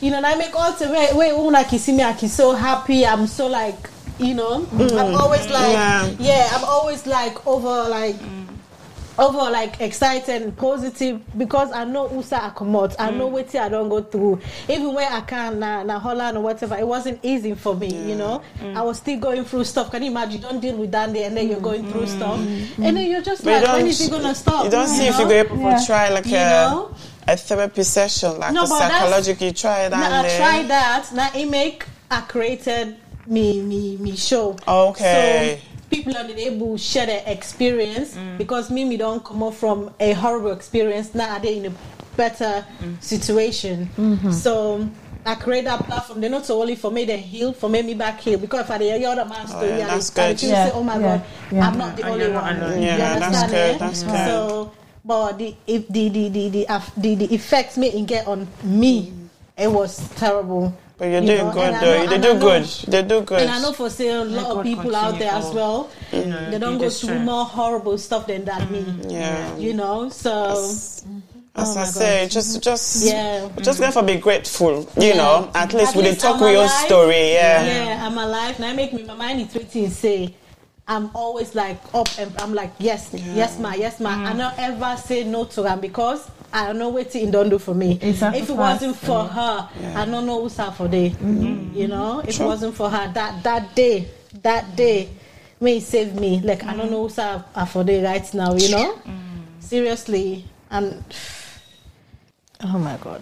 you 0.00 0.10
know, 0.10 0.16
and 0.18 0.26
I 0.26 0.34
make 0.36 0.54
all 0.54 0.72
the 0.72 0.88
way, 0.88 1.08
wait, 1.12 1.36
when 1.36 1.54
I 1.54 1.64
can 1.64 1.78
see 1.78 1.92
me, 1.92 2.02
I 2.02 2.12
can 2.14 2.28
so 2.28 2.52
happy. 2.52 3.04
I'm 3.06 3.26
so 3.26 3.46
like, 3.48 3.88
you 4.18 4.34
know, 4.34 4.60
mm-hmm. 4.60 4.98
I'm 4.98 5.14
always 5.14 5.48
like, 5.48 5.72
Yeah. 5.72 6.08
yeah. 6.18 6.48
I'm 6.52 6.64
always 6.64 7.06
like 7.06 7.46
over 7.46 7.88
like. 7.88 8.16
Mm. 8.16 8.44
Over 9.18 9.50
like 9.50 9.80
excited 9.80 10.42
and 10.42 10.54
positive 10.54 11.22
because 11.38 11.72
I 11.72 11.84
know 11.84 12.12
Usa 12.12 12.36
I 12.36 12.50
come 12.50 12.76
out. 12.76 12.94
I 13.00 13.10
know 13.10 13.28
mm. 13.30 13.32
what 13.32 13.54
I 13.54 13.70
don't 13.70 13.88
go 13.88 14.02
through. 14.02 14.40
Even 14.68 14.92
when 14.92 15.10
I 15.10 15.22
can 15.22 15.58
na 15.58 15.82
na 15.84 15.98
Holland 15.98 16.36
or 16.36 16.42
whatever, 16.42 16.76
it 16.76 16.86
wasn't 16.86 17.20
easy 17.24 17.54
for 17.54 17.74
me, 17.74 17.88
you 18.10 18.14
know. 18.14 18.42
Mm. 18.60 18.76
I 18.76 18.82
was 18.82 18.98
still 18.98 19.18
going 19.18 19.46
through 19.46 19.64
stuff. 19.64 19.90
Can 19.90 20.02
you 20.02 20.10
imagine? 20.10 20.32
You 20.32 20.38
don't 20.46 20.60
deal 20.60 20.76
with 20.76 20.90
Dandy 20.90 21.22
and 21.22 21.34
then 21.34 21.48
you're 21.48 21.60
going 21.60 21.90
through 21.90 22.08
stuff. 22.08 22.38
And 22.38 22.94
then 22.94 23.10
you're 23.10 23.22
just 23.22 23.42
But 23.42 23.62
like, 23.62 23.72
when 23.72 23.86
don't- 23.86 24.00
it 24.02 24.10
gonna 24.10 24.34
stop? 24.34 24.64
You 24.66 24.70
don't 24.70 24.86
see 24.86 25.06
if 25.06 25.16
you 25.18 25.24
know? 25.24 25.28
go 25.30 25.34
able 25.34 25.58
Yeah. 25.60 25.78
to 25.78 25.86
try 25.86 26.08
like 26.10 26.26
You 26.26 26.36
a 26.36 26.68
know? 26.68 26.90
a 27.26 27.36
therapy 27.38 27.84
session, 27.84 28.38
like 28.38 28.52
No, 28.52 28.64
a 28.64 28.66
psychological. 28.66 29.46
You 29.46 29.52
try 29.54 29.88
that. 29.88 29.98
Now, 29.98 30.24
I 30.24 30.36
tried 30.36 30.68
that. 30.68 31.10
Now 31.14 31.30
it 31.34 31.46
make 31.48 31.86
I 32.10 32.20
created 32.20 32.96
me 33.26 33.60
me 33.62 33.96
me 33.98 34.16
show. 34.16 34.56
Okay. 34.66 35.60
So 35.62 35.78
people 35.90 36.16
are 36.16 36.26
able 36.30 36.76
to 36.76 36.78
share 36.78 37.06
their 37.06 37.22
experience 37.26 38.14
Mm. 38.16 38.38
because 38.38 38.70
me 38.70 38.84
me 38.84 38.96
don't 38.96 39.24
come 39.24 39.42
up 39.42 39.54
from 39.54 39.90
a 40.00 40.12
horrible 40.12 40.52
experience. 40.52 41.14
Now 41.14 41.38
they 41.38 41.58
in 41.58 41.66
a 41.66 41.72
better 42.16 42.64
Mm. 42.82 43.02
situation. 43.02 43.88
Mm-hmm. 43.96 44.30
So. 44.32 44.88
I 45.28 45.34
create 45.34 45.64
that 45.64 45.82
platform. 45.84 46.20
They're 46.20 46.30
not 46.30 46.48
only 46.50 46.76
for 46.76 46.88
me 46.92 47.04
they 47.04 47.16
heal, 47.18 47.52
for 47.52 47.68
me 47.68 47.82
me 47.82 47.94
back 47.94 48.20
heal. 48.20 48.38
Because 48.38 48.60
if 48.60 48.70
I 48.70 48.78
hear 48.78 49.08
other 49.08 49.24
man's 49.24 49.50
story, 49.50 49.72
Oh, 49.72 49.76
yeah, 49.78 49.86
I 49.86 49.98
that's 49.98 50.10
dey- 50.10 50.22
I 50.22 50.26
dey 50.28 50.40
good. 50.40 50.48
Yeah, 50.50 50.66
say, 50.66 50.72
oh 50.72 50.82
my 50.84 50.94
yeah, 50.94 51.02
god, 51.02 51.22
yeah. 51.50 51.66
I'm 51.66 51.78
not 51.78 51.96
the 51.96 52.02
only 52.08 52.24
you're 52.26 52.32
not 52.32 52.42
one. 52.44 52.56
alone. 52.62 52.82
Yeah, 52.82 52.92
you 52.92 52.98
that's 53.02 53.24
understand? 53.26 53.50
good, 53.50 53.74
eh? 53.74 53.78
that's 53.78 54.02
good. 54.04 54.26
So, 54.30 54.70
but 55.04 55.32
the 55.38 55.56
if 55.66 55.88
the 55.88 56.08
the 56.10 56.28
the 56.28 56.48
the, 56.50 56.66
aff- 56.68 56.94
the, 56.96 57.14
the 57.16 57.34
effects 57.34 57.76
me 57.76 57.88
it 57.88 58.06
get 58.06 58.28
on 58.28 58.46
me, 58.62 59.12
it 59.58 59.66
was 59.66 59.98
terrible. 60.14 60.72
But 60.98 61.06
you're 61.10 61.20
You 61.20 61.26
doing 61.26 61.46
know, 61.48 61.52
good 61.52 61.62
and 61.62 61.82
though. 61.82 61.98
know- 62.04 62.06
they 62.10 62.18
do 62.18 62.34
know- 62.34 62.40
good. 62.40 62.64
They 62.88 63.02
do 63.02 63.20
good. 63.20 63.40
And 63.42 63.50
I 63.50 63.60
know 63.60 63.72
for 63.72 63.90
say 63.90 64.08
a 64.08 64.24
lot 64.24 64.56
of 64.56 64.62
people 64.62 64.96
out 64.96 65.18
there 65.18 65.32
as 65.32 65.46
well, 65.52 65.90
you 66.12 66.24
know, 66.24 66.50
they 66.50 66.58
don't 66.58 66.78
go 66.78 66.84
through 66.88 66.90
strength. 66.90 67.24
more 67.24 67.44
horrible 67.44 67.98
stuff 67.98 68.26
than 68.26 68.44
that 68.46 68.70
me. 68.70 68.84
Yeah. 69.08 69.56
You 69.58 69.74
know, 69.74 70.08
so 70.08 70.32
As 71.58 71.68
Oh 71.68 71.72
I 71.72 71.74
my 71.76 71.84
say, 71.84 72.28
just 72.28 72.50
mm-hmm. 72.50 72.60
just 72.60 73.04
Yeah. 73.06 73.48
just 73.62 73.78
going 73.80 73.90
for 73.92 74.02
be 74.02 74.16
grateful. 74.16 74.86
You 74.96 75.08
Yeah. 75.08 75.16
know, 75.16 75.50
at 75.54 75.72
least 75.72 75.90
At 75.90 75.96
we 75.96 76.02
did 76.02 76.08
least 76.10 76.20
talk 76.20 76.34
I'm 76.36 76.40
with 76.42 76.52
your 76.52 76.62
alive. 76.64 76.86
story. 76.86 77.32
Yeah. 77.32 77.64
yeah, 77.64 78.06
I'm 78.06 78.18
alive. 78.18 78.58
Now 78.58 78.68
I 78.68 78.72
make 78.74 78.92
me 78.92 79.02
my 79.04 79.14
mind 79.14 79.40
is 79.40 79.54
waiting 79.54 79.88
say 79.90 80.34
I'm 80.88 81.10
always 81.14 81.54
like 81.54 81.78
up 81.94 82.08
and 82.18 82.30
I'm 82.40 82.52
like 82.54 82.72
yes, 82.78 83.08
yes 83.12 83.58
ma, 83.58 83.72
yes 83.72 84.00
ma. 84.00 84.10
I 84.10 84.34
don't 84.34 84.58
ever 84.58 84.96
say 85.02 85.24
no 85.24 85.44
to 85.44 85.62
them 85.62 85.80
because 85.80 86.28
I 86.56 86.68
don't 86.68 86.78
know 86.78 86.88
what 86.88 87.14
it 87.14 87.30
don't 87.30 87.50
do 87.50 87.58
for 87.58 87.74
me. 87.74 87.98
It's 88.00 88.22
If 88.22 88.48
it 88.48 88.56
wasn't 88.56 88.96
for 88.96 89.24
her, 89.24 89.68
I 89.94 90.06
don't 90.06 90.24
know 90.24 90.40
who's 90.40 90.56
for 90.56 90.88
day. 90.88 91.10
Mm-hmm. 91.10 91.76
You 91.76 91.88
know, 91.88 92.20
if 92.20 92.40
it 92.40 92.44
wasn't 92.44 92.74
for 92.74 92.88
her 92.88 93.12
that 93.12 93.42
that 93.42 93.74
day, 93.76 94.08
that 94.40 94.74
day, 94.74 95.10
may 95.60 95.80
save 95.80 96.14
me. 96.14 96.40
Like 96.40 96.64
I 96.64 96.74
don't 96.74 96.90
know 96.90 97.02
who's 97.08 97.18
for 97.66 97.84
day 97.84 98.02
right 98.02 98.24
now. 98.32 98.54
You 98.54 98.70
know, 98.70 98.94
mm. 99.04 99.42
seriously, 99.60 100.46
and 100.70 101.04
oh 102.64 102.78
my 102.78 102.96
god. 103.02 103.20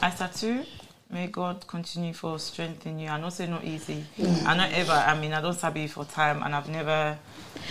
I 0.00 0.08
a 0.08 0.30
two, 0.34 0.64
may 1.12 1.26
God 1.26 1.66
continue 1.66 2.12
for 2.14 2.38
strengthening 2.38 3.00
you. 3.00 3.08
I 3.08 3.20
know 3.20 3.28
say 3.28 3.46
not 3.46 3.64
easy. 3.64 4.04
I 4.46 4.56
not 4.56 4.72
ever. 4.72 4.92
I 4.92 5.18
mean, 5.20 5.32
I 5.32 5.40
don't 5.40 5.54
sabi 5.54 5.86
for 5.86 6.04
time, 6.04 6.42
and 6.42 6.54
I've 6.54 6.68
never. 6.68 7.18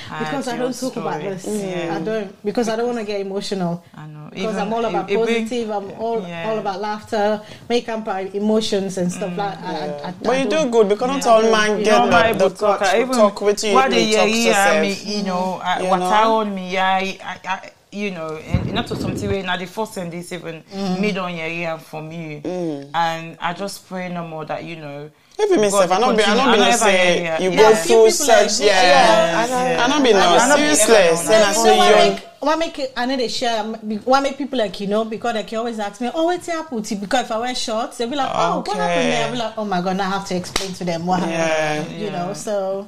Had 0.07 0.19
because 0.19 0.47
I 0.47 0.55
your 0.55 0.63
don't 0.65 0.79
talk 0.79 0.95
about 0.95 1.19
story. 1.19 1.33
this. 1.35 1.47
Yeah. 1.47 1.97
I 1.97 2.01
don't 2.01 2.45
because 2.45 2.69
I 2.69 2.75
don't 2.75 2.85
want 2.87 2.99
to 2.99 3.03
get 3.05 3.19
emotional. 3.19 3.83
I 3.95 4.05
know. 4.05 4.29
Because 4.29 4.53
Even- 4.55 4.59
I'm 4.61 4.73
all 4.73 4.85
about 4.85 5.09
it- 5.09 5.17
it 5.19 5.25
bring- 5.25 5.43
positive. 5.43 5.69
I'm 5.71 5.91
all 5.99 6.21
Yeah. 6.21 6.49
all 6.49 6.57
about 6.59 6.79
laughter, 6.79 7.41
make 7.67 7.89
up 7.89 8.05
my 8.05 8.21
emotions 8.21 8.97
and 8.99 9.11
stuff 9.11 9.31
mm. 9.31 9.37
like. 9.37 9.57
I, 9.59 9.75
I, 9.75 10.07
I, 10.09 10.11
But 10.21 10.29
I 10.29 10.43
you 10.43 10.49
do 10.49 10.69
good 10.69 10.87
because 10.89 11.07
not 11.09 11.25
Yeah. 11.25 11.31
all 11.31 11.41
man 11.51 11.79
You 11.79 11.85
get 11.85 11.97
Not 11.97 12.09
my 12.09 12.31
the, 12.31 12.37
the 12.37 12.45
able 12.45 12.55
talk. 12.55 12.81
I 12.83 13.01
even 13.01 13.15
talk 13.15 13.41
with 13.41 13.63
you. 13.63 13.73
What 13.73 13.89
you 13.89 13.95
they 13.95 14.11
talk 14.15 14.27
hear, 14.27 14.43
to 14.43 14.49
yeah, 14.49 14.71
I 14.71 14.81
mean, 14.81 14.97
you 15.03 15.23
know, 15.23 15.59
what 15.89 15.99
know? 15.99 16.05
I 16.05 16.23
on 16.23 16.55
me, 16.55 16.77
I, 16.77 16.99
I, 16.99 17.39
I, 17.47 17.71
you 17.91 18.11
know, 18.11 18.35
and 18.37 18.73
not 18.73 18.87
to 18.87 18.95
something 18.95 19.29
way. 19.29 19.41
Now 19.41 19.57
the 19.57 19.65
first 19.67 19.97
and 19.97 20.11
this 20.11 20.31
even 20.31 20.63
mm. 20.63 20.99
me 20.99 21.17
on 21.17 21.35
your 21.35 21.47
hear 21.47 21.77
for 21.77 22.01
me. 22.01 22.41
you, 22.43 22.89
and 22.93 23.37
I 23.39 23.53
just 23.53 23.87
pray 23.87 24.09
no 24.09 24.25
more 24.27 24.45
that 24.45 24.63
you 24.63 24.77
know. 24.77 25.09
Even 25.41 25.61
myself, 25.61 25.91
I 25.91 25.99
God 25.99 26.01
not 26.01 26.17
be, 26.17 26.23
I 26.23 26.25
continue- 26.25 26.45
not 26.45 26.53
be 26.53 26.59
no 26.59 26.71
say 26.77 27.19
hear, 27.21 27.37
you 27.41 27.49
yeah. 27.49 27.55
go 27.57 27.69
Yeah. 27.69 27.75
through 27.75 28.09
such, 28.11 28.59
like- 28.59 28.67
yeah. 28.67 28.83
yeah, 28.83 29.39
I 29.39 29.47
don't- 29.47 29.71
yeah. 29.71 29.83
I 29.83 29.87
not 29.87 30.03
be 30.03 30.13
no, 30.13 30.19
I 30.19 30.47
not 30.47 30.57
be 30.57 30.75
seriously. 30.75 30.95
ever 30.95 31.15
Say 31.17 31.39
know 31.39 31.45
I 31.45 31.47
You 31.49 31.53
see 31.55 31.63
know 31.63 31.77
what 31.77 31.89
young. 31.89 32.09
make, 32.13 32.27
what 32.41 32.59
make 32.59 32.79
it, 32.79 32.93
I 32.95 33.05
know 33.07 33.17
they 33.17 33.27
share, 33.27 33.59
um, 33.61 33.73
why 34.05 34.19
make 34.19 34.37
people 34.37 34.59
like, 34.59 34.79
you 34.79 34.87
know, 34.87 35.03
because 35.05 35.33
like 35.33 35.51
you 35.51 35.57
always 35.57 35.79
ask 35.79 35.99
me, 35.99 36.11
oh, 36.13 36.25
what's 36.25 36.45
happened 36.47 36.85
to? 36.85 36.95
Because 36.95 37.25
if 37.25 37.31
I 37.31 37.39
wear 37.39 37.55
shorts, 37.55 37.97
they'll 37.97 38.09
be 38.09 38.15
like, 38.15 38.29
oh, 38.31 38.59
what 38.59 38.77
happened 38.77 39.11
there? 39.11 39.25
I'll 39.25 39.31
be 39.31 39.37
like, 39.37 39.57
oh 39.57 39.65
my 39.65 39.81
God, 39.81 39.97
now 39.97 40.07
I 40.07 40.09
have 40.11 40.27
to 40.27 40.35
explain 40.35 40.73
to 40.73 40.85
them 40.85 41.05
what 41.07 41.21
Yeah. 41.21 41.27
happened. 41.27 41.99
You 41.99 42.11
know, 42.11 42.33
so, 42.33 42.87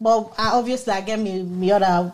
but 0.00 0.32
I 0.38 0.50
obviously, 0.52 0.94
I 0.94 1.00
get 1.02 1.18
me, 1.18 1.42
me 1.42 1.72
other 1.72 2.10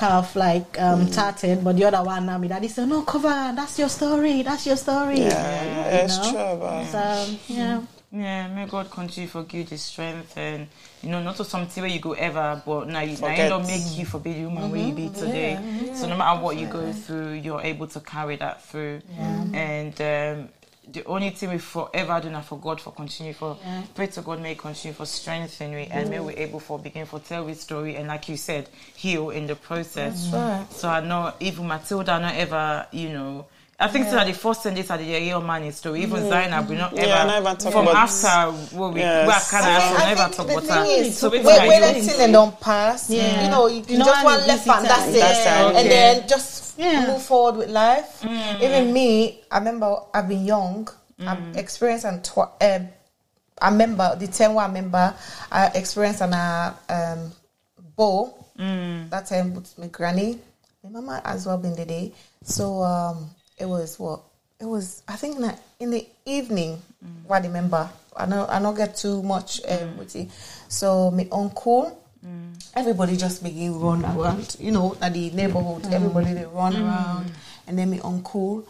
kind 0.00 0.14
of 0.14 0.34
like 0.34 0.80
um 0.80 1.06
Mm. 1.06 1.12
tatted, 1.12 1.62
but 1.62 1.76
the 1.76 1.84
other 1.84 2.02
one 2.02 2.24
now, 2.26 2.38
me 2.38 2.48
daddy 2.48 2.68
said, 2.68 2.88
no, 2.88 3.02
cover, 3.02 3.52
that's 3.54 3.78
your 3.78 3.88
story, 3.90 4.42
that's 4.42 4.64
your 4.66 4.76
story. 4.76 5.18
Yeah, 5.20 5.64
yeah, 5.64 6.04
it's 6.04 6.16
know? 6.16 6.30
true, 6.32 6.56
but 6.60 6.84
So, 6.92 7.04
yeah. 7.48 7.80
Yeah, 8.12 8.48
may 8.48 8.66
God 8.66 8.90
continue 8.90 9.30
to 9.30 9.44
give 9.44 9.60
you 9.60 9.64
the 9.66 9.78
strength 9.78 10.36
and 10.36 10.66
you 11.02 11.10
know 11.10 11.22
not 11.22 11.36
to 11.36 11.44
something 11.44 11.80
where 11.82 11.92
you 11.92 12.00
go 12.00 12.12
ever, 12.14 12.60
but 12.66 12.88
now 12.88 13.02
you 13.02 13.12
now 13.12 13.28
Forget. 13.30 13.38
you 13.44 13.48
don't 13.50 13.66
make 13.68 13.86
you 13.98 14.04
for 14.04 14.18
be 14.18 14.32
the 14.32 14.46
woman 14.46 14.70
where 14.72 14.80
you 14.80 14.92
be 14.94 15.08
today. 15.10 15.60
So 15.94 16.08
no 16.08 16.16
matter 16.16 16.40
what 16.42 16.56
you 16.56 16.66
go 16.66 16.90
through, 16.92 17.34
you're 17.34 17.60
able 17.62 17.86
to 17.86 18.00
carry 18.00 18.34
that 18.36 18.62
through. 18.64 19.02
And 19.54 19.94
um, 20.00 20.48
the 20.92 21.04
only 21.04 21.30
thing 21.30 21.50
we 21.50 21.58
forever 21.58 22.20
do 22.20 22.30
now 22.30 22.40
for 22.40 22.58
God 22.58 22.80
for 22.80 22.92
continue 22.92 23.32
for 23.32 23.56
pray 23.94 24.06
to 24.08 24.22
God 24.22 24.40
may 24.40 24.50
he 24.50 24.54
continue 24.56 24.92
for 24.94 25.06
strengthen 25.06 25.74
me 25.74 25.88
and 25.90 26.10
may 26.10 26.20
we 26.20 26.34
able 26.34 26.60
for 26.60 26.78
begin 26.78 27.06
for 27.06 27.20
tell 27.20 27.46
his 27.46 27.60
story 27.60 27.96
and 27.96 28.08
like 28.08 28.28
you 28.28 28.36
said 28.36 28.68
heal 28.96 29.30
in 29.30 29.46
the 29.46 29.54
process. 29.56 30.30
right. 30.32 30.66
So 30.70 30.88
I 30.88 31.00
know 31.00 31.32
even 31.40 31.66
Matilda 31.66 32.18
not 32.18 32.34
ever 32.34 32.86
you 32.92 33.10
know. 33.10 33.46
I 33.82 33.88
think 33.88 34.04
so 34.08 34.12
that 34.12 34.26
the 34.26 34.34
first 34.34 34.62
thing 34.62 34.74
this 34.74 34.90
are 34.90 34.98
the 34.98 35.04
year 35.04 35.40
man 35.40 35.62
is 35.64 35.76
story. 35.76 36.02
Even 36.02 36.28
Zainab, 36.28 36.68
we 36.68 36.76
not 36.76 36.92
ever, 36.92 37.06
Yeah, 37.08 37.22
I 37.24 37.26
never 37.40 37.54
talk 37.56 37.72
from 37.72 37.88
about- 37.88 37.96
after 38.10 38.52
what 38.76 38.92
we 38.92 39.00
Yes. 39.00 39.26
where 39.26 39.36
I 39.36 39.62
kind 39.62 39.76
of 39.76 39.82
think- 39.88 40.00
I 40.00 40.14
never 40.14 40.34
talk 40.34 40.50
about 40.50 40.60
thing 40.60 40.68
that. 40.68 40.86
is, 41.06 41.18
So 41.18 41.30
when, 41.30 41.42
wait, 41.44 41.58
when 41.66 41.80
you 41.80 41.86
anything 41.88 42.18
they 42.18 42.30
don't 42.32 42.60
pass, 42.60 43.08
Yeah. 43.08 43.44
you 43.44 43.50
know, 43.50 43.68
you, 43.68 43.76
You 43.76 43.84
you 43.88 43.98
know 43.98 44.04
just 44.04 44.16
how 44.18 44.24
want 44.24 44.46
left 44.46 44.66
and 44.68 44.84
that's 44.86 45.06
it, 45.08 45.12
That's 45.20 45.38
it, 45.38 45.46
and 45.46 45.76
okay. 45.78 45.88
then 45.88 46.28
just 46.28 46.59
Yeah. 46.80 47.06
move 47.12 47.22
forward 47.22 47.56
with 47.58 47.70
life. 47.70 48.24
Even 48.60 48.92
me, 48.92 49.40
I 49.50 49.58
remember 49.58 49.96
I've 50.14 50.28
been 50.28 50.44
young, 50.46 50.88
I've 51.20 51.56
experienced 51.56 52.06
and 52.06 52.24
tw- 52.24 52.50
um, 52.60 52.88
I 53.60 53.68
remember 53.70 54.16
the 54.16 54.26
time 54.26 54.54
where 54.54 54.64
I 54.64 54.68
remember 54.68 55.14
I 55.52 55.66
experienced 55.74 56.22
an 56.22 56.32
uh, 56.32 56.74
um, 56.88 57.32
ball 57.96 58.46
that 59.10 59.26
time 59.26 59.54
with 59.54 59.76
my 59.78 59.88
granny. 59.88 60.38
the 60.82 60.88
mama 60.90 61.20
as 61.24 61.44
well 61.46 61.58
been 61.58 61.76
the 61.76 61.84
day. 61.84 62.12
So 62.42 62.82
um, 62.82 63.28
it 63.58 63.66
was 63.66 63.98
what 63.98 64.20
it 64.58 64.64
was. 64.64 65.02
I 65.08 65.16
think 65.16 65.38
that 65.40 65.60
in 65.78 65.90
the 65.90 66.06
evening. 66.24 66.80
What 67.26 67.42
I 67.42 67.46
remember, 67.46 67.88
I 68.16 68.26
know 68.26 68.46
I 68.48 68.60
don't 68.60 68.74
get 68.76 68.96
too 68.96 69.22
much 69.22 69.60
um, 69.68 69.96
with 69.98 70.14
it. 70.16 70.28
So 70.68 71.10
my 71.10 71.26
uncle. 71.32 71.96
Everybody 72.74 73.16
just 73.16 73.42
begin 73.42 73.80
run 73.80 74.04
around, 74.04 74.56
you 74.60 74.70
know, 74.70 74.96
at 75.00 75.12
the 75.14 75.30
neighborhood. 75.30 75.86
Everybody 75.92 76.34
they 76.34 76.44
run 76.44 76.76
around, 76.76 77.32
and 77.66 77.78
then 77.78 77.90
my 77.90 77.98
uncle, 78.04 78.66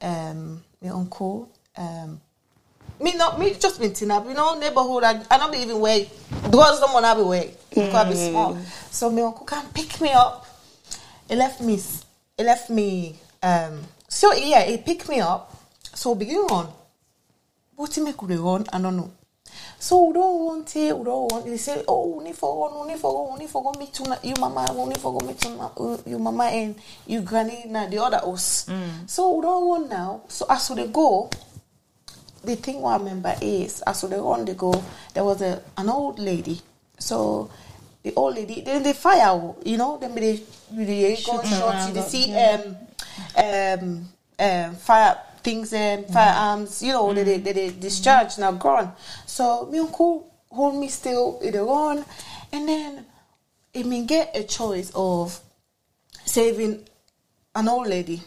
um, 0.00 0.62
my 0.80 0.88
uncle, 0.90 1.50
um, 1.76 2.20
me 3.00 3.16
not 3.16 3.38
me 3.38 3.54
just 3.54 3.80
been 3.80 3.92
tina, 3.92 4.22
you 4.26 4.34
know, 4.34 4.58
neighborhood. 4.58 5.02
I, 5.04 5.20
I 5.30 5.38
don't 5.38 5.52
be 5.52 5.58
even 5.58 5.80
way. 5.80 6.08
Girls 6.50 6.80
don't 6.80 6.92
want 6.94 7.04
to 7.04 7.14
be 7.16 7.28
way. 7.28 7.54
Because 7.70 7.94
I 7.94 8.08
be 8.08 8.14
small. 8.30 8.58
So 8.90 9.10
my 9.10 9.22
uncle 9.22 9.46
can 9.46 9.64
pick 9.74 10.00
me 10.00 10.10
up. 10.12 10.46
He 11.28 11.34
left 11.36 11.60
me. 11.60 11.80
He 12.36 12.44
left 12.44 12.70
me. 12.70 13.16
Um. 13.42 13.80
So 14.08 14.32
yeah, 14.32 14.62
he 14.64 14.78
picked 14.78 15.08
me 15.08 15.20
up. 15.20 15.54
So 15.94 16.14
begin 16.14 16.46
run. 16.48 16.68
What 17.76 17.94
he 17.94 18.00
make 18.00 18.20
we 18.22 18.36
run? 18.36 18.64
I 18.72 18.80
don't 18.80 18.96
know. 18.96 19.10
So 19.82 20.06
we 20.06 20.12
don't 20.14 20.38
want 20.44 20.76
it. 20.76 20.96
We 20.96 21.04
don't 21.04 21.26
want. 21.32 21.44
They 21.44 21.56
say, 21.56 21.82
oh, 21.88 22.06
we 22.06 22.22
need 22.22 22.36
for 22.36 22.70
run. 22.70 22.86
We 22.86 22.92
need 22.92 23.00
for 23.00 23.10
run. 23.26 23.32
We 23.34 23.40
need 23.40 23.50
for 23.50 23.64
go 23.64 23.76
meet 23.76 23.98
you, 23.98 24.06
you 24.22 24.34
mama. 24.38 24.70
We 24.72 24.86
need 24.86 24.98
for 24.98 25.18
go 25.18 25.26
meet 25.26 25.44
you, 25.44 25.50
ma- 25.56 25.72
you 26.06 26.18
mama 26.20 26.44
and 26.44 26.76
you 27.04 27.20
granny 27.22 27.64
na 27.66 27.88
the 27.88 27.98
other 28.00 28.18
house. 28.18 28.70
So 29.06 29.34
we 29.34 29.42
don't 29.42 29.66
want 29.66 29.90
now. 29.90 30.22
So 30.28 30.46
as 30.48 30.70
we 30.70 30.86
go, 30.86 31.28
the 32.44 32.54
thing 32.54 32.80
what 32.80 32.94
I 32.94 32.98
remember 32.98 33.34
is 33.42 33.82
as 33.82 34.02
they 34.02 34.16
run 34.16 34.44
they 34.44 34.54
go, 34.54 34.70
there 35.14 35.24
was 35.24 35.42
a 35.42 35.60
an 35.76 35.88
old 35.88 36.20
lady. 36.20 36.60
So 37.00 37.50
the 38.04 38.14
old 38.14 38.36
lady, 38.36 38.60
then 38.62 38.84
they 38.84 38.92
fire, 38.92 39.52
you 39.64 39.76
know, 39.78 39.98
then 39.98 40.14
they 40.14 40.42
they 40.70 40.84
the 41.16 41.22
gunshots, 41.26 41.88
you 41.96 42.02
see 42.02 42.32
um 42.32 42.76
um 43.36 44.08
um 44.38 44.74
fire 44.76 45.18
things 45.42 45.72
and 45.72 46.06
firearms, 46.06 46.82
you 46.82 46.92
know, 46.92 47.12
they, 47.12 47.38
they, 47.38 47.52
they, 47.52 47.70
discharge 47.70 48.38
now 48.38 48.52
gone. 48.52 48.92
So 49.26 49.66
me 49.66 49.78
uncle 49.78 50.30
hold 50.50 50.76
me 50.76 50.88
still 50.88 51.38
in 51.40 51.52
the 51.52 51.62
run 51.62 52.04
and 52.52 52.68
then 52.68 53.06
it 53.72 53.86
may 53.86 54.04
get 54.04 54.36
a 54.36 54.44
choice 54.44 54.92
of 54.94 55.40
saving 56.24 56.84
an 57.54 57.68
old 57.68 57.86
lady 57.86 58.22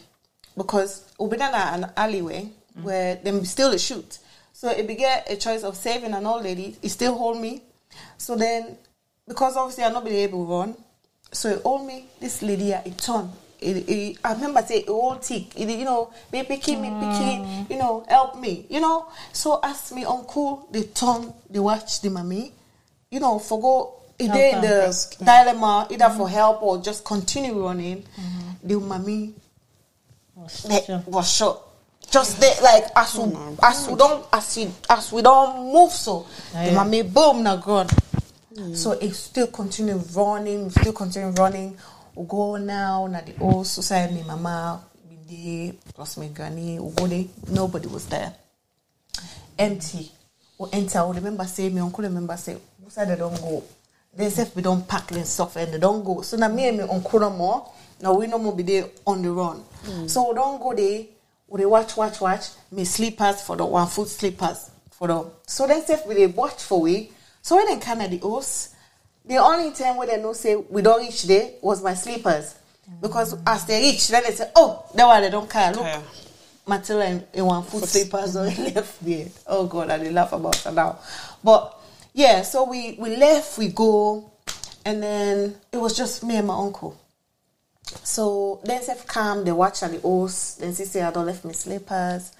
because 0.56 1.12
we 1.18 1.28
been 1.28 1.40
in 1.40 1.54
an 1.54 1.92
alleyway 1.96 2.50
where 2.82 3.16
them 3.16 3.44
still 3.44 3.72
a 3.72 3.78
shoot. 3.78 4.18
So 4.52 4.70
it 4.70 4.86
began 4.86 5.22
a 5.28 5.36
choice 5.36 5.62
of 5.62 5.76
saving 5.76 6.14
an 6.14 6.26
old 6.26 6.42
lady. 6.42 6.76
It 6.82 6.88
still 6.88 7.16
hold 7.16 7.40
me. 7.40 7.62
So 8.18 8.36
then, 8.36 8.76
because 9.28 9.56
obviously 9.56 9.84
I'm 9.84 9.92
not 9.92 10.04
being 10.04 10.16
able 10.16 10.46
to 10.46 10.52
run, 10.52 10.76
so 11.30 11.50
it 11.50 11.62
hold 11.62 11.86
me. 11.86 12.06
This 12.20 12.42
lady, 12.42 12.72
it 12.72 12.98
turned. 12.98 13.30
It, 13.60 13.88
it, 13.88 14.18
I 14.24 14.32
remember 14.34 14.62
say 14.62 14.84
oh, 14.86 14.88
it 14.88 14.88
all 14.90 15.16
tick. 15.16 15.58
It, 15.58 15.68
you 15.68 15.84
know, 15.84 16.12
me 16.32 16.42
picking, 16.44 16.80
me 16.82 16.88
picking. 16.90 17.66
You 17.70 17.78
know, 17.78 18.04
help 18.08 18.38
me. 18.38 18.66
You 18.68 18.80
know. 18.80 19.06
So 19.32 19.60
ask 19.62 19.92
me 19.94 20.04
uncle, 20.04 20.68
they 20.70 20.84
turn, 20.84 21.32
they 21.48 21.58
watch 21.58 22.00
the 22.00 22.10
mommy. 22.10 22.52
You 23.10 23.20
know. 23.20 23.38
It 24.18 24.28
Help 24.28 24.34
they 24.34 24.52
in 24.54 24.60
the 24.62 25.16
dilemma 25.18 25.86
either 25.90 26.08
for 26.16 26.28
help 26.28 26.62
or 26.62 26.80
just 26.80 27.04
continue 27.04 27.62
running. 27.66 28.02
The 28.62 28.80
mommy 28.80 29.34
eh, 30.70 30.80
they 30.88 31.02
was 31.06 31.30
shot. 31.30 31.62
Just 32.10 32.40
there, 32.40 32.54
like 32.62 32.84
as 32.96 33.14
we 33.18 33.36
as 33.62 33.88
we 33.88 33.96
don't 33.96 34.26
as 34.32 34.56
we 34.56 34.70
as 34.88 35.12
we 35.12 35.22
don't 35.22 35.72
move 35.72 35.90
so 35.90 36.24
the 36.52 36.66
yeah. 36.66 36.74
mommy 36.74 37.02
boom 37.02 37.42
na 37.42 37.56
gone. 37.56 37.88
So 38.72 38.92
it 38.92 39.12
still 39.12 39.48
continue 39.48 39.96
running, 40.14 40.70
still 40.70 40.92
continue 40.94 41.28
running. 41.32 41.76
Go 42.16 42.56
now 42.56 43.06
na 43.06 43.20
the 43.20 43.34
old 43.40 43.66
society, 43.66 44.22
my 44.26 44.34
mama 44.34 44.82
there, 45.28 45.72
plus 45.94 46.16
my 46.16 46.28
granny, 46.28 46.78
there, 46.78 47.24
nobody 47.50 47.88
was 47.88 48.06
there. 48.06 48.32
Empty. 49.58 50.10
We 50.58 50.68
enter, 50.72 51.06
we 51.06 51.16
remember 51.16 51.44
say, 51.44 51.68
my 51.68 51.80
uncle 51.80 52.04
remember 52.04 52.36
say, 52.36 52.54
who 52.82 52.88
said 52.90 53.08
they 53.08 53.16
don't 53.16 53.38
go? 53.40 53.62
They 54.14 54.30
say 54.30 54.50
we 54.54 54.62
don't 54.62 54.88
pack 54.88 55.10
and 55.12 55.26
stuff 55.26 55.56
and 55.56 55.74
they 55.74 55.78
don't 55.78 56.02
go. 56.04 56.22
So 56.22 56.36
now 56.38 56.48
me 56.48 56.68
and 56.68 56.78
my 56.78 56.84
uncle 56.84 57.20
no 57.20 57.30
more, 57.30 57.70
now 58.00 58.14
we 58.14 58.26
no 58.26 58.38
more 58.38 58.56
be 58.56 58.62
there 58.62 58.86
on 59.06 59.20
the 59.22 59.30
run. 59.30 59.58
Hmm. 59.84 60.06
So 60.06 60.28
we 60.30 60.34
don't 60.34 60.58
go 60.60 60.72
there, 60.74 61.04
we 61.48 61.66
watch, 61.66 61.96
watch, 61.96 62.20
watch, 62.20 62.46
me 62.72 62.84
slippers 62.84 63.42
for 63.42 63.56
the 63.56 63.66
one 63.66 63.86
foot 63.88 64.08
slippers 64.08 64.70
for 64.90 65.08
the 65.08 65.30
so 65.46 65.66
then 65.66 65.82
say 65.84 66.00
we 66.08 66.14
dey 66.14 66.26
watch 66.26 66.62
for 66.62 66.80
we. 66.80 67.12
So 67.42 67.56
when 67.56 67.66
they 67.66 67.78
come 67.78 68.00
at 68.00 68.10
the 68.10 68.18
house, 68.18 68.74
the 69.26 69.36
only 69.38 69.72
time 69.72 69.96
where 69.96 70.06
they 70.06 70.20
know 70.20 70.32
say 70.32 70.56
we 70.56 70.82
don't 70.82 71.00
reach 71.00 71.24
there 71.24 71.50
was 71.62 71.82
my 71.82 71.94
slippers. 71.94 72.54
Mm. 72.90 73.00
Because 73.00 73.36
as 73.46 73.64
they 73.66 73.80
reach, 73.82 74.08
then 74.08 74.22
they 74.24 74.30
say, 74.32 74.50
Oh, 74.54 74.84
that 74.94 75.04
why 75.06 75.20
they 75.20 75.30
don't 75.30 75.50
care. 75.50 75.72
Look, 75.72 75.82
Yeah. 75.84 76.02
Matilda 76.68 77.06
in, 77.06 77.24
in 77.32 77.44
one 77.44 77.62
foot 77.62 77.84
slippers 77.88 78.34
on 78.36 78.46
left 78.74 79.04
there. 79.04 79.26
Oh 79.46 79.66
God, 79.66 79.90
I 79.90 79.98
dey 79.98 80.10
laugh 80.10 80.32
about 80.32 80.64
it 80.66 80.72
now. 80.72 80.98
But 81.42 81.78
yeah, 82.12 82.42
so 82.42 82.64
we 82.68 82.96
we 82.98 83.16
left, 83.16 83.56
we 83.58 83.68
go, 83.68 84.32
and 84.84 85.02
then 85.02 85.54
it 85.72 85.76
was 85.76 85.96
just 85.96 86.24
me 86.24 86.36
and 86.36 86.46
my 86.48 86.54
uncle. 86.56 86.98
So 88.02 88.60
then 88.64 88.82
Seth 88.82 89.06
come, 89.06 89.44
they 89.44 89.52
watch 89.52 89.82
at 89.84 89.92
the 89.92 90.00
house, 90.00 90.54
then 90.56 90.74
she 90.74 90.84
say 90.86 91.02
I 91.02 91.12
don't 91.12 91.26
left 91.26 91.44
my 91.44 91.52
slippers. 91.52 92.32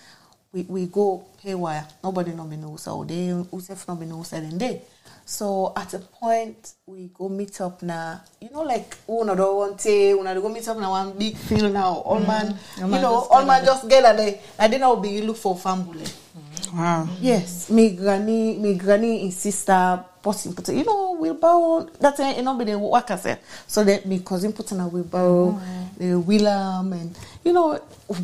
We 0.53 0.63
we 0.63 0.87
go 0.87 1.25
haywire. 1.39 1.87
Nobody 2.03 2.33
know 2.33 2.45
me 2.45 2.57
know 2.57 2.77
so 2.77 3.05
they 3.05 3.29
Usef 3.29 3.87
know 3.87 3.95
me 3.95 4.07
know 4.07 4.23
so 4.25 4.41
then 4.41 4.59
they. 4.59 4.83
So 5.29 5.73
at 5.75 5.93
a 5.93 5.99
point 5.99 6.75
we 6.87 7.11
go 7.13 7.29
meet 7.29 7.61
up 7.61 7.83
now. 7.83 8.21
You 8.41 8.49
know 8.51 8.63
like 8.63 8.95
one 9.07 9.29
or 9.29 9.57
one 9.59 9.75
day, 9.75 10.15
when 10.15 10.25
I 10.29 10.35
go 10.35 10.49
meet 10.49 10.69
up 10.69 10.79
now 10.79 10.93
one 10.93 11.19
big 11.19 11.37
field 11.37 11.73
now. 11.73 11.95
All 11.95 12.21
man, 12.21 12.57
All 12.79 12.85
you 12.85 12.87
man 12.87 13.03
know, 13.03 13.27
all 13.29 13.45
man 13.45 13.65
just 13.65 13.89
get 13.89 14.05
at 14.05 14.17
there. 14.17 14.39
I 14.57 14.69
didn't 14.69 14.83
know 14.83 14.95
be 14.97 15.09
you 15.09 15.23
look 15.23 15.37
for 15.37 15.57
family. 15.57 16.05
Mm-hmm. 16.05 16.79
Wow. 16.79 17.09
Yes, 17.21 17.69
me 17.71 17.97
granny, 17.97 18.57
me 18.57 18.75
granny 18.77 19.23
and 19.23 19.33
sister 19.35 20.05
putting 20.23 20.55
put 20.55 20.69
you 20.69 20.85
know 20.85 21.17
wheelbarrow. 21.19 21.91
That's 21.99 22.21
it. 22.21 22.37
You 22.37 22.45
know, 22.45 22.57
be 22.57 22.65
the 22.65 22.79
work 22.79 23.11
I 23.11 23.17
said. 23.17 23.41
So 23.67 23.83
that 23.83 24.07
me 24.07 24.21
cousin 24.21 24.53
put 24.53 24.71
in 24.71 24.79
a 24.79 24.87
wheelbarrow, 24.87 25.59
mm-hmm. 25.59 26.09
the 26.09 26.21
wheel 26.21 26.47
arm, 26.47 26.93
and 26.93 27.19
you 27.43 27.53
know 27.53 27.81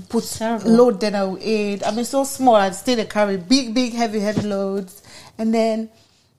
put 0.08 0.22
Terrible. 0.22 0.70
load 0.70 1.00
that 1.00 1.16
I 1.16 1.24
would 1.24 1.42
aid. 1.42 1.82
I 1.82 1.90
mean, 1.90 2.04
so 2.04 2.22
small. 2.22 2.54
I 2.54 2.70
still 2.70 3.04
carry 3.06 3.38
big, 3.38 3.74
big, 3.74 3.92
heavy, 3.92 4.20
heavy 4.20 4.42
loads, 4.42 5.02
and 5.36 5.52
then 5.52 5.88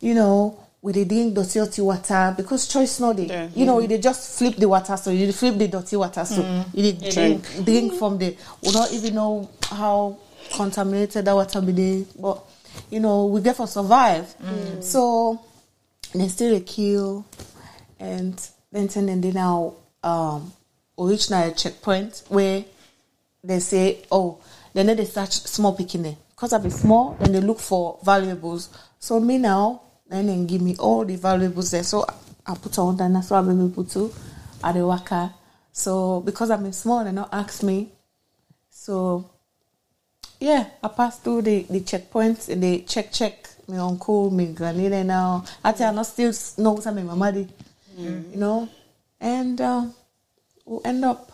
you 0.04 0.14
know. 0.14 0.60
with 0.84 0.96
the 0.96 1.06
drink 1.06 1.34
dirty 1.34 1.60
dirty 1.60 1.82
water 1.82 2.34
because 2.36 2.68
choice 2.68 3.00
no 3.00 3.14
dey. 3.14 3.26
Yeah. 3.28 3.50
You 3.56 3.66
know, 3.66 3.78
mm. 3.78 3.84
you 3.84 3.88
dey 3.88 3.98
just 4.00 4.38
flip 4.38 4.58
the 4.58 4.68
water 4.68 4.98
so 4.98 5.12
you 5.12 5.26
dey 5.26 5.32
flip 5.32 5.56
the 5.58 5.68
dirty 5.70 5.96
water 5.96 6.26
so 6.26 6.44
mm. 6.44 6.66
you 6.74 6.92
dey 6.92 7.10
drink 7.10 7.66
drink 7.66 7.94
from 7.94 8.18
the. 8.18 8.36
We 8.62 8.72
don't 8.72 8.92
even 8.92 9.16
know 9.16 9.50
how 9.72 10.18
contaminated 10.52 11.24
that 11.26 11.34
water 11.34 11.62
be 11.62 11.72
dey, 11.72 12.06
but 12.20 12.44
you 12.92 13.00
know 13.00 13.28
we 13.28 13.40
get 13.42 13.56
for 13.56 13.66
survive. 13.66 14.26
Mm. 14.44 14.84
So 14.84 15.40
they 16.14 16.28
still 16.28 16.52
dey 16.60 16.66
kill, 16.66 17.26
and 18.00 18.36
then 18.74 18.88
then 18.88 19.06
then 19.06 19.22
they 19.22 19.32
now 19.32 19.76
um 20.04 20.52
we 20.98 21.12
reach 21.12 21.30
na 21.32 21.50
checkpoint 21.52 22.24
where 22.28 22.66
they 23.42 23.60
say, 23.60 24.04
oh, 24.12 24.38
then 24.74 24.88
they 24.98 25.06
search 25.06 25.32
small 25.48 25.74
picking 25.74 26.04
Because 26.32 26.52
I 26.52 26.58
be 26.58 26.70
small, 26.70 27.16
then 27.22 27.32
they 27.32 27.40
look 27.42 27.60
for 27.60 28.00
valuables. 28.04 28.70
So 29.00 29.20
me 29.20 29.38
now, 29.38 29.82
then 30.30 30.48
give 30.48 30.62
me 30.62 30.76
all 30.78 31.04
the 31.06 31.16
valuables 31.16 31.72
there. 31.72 31.84
So 31.84 32.06
I 32.46 32.56
put 32.56 32.78
on 32.78 33.00
and 33.02 33.18
I 33.18 33.22
be 33.42 33.74
put 33.74 33.90
to 33.92 34.14
at 34.64 34.74
the 34.74 34.86
worker. 34.86 35.34
So 35.72 36.22
because 36.22 36.52
I'm 36.52 36.72
small, 36.72 37.04
they 37.04 37.12
not 37.12 37.30
ask 37.32 37.64
me. 37.64 37.92
So 38.70 39.30
yeah, 40.40 40.68
I 40.84 40.88
passed 40.90 41.24
through 41.24 41.44
the, 41.44 41.64
the 41.64 41.82
checkpoints 41.82 42.50
and 42.50 42.62
they 42.62 42.82
check 42.82 43.12
check 43.12 43.50
my 43.68 43.78
uncle, 43.78 44.30
my 44.30 44.46
granny 44.46 44.90
there 44.90 45.04
now. 45.04 45.46
I 45.64 45.72
tell 45.72 45.92
I 45.92 45.96
not 45.96 46.06
still 46.06 46.34
know 46.58 46.74
what 46.74 46.86
my 46.94 47.04
mama 47.04 47.32
did. 47.32 47.54
You 47.98 48.38
know? 48.40 48.70
And 49.20 49.60
uh, 49.62 49.86
we'll 50.66 50.82
end 50.84 51.06
up 51.06 51.33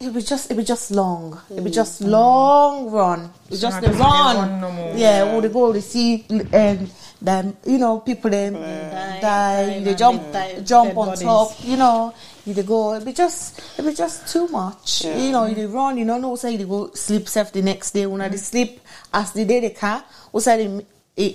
it 0.00 0.12
was 0.12 0.24
just 0.28 0.50
it 0.50 0.56
was 0.56 0.66
just 0.66 0.90
long. 0.90 1.40
It 1.50 1.62
was 1.62 1.72
mm. 1.72 1.74
just 1.74 2.00
long 2.00 2.90
run. 2.90 3.30
It 3.46 3.50
was 3.50 3.60
just 3.60 3.80
the 3.80 3.90
run. 3.92 4.60
no. 4.60 4.92
Yeah, 4.96 5.28
all 5.30 5.40
would 5.40 5.52
go 5.52 5.72
to 5.72 5.82
see 5.82 6.24
and 6.52 6.90
then 7.20 7.56
you 7.66 7.78
know 7.78 8.00
people 8.00 8.30
then 8.30 8.52
Die, 8.54 9.20
die, 9.20 9.80
they 9.80 9.94
jump 9.94 10.22
die- 10.32 10.60
jump 10.60 10.96
on 10.96 11.06
bodies. 11.08 11.22
top. 11.22 11.52
You 11.64 11.76
know, 11.76 12.14
you 12.46 12.62
go. 12.62 12.94
It 12.94 13.04
be 13.04 13.12
just 13.12 13.60
it 13.78 13.82
be 13.84 13.92
just 13.92 14.32
too 14.32 14.48
much. 14.48 15.04
Yeah. 15.04 15.18
You 15.18 15.32
know, 15.32 15.46
you 15.46 15.68
run. 15.68 15.98
You 15.98 16.06
don't 16.06 16.22
know 16.22 16.36
say 16.36 16.52
you 16.52 16.58
dey 16.58 16.64
go 16.64 16.90
sleep 16.94 17.28
safe 17.28 17.52
the 17.52 17.62
next 17.62 17.90
day. 17.92 18.06
When 18.06 18.20
I 18.20 18.28
dey 18.28 18.36
sleep 18.38 18.80
as 19.12 19.32
the 19.32 19.44
day 19.44 19.60
they 19.60 19.70
car, 19.70 20.04
say 20.38 20.66
the 20.66 20.84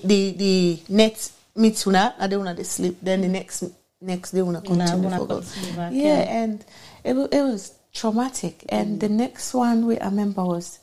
the 0.03 0.31
the 0.31 0.79
net 0.89 1.31
meet 1.55 1.85
una, 1.85 2.15
and 2.17 2.31
then 2.31 2.39
una 2.39 2.53
dey 2.55 2.63
sleep. 2.63 2.97
Then 3.01 3.21
the 3.21 3.27
next 3.27 3.63
next 4.01 4.31
day 4.31 4.41
una 4.41 4.61
continue 4.61 5.07
una 5.07 5.17
for 5.17 5.27
go. 5.27 5.35
continue 5.41 5.73
Yeah, 5.75 6.17
yeah. 6.23 6.41
and 6.43 6.65
it 7.03 7.13
it 7.31 7.41
was 7.43 7.73
traumatic. 7.93 8.65
And 8.69 8.99
the 8.99 9.09
next 9.09 9.53
one 9.53 9.85
we 9.85 9.99
I 9.99 10.05
remember 10.05 10.43
was 10.43 10.79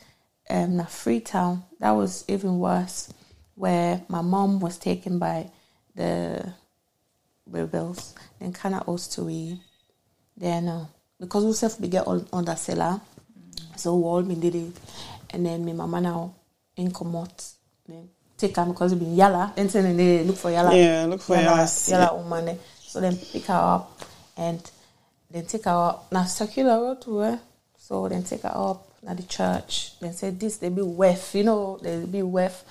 um 0.48 0.76
na 0.76 0.84
Freetown. 0.84 1.64
That 1.80 1.92
was 1.92 2.24
even 2.28 2.58
worse, 2.58 3.12
where 3.54 4.02
my 4.08 4.22
mom 4.22 4.60
was 4.60 4.78
taken 4.78 5.18
by 5.18 5.50
the 5.94 6.52
rebels. 7.46 8.14
Then 8.38 8.52
Kana 8.52 8.84
Ostui. 8.86 9.58
Then 10.36 10.68
uh, 10.68 10.86
because 11.18 11.44
we 11.44 11.52
self 11.52 11.80
we 11.80 11.88
get 11.88 12.06
all 12.06 12.24
under 12.32 12.54
cellar. 12.56 13.00
So 13.76 13.96
we 13.96 14.02
all 14.04 14.22
been 14.22 14.40
did 14.40 14.54
it. 14.54 14.72
And 15.30 15.46
then 15.46 15.64
my 15.64 15.72
mama 15.72 16.00
now 16.00 16.34
in 16.76 16.90
commot. 16.90 17.52
Then 17.86 18.08
take 18.36 18.56
her 18.56 18.64
because 18.66 18.92
it 18.92 18.98
been 18.98 19.14
yalla. 19.16 19.52
And 19.56 19.68
then 19.70 19.96
they 19.96 20.24
look 20.24 20.36
for 20.36 20.50
yalla. 20.50 20.74
Yeah, 20.76 21.06
look 21.06 21.20
for 21.22 21.36
yalla. 21.36 21.68
yalla. 21.88 22.04
Yalla 22.04 22.16
woman. 22.16 22.48
eh. 22.48 22.56
So 22.80 23.00
then 23.00 23.16
pick 23.16 23.44
her 23.46 23.54
up 23.54 24.00
and 24.36 24.60
then 25.30 25.46
take 25.46 25.64
her 25.64 25.70
up. 25.70 26.12
Now 26.12 26.24
circular 26.24 26.80
road 26.80 27.02
to 27.02 27.18
her. 27.18 27.40
So 27.76 28.08
then 28.08 28.22
take 28.22 28.42
her 28.42 28.52
up 28.54 28.86
at 29.06 29.16
the 29.16 29.22
church. 29.22 29.98
Then 30.00 30.12
say 30.12 30.30
this 30.30 30.58
they 30.58 30.68
be 30.68 30.82
wef, 30.82 31.34
you 31.34 31.44
know, 31.44 31.78
they 31.82 32.04
be 32.04 32.18
wef. 32.18 32.62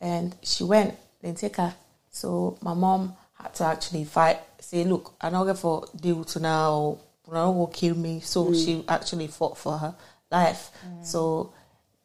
And 0.00 0.34
she 0.42 0.64
went, 0.64 0.94
then 1.22 1.34
take 1.34 1.56
her. 1.56 1.74
So 2.10 2.58
my 2.62 2.74
mom 2.74 3.14
had 3.34 3.54
to 3.54 3.64
actually 3.64 4.04
fight, 4.04 4.38
say, 4.60 4.84
look, 4.84 5.14
I'm 5.20 5.32
not 5.32 5.44
going 5.44 5.56
for 5.56 5.86
deal 5.94 6.24
to 6.24 6.40
now, 6.40 6.98
know, 7.30 7.52
will 7.52 7.66
kill 7.66 7.94
me. 7.94 8.20
So 8.20 8.52
she 8.54 8.84
actually 8.88 9.26
fought 9.26 9.58
for 9.58 9.78
her 9.78 9.94
life. 10.30 10.70
So 11.02 11.52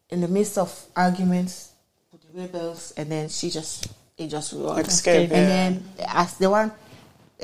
in 0.10 0.22
the 0.22 0.28
midst 0.28 0.58
of 0.58 0.88
arguments 0.96 1.72
with 2.12 2.22
the 2.22 2.42
rebels, 2.42 2.94
and 2.98 3.12
then 3.12 3.30
she 3.30 3.50
just, 3.50 3.88
it 4.18 4.28
just 4.28 4.54
run. 4.54 4.80
Escape, 4.80 5.32
And 5.32 5.32
then 5.32 5.84
as 6.08 6.38
the 6.38 6.50
one 6.50 6.72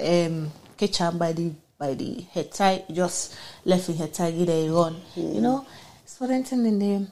um, 0.02 0.52
by 1.18 1.34
the 1.34 1.52
by 1.78 1.94
the 1.94 2.26
tie, 2.52 2.84
just 2.92 3.36
left 3.66 3.90
in 3.90 3.98
her 3.98 4.08
a 4.50 4.70
run. 4.70 4.96
You 5.16 5.42
know, 5.42 5.68
so 6.06 6.28
then 6.28 6.44
in 6.66 6.80
the, 6.80 7.08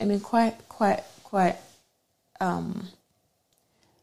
I 0.00 0.04
mean, 0.04 0.20
quite, 0.20 0.68
quite, 0.68 1.02
quite 1.22 1.56
um, 2.40 2.88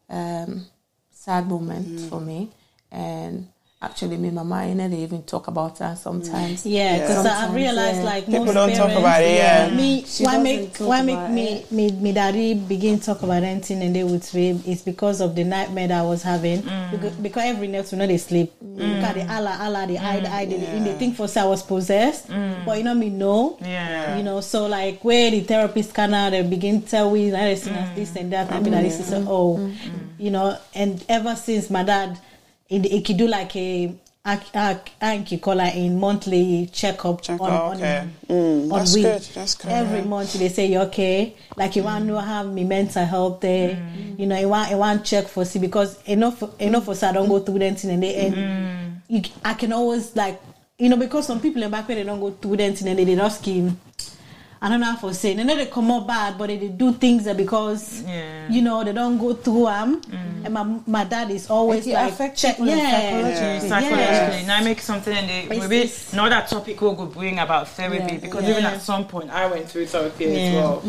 um, 0.08 0.66
sad 1.10 1.48
moment 1.48 2.00
for 2.08 2.20
me. 2.20 2.50
And 2.90 3.48
actually, 3.80 4.16
me 4.16 4.30
mama, 4.30 4.66
you 4.66 4.74
know, 4.74 4.88
they 4.88 4.96
even 4.98 5.22
talk 5.22 5.46
about 5.46 5.78
her 5.78 5.94
sometimes. 5.96 6.66
Yeah, 6.66 6.98
because 6.98 7.24
I 7.26 7.54
realized 7.54 7.98
yeah. 7.98 8.04
like 8.04 8.26
People 8.26 8.44
most 8.46 8.54
don't 8.54 8.74
talk 8.74 8.90
about 8.90 9.22
it, 9.22 9.36
yeah. 9.36 9.70
Me, 9.74 10.04
She 10.04 10.24
why 10.24 10.38
make 10.38 10.76
why 10.78 11.02
make 11.02 11.30
me, 11.30 11.64
me 11.70 11.92
me 11.92 12.12
daddy 12.12 12.54
begin 12.54 12.98
talk 12.98 13.22
about 13.22 13.42
anything 13.44 13.82
and 13.82 13.94
they 13.94 14.02
would 14.04 14.26
rape 14.34 14.56
it's 14.66 14.82
because 14.82 15.20
of 15.20 15.34
the 15.36 15.44
nightmare 15.44 15.88
that 15.88 16.00
I 16.00 16.02
was 16.02 16.22
having. 16.22 16.62
Mm. 16.62 16.90
Because, 16.90 17.12
because 17.14 17.42
every 17.44 17.68
night 17.68 17.88
we 17.92 17.98
know 17.98 18.06
they 18.06 18.18
sleep. 18.18 18.52
Mm. 18.64 18.78
Look 18.78 19.04
at 19.04 19.14
the 19.14 19.32
Allah 19.32 19.56
Allah 19.60 19.78
mm. 19.86 19.88
the 19.88 19.98
eye 19.98 20.20
the 20.20 20.32
eye 20.32 20.44
the, 20.46 20.56
Yeah. 20.56 20.84
they 20.84 20.94
think 20.94 21.14
for 21.16 21.28
say 21.28 21.40
I 21.40 21.46
was 21.46 21.62
possessed, 21.62 22.28
but 22.28 22.78
you 22.78 22.84
know 22.84 22.94
me 22.94 23.10
no. 23.10 23.58
Yeah. 23.60 24.16
You 24.16 24.24
know, 24.24 24.40
so 24.40 24.66
like 24.66 25.04
where 25.04 25.30
the 25.30 25.40
therapist 25.40 25.94
can 25.94 26.10
now 26.10 26.30
they 26.30 26.42
begin 26.42 26.82
tell 26.82 27.10
we 27.10 27.30
that 27.30 27.48
is 27.48 27.64
this 27.94 28.16
and 28.16 28.32
that, 28.32 28.50
and 28.50 28.64
be 28.64 28.70
like 28.70 28.82
this 28.82 28.98
is 28.98 29.12
a- 29.12 29.24
oh, 29.28 29.70
you 30.18 30.30
know, 30.32 30.58
and 30.74 31.04
ever 31.08 31.36
since 31.36 31.70
my 31.70 31.84
dad, 31.84 32.18
it, 32.68 32.86
it 32.86 33.04
could 33.04 33.16
do 33.16 33.26
like 33.26 33.54
a. 33.56 33.94
Anki 34.26 35.40
call 35.40 35.58
her 35.58 35.72
in 35.74 35.98
monthly 35.98 36.68
checkup 36.70 37.22
Check 37.22 37.40
on, 37.40 37.50
out, 37.50 37.62
on. 37.72 37.78
Mm, 38.28 38.62
on 38.64 38.68
that's 38.68 38.94
week. 38.94 39.04
good. 39.04 39.22
That's 39.22 39.54
good. 39.54 39.70
Every 39.70 40.02
month 40.02 40.34
they 40.34 40.50
say 40.50 40.66
you're 40.66 40.82
okay. 40.82 41.34
Like 41.56 41.76
you 41.76 41.82
want 41.82 42.06
to 42.08 42.12
mm. 42.12 42.24
have 42.24 42.52
me 42.52 42.64
mental 42.64 43.06
health 43.06 43.40
there. 43.40 43.76
Mm. 43.76 44.18
You 44.18 44.26
know, 44.26 44.38
you 44.38 44.48
want 44.50 44.70
you 44.70 44.76
want 44.76 45.06
check 45.06 45.28
for 45.28 45.46
see 45.46 45.58
because 45.58 46.02
enough 46.02 46.42
enough 46.60 46.84
for 46.84 47.06
I 47.06 47.12
don't 47.12 47.28
go 47.28 47.38
through 47.38 47.60
them 47.60 47.74
thing 47.76 47.90
and 47.92 48.02
they 48.02 48.26
and 48.26 48.34
mm. 48.34 48.96
you, 49.08 49.22
I 49.42 49.54
can 49.54 49.72
always 49.72 50.14
like 50.14 50.42
you 50.78 50.90
know 50.90 50.98
because 50.98 51.26
some 51.26 51.40
people 51.40 51.62
in 51.62 51.70
back 51.70 51.88
where 51.88 51.94
they 51.96 52.04
don't 52.04 52.20
go 52.20 52.32
through 52.32 52.58
them 52.58 52.74
thing 52.74 52.88
and 52.88 52.98
they, 52.98 53.04
they 53.04 53.16
just 53.16 53.40
scheme. 53.40 53.80
I 54.60 54.68
don't 54.68 54.80
know 54.80 54.92
how 54.92 55.08
to 55.08 55.14
say. 55.14 55.34
They 55.34 55.44
know 55.44 55.54
they 55.56 55.66
come 55.66 55.90
out 55.92 56.06
bad, 56.06 56.36
but 56.36 56.48
they, 56.48 56.56
they 56.56 56.68
do 56.68 56.92
things 56.92 57.24
that 57.24 57.36
because 57.36 58.02
Yeah. 58.02 58.48
you 58.50 58.60
know 58.62 58.82
they 58.82 58.92
don't 58.92 59.16
go 59.18 59.34
through 59.34 59.66
them. 59.66 60.00
And 60.44 60.52
my 60.54 60.64
my 60.86 61.04
dad 61.04 61.30
is 61.30 61.48
always 61.50 61.86
It 61.86 61.94
like 61.94 62.12
affects 62.12 62.40
check, 62.42 62.56
people 62.56 62.66
yeah, 62.68 62.90
psychologically. 62.90 63.68
psychologically. 63.68 64.46
Now 64.46 64.56
I 64.58 64.64
make 64.64 64.80
something 64.80 65.16
and 65.16 65.28
they, 65.28 65.40
It's- 65.44 65.60
maybe 65.60 65.76
it's- 65.78 66.12
another 66.12 66.44
topic 66.48 66.80
we'll 66.80 66.94
go 66.94 67.06
bring 67.06 67.38
about 67.38 67.68
therapy 67.68 68.14
Yeah. 68.14 68.18
because 68.20 68.44
Yeah. 68.44 68.50
even 68.50 68.64
at 68.66 68.82
some 68.82 69.04
point 69.06 69.30
I 69.30 69.46
went 69.46 69.68
through 69.68 69.86
therapy 69.86 70.24
as 70.24 70.52
Yeah. 70.54 70.54
well. 70.60 70.82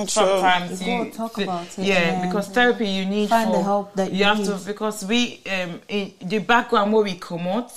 Um, 0.00 0.08
sometimes 0.08 0.82
You 0.82 0.92
you, 0.92 0.98
gotta 1.04 1.10
talk 1.16 1.38
about 1.38 1.66
it 1.78 1.78
Yeah, 1.78 1.94
and 1.94 2.30
because 2.30 2.48
therapy 2.48 2.88
you 2.88 3.04
need 3.06 3.28
find 3.28 3.50
for, 3.50 3.56
the 3.58 3.62
help 3.62 3.94
that 3.96 4.12
you 4.12 4.24
have 4.24 4.38
need. 4.38 4.46
to 4.46 4.56
because 4.66 5.04
we 5.04 5.40
um 5.52 5.80
in 5.88 6.12
the 6.22 6.38
background 6.38 6.92
where 6.92 7.04
we 7.04 7.14
come 7.14 7.46
out, 7.48 7.72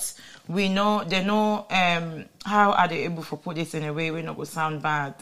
we 0.48 0.68
know 0.68 1.04
they 1.04 1.22
know 1.24 1.66
um 1.70 2.24
how 2.44 2.72
are 2.72 2.88
they 2.88 3.04
able 3.04 3.22
to 3.22 3.36
put 3.36 3.56
this 3.56 3.74
in 3.74 3.84
a 3.84 3.92
way 3.92 4.10
we 4.10 4.22
not 4.22 4.36
go 4.36 4.44
sound 4.44 4.82
bad. 4.82 5.14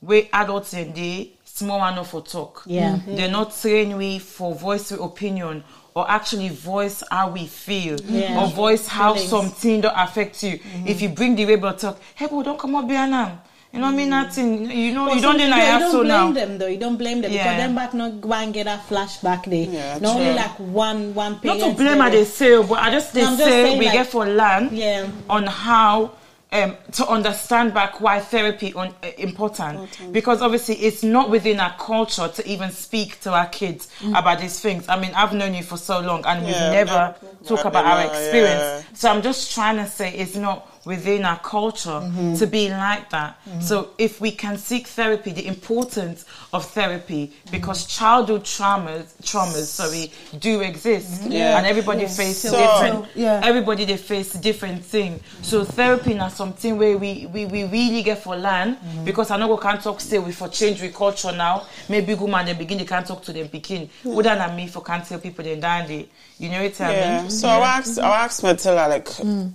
We 0.00 0.28
adults 0.32 0.74
and 0.74 0.94
they 0.94 1.32
small 1.44 1.84
enough 1.88 2.10
for 2.10 2.22
talk. 2.22 2.62
Yeah. 2.66 3.00
They're 3.06 3.30
not 3.30 3.56
trained 3.56 3.96
we 3.98 4.18
for 4.20 4.54
voice 4.54 4.92
opinion 4.92 5.64
or 5.94 6.08
actually 6.08 6.50
voice 6.50 7.02
how 7.10 7.30
we 7.30 7.46
feel 7.46 7.98
Yeah. 8.04 8.44
or 8.44 8.48
voice 8.48 8.86
how 8.86 9.14
Feelings. 9.14 9.30
something 9.30 9.80
don't 9.80 9.96
affect 9.96 10.42
you. 10.44 10.60
If 10.86 11.02
you 11.02 11.08
bring 11.08 11.34
the 11.34 11.44
rebel 11.46 11.72
talk, 11.74 11.98
hey 12.14 12.26
boy, 12.28 12.42
don't 12.44 12.58
come 12.58 12.76
up 12.76 12.88
here 12.88 13.06
now. 13.06 13.40
You 13.72 13.80
know 13.80 13.88
I 13.88 13.90
mean 13.92 14.08
nothing. 14.08 14.70
You 14.70 14.92
know 14.94 15.12
you 15.12 15.20
don't 15.20 15.36
But 15.36 15.44
deny 15.44 15.56
you 15.56 15.62
have 15.62 15.80
don't 15.82 15.92
so 15.92 15.98
blame 15.98 16.08
now. 16.08 16.32
them 16.32 16.58
though. 16.58 16.66
You 16.66 16.78
don't 16.78 16.96
blame 16.96 17.20
them 17.20 17.30
Yeah. 17.32 17.44
because 17.44 17.58
them 17.58 17.74
back 17.74 17.94
not 17.94 18.20
go 18.20 18.32
and 18.32 18.54
get 18.54 18.64
that 18.64 18.86
flashback 18.88 19.44
there. 19.44 19.66
Yeah, 19.68 19.98
not 19.98 20.16
only 20.16 20.32
like 20.34 20.56
one 20.58 21.14
one 21.14 21.38
Not 21.44 21.58
to 21.58 21.74
blame 21.74 21.98
there. 21.98 22.02
her 22.04 22.10
they 22.10 22.24
say, 22.24 22.62
but 22.62 22.78
I 22.78 22.90
just 22.90 23.12
they 23.12 23.22
No, 23.22 23.28
I'm 23.32 23.36
just 23.36 23.50
say 23.50 23.78
we 23.78 23.84
like- 23.84 23.92
get 23.94 24.06
for 24.06 24.26
learn 24.26 24.70
Yeah. 24.72 25.06
on 25.28 25.46
how 25.46 26.12
um, 26.50 26.76
to 26.92 27.06
understand 27.06 27.74
back 27.74 28.00
why 28.00 28.20
therapy 28.20 28.72
on 28.72 28.88
uh, 29.04 29.08
important 29.18 29.86
because 30.14 30.40
obviously 30.40 30.76
it's 30.76 31.02
not 31.02 31.28
within 31.28 31.60
our 31.60 31.74
culture 31.78 32.26
to 32.26 32.48
even 32.48 32.70
speak 32.70 33.20
to 33.20 33.30
our 33.34 33.44
kids 33.48 33.88
about 34.14 34.40
these 34.40 34.58
things. 34.58 34.88
I 34.88 34.98
mean, 34.98 35.12
I've 35.14 35.34
known 35.34 35.52
you 35.52 35.62
for 35.62 35.76
so 35.76 36.00
long 36.00 36.24
and 36.24 36.46
we've 36.46 36.54
Yeah, 36.54 36.70
never 36.70 36.90
never- 36.90 37.14
talk 37.46 37.58
never, 37.58 37.68
about 37.68 37.84
our 37.84 38.00
yeah. 38.00 38.06
experience. 38.06 38.84
So 38.94 39.10
I'm 39.10 39.20
just 39.20 39.52
trying 39.52 39.76
to 39.76 39.86
say 39.86 40.10
it's 40.14 40.36
not 40.36 40.66
within 40.88 41.22
our 41.26 41.38
culture 41.40 42.00
to 42.38 42.46
be 42.46 42.70
like 42.70 43.10
that. 43.10 43.38
So 43.60 43.90
if 43.98 44.22
we 44.22 44.30
can 44.32 44.56
seek 44.56 44.86
therapy, 44.86 45.32
the 45.32 45.46
importance 45.46 46.24
of 46.54 46.64
therapy, 46.70 47.32
because 47.50 47.84
childhood 47.84 48.44
traumas, 48.44 49.04
traumas, 49.22 49.66
sorry, 49.66 50.10
do 50.38 50.62
exist, 50.62 51.10
mm-hmm. 51.22 51.32
Yeah. 51.32 51.58
and 51.58 51.66
everybody 51.66 52.02
Yeah. 52.02 52.08
face 52.20 52.38
So- 52.38 52.56
different. 52.56 53.04
yeah. 53.14 53.40
Everybody 53.44 53.84
they 53.84 53.98
face 53.98 54.32
different 54.32 54.82
thing. 54.82 55.20
So 55.42 55.62
therapy 55.64 56.14
now 56.14 56.28
something 56.28 56.78
where 56.78 56.96
we, 56.96 57.26
we, 57.34 57.44
we 57.44 57.64
really 57.64 58.02
get 58.02 58.18
for 58.22 58.34
learn 58.34 58.76
mm-hmm. 58.76 59.04
because 59.04 59.30
I 59.30 59.36
know 59.36 59.48
we 59.54 59.60
can't 59.60 59.82
talk 59.82 60.00
still 60.00 60.22
we 60.22 60.32
for 60.32 60.48
change 60.48 60.80
we 60.80 60.88
culture 60.88 61.32
now. 61.32 61.66
Maybe 61.90 62.14
woman 62.14 62.46
they 62.46 62.54
begin 62.54 62.78
they 62.78 62.86
can't 62.86 63.06
talk 63.06 63.22
to 63.24 63.32
them 63.34 63.48
begin. 63.48 63.90
Other 64.06 64.22
than 64.22 64.56
me 64.56 64.68
for 64.68 64.82
can't 64.82 65.04
tell 65.04 65.18
people 65.18 65.44
they 65.44 65.56
die 65.60 65.86
they 65.86 66.08
you 66.38 66.48
know 66.48 66.62
what 66.62 66.80
I 66.80 66.92
Yeah. 66.94 67.20
mean? 67.22 67.30
So 67.30 67.48
I 67.48 67.76
asked, 67.78 67.98
I 67.98 68.24
asked 68.24 68.42
Matilda, 68.44 68.86
like, 68.88 69.06
mm. 69.06 69.52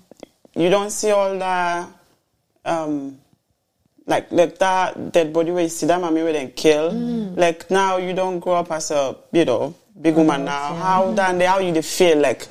You 0.56 0.70
don't 0.70 0.92
see 0.92 1.12
all 1.12 1.38
that, 1.38 1.89
um, 2.66 3.20
like, 4.06 4.32
like 4.32 4.58
that 4.60 5.12
dead 5.12 5.34
body 5.34 5.52
where 5.52 5.63
you 5.63 5.70
see 5.70 5.86
that 5.88 6.00
mommy 6.00 6.24
where 6.24 6.34
they 6.34 6.48
kill. 6.48 6.92
Like 7.36 7.70
now 7.72 7.98
you 7.98 8.13
don't 8.13 8.39
grow 8.39 8.56
up 8.56 8.72
as 8.72 8.92
a, 8.92 9.16
you 9.32 9.46
know, 9.46 9.74
big 10.00 10.16
woman 10.16 10.46
now. 10.46 10.76
How 10.76 11.12
then 11.12 11.39
how 11.42 11.60
you 11.60 11.82
feel 11.82 12.18
like 12.20 12.48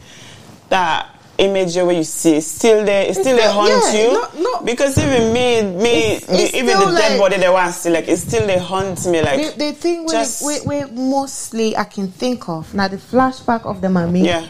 that 0.69 1.22
image 1.39 1.75
where 1.77 1.93
you 1.93 2.05
see 2.05 2.37
is 2.37 2.47
still 2.47 2.85
there, 2.85 3.07
it's 3.09 3.19
still 3.19 3.37
there 3.37 3.51
haunt 3.51 3.69
yeah, 3.71 3.93
you. 4.07 4.13
no- 4.13 4.29
no. 4.43 4.61
Because 4.63 4.97
even 4.99 5.33
me, 5.33 5.63
me, 5.63 6.13
It's- 6.17 6.27
it's 6.29 6.55
even 6.55 6.79
the 6.79 6.85
dead 6.87 7.13
like- 7.13 7.19
body 7.21 7.37
they 7.39 7.49
want 7.49 7.75
still 7.75 7.93
like, 7.95 8.07
it 8.09 8.17
still 8.19 8.47
they 8.47 8.59
haunt 8.59 9.05
me 9.07 9.23
like. 9.23 9.57
the, 9.57 9.65
the 9.65 9.73
thing 9.73 10.05
where, 10.05 10.15
just- 10.21 10.45
where, 10.45 10.61
where 10.63 10.87
mostly 10.89 11.77
I 11.77 11.85
can 11.85 12.09
think 12.09 12.49
of 12.49 12.73
now 12.75 12.89
the 12.89 12.99
flashback 12.99 13.65
of 13.65 13.81
the 13.81 13.89
mummy. 13.89 14.25
Yeah. 14.27 14.47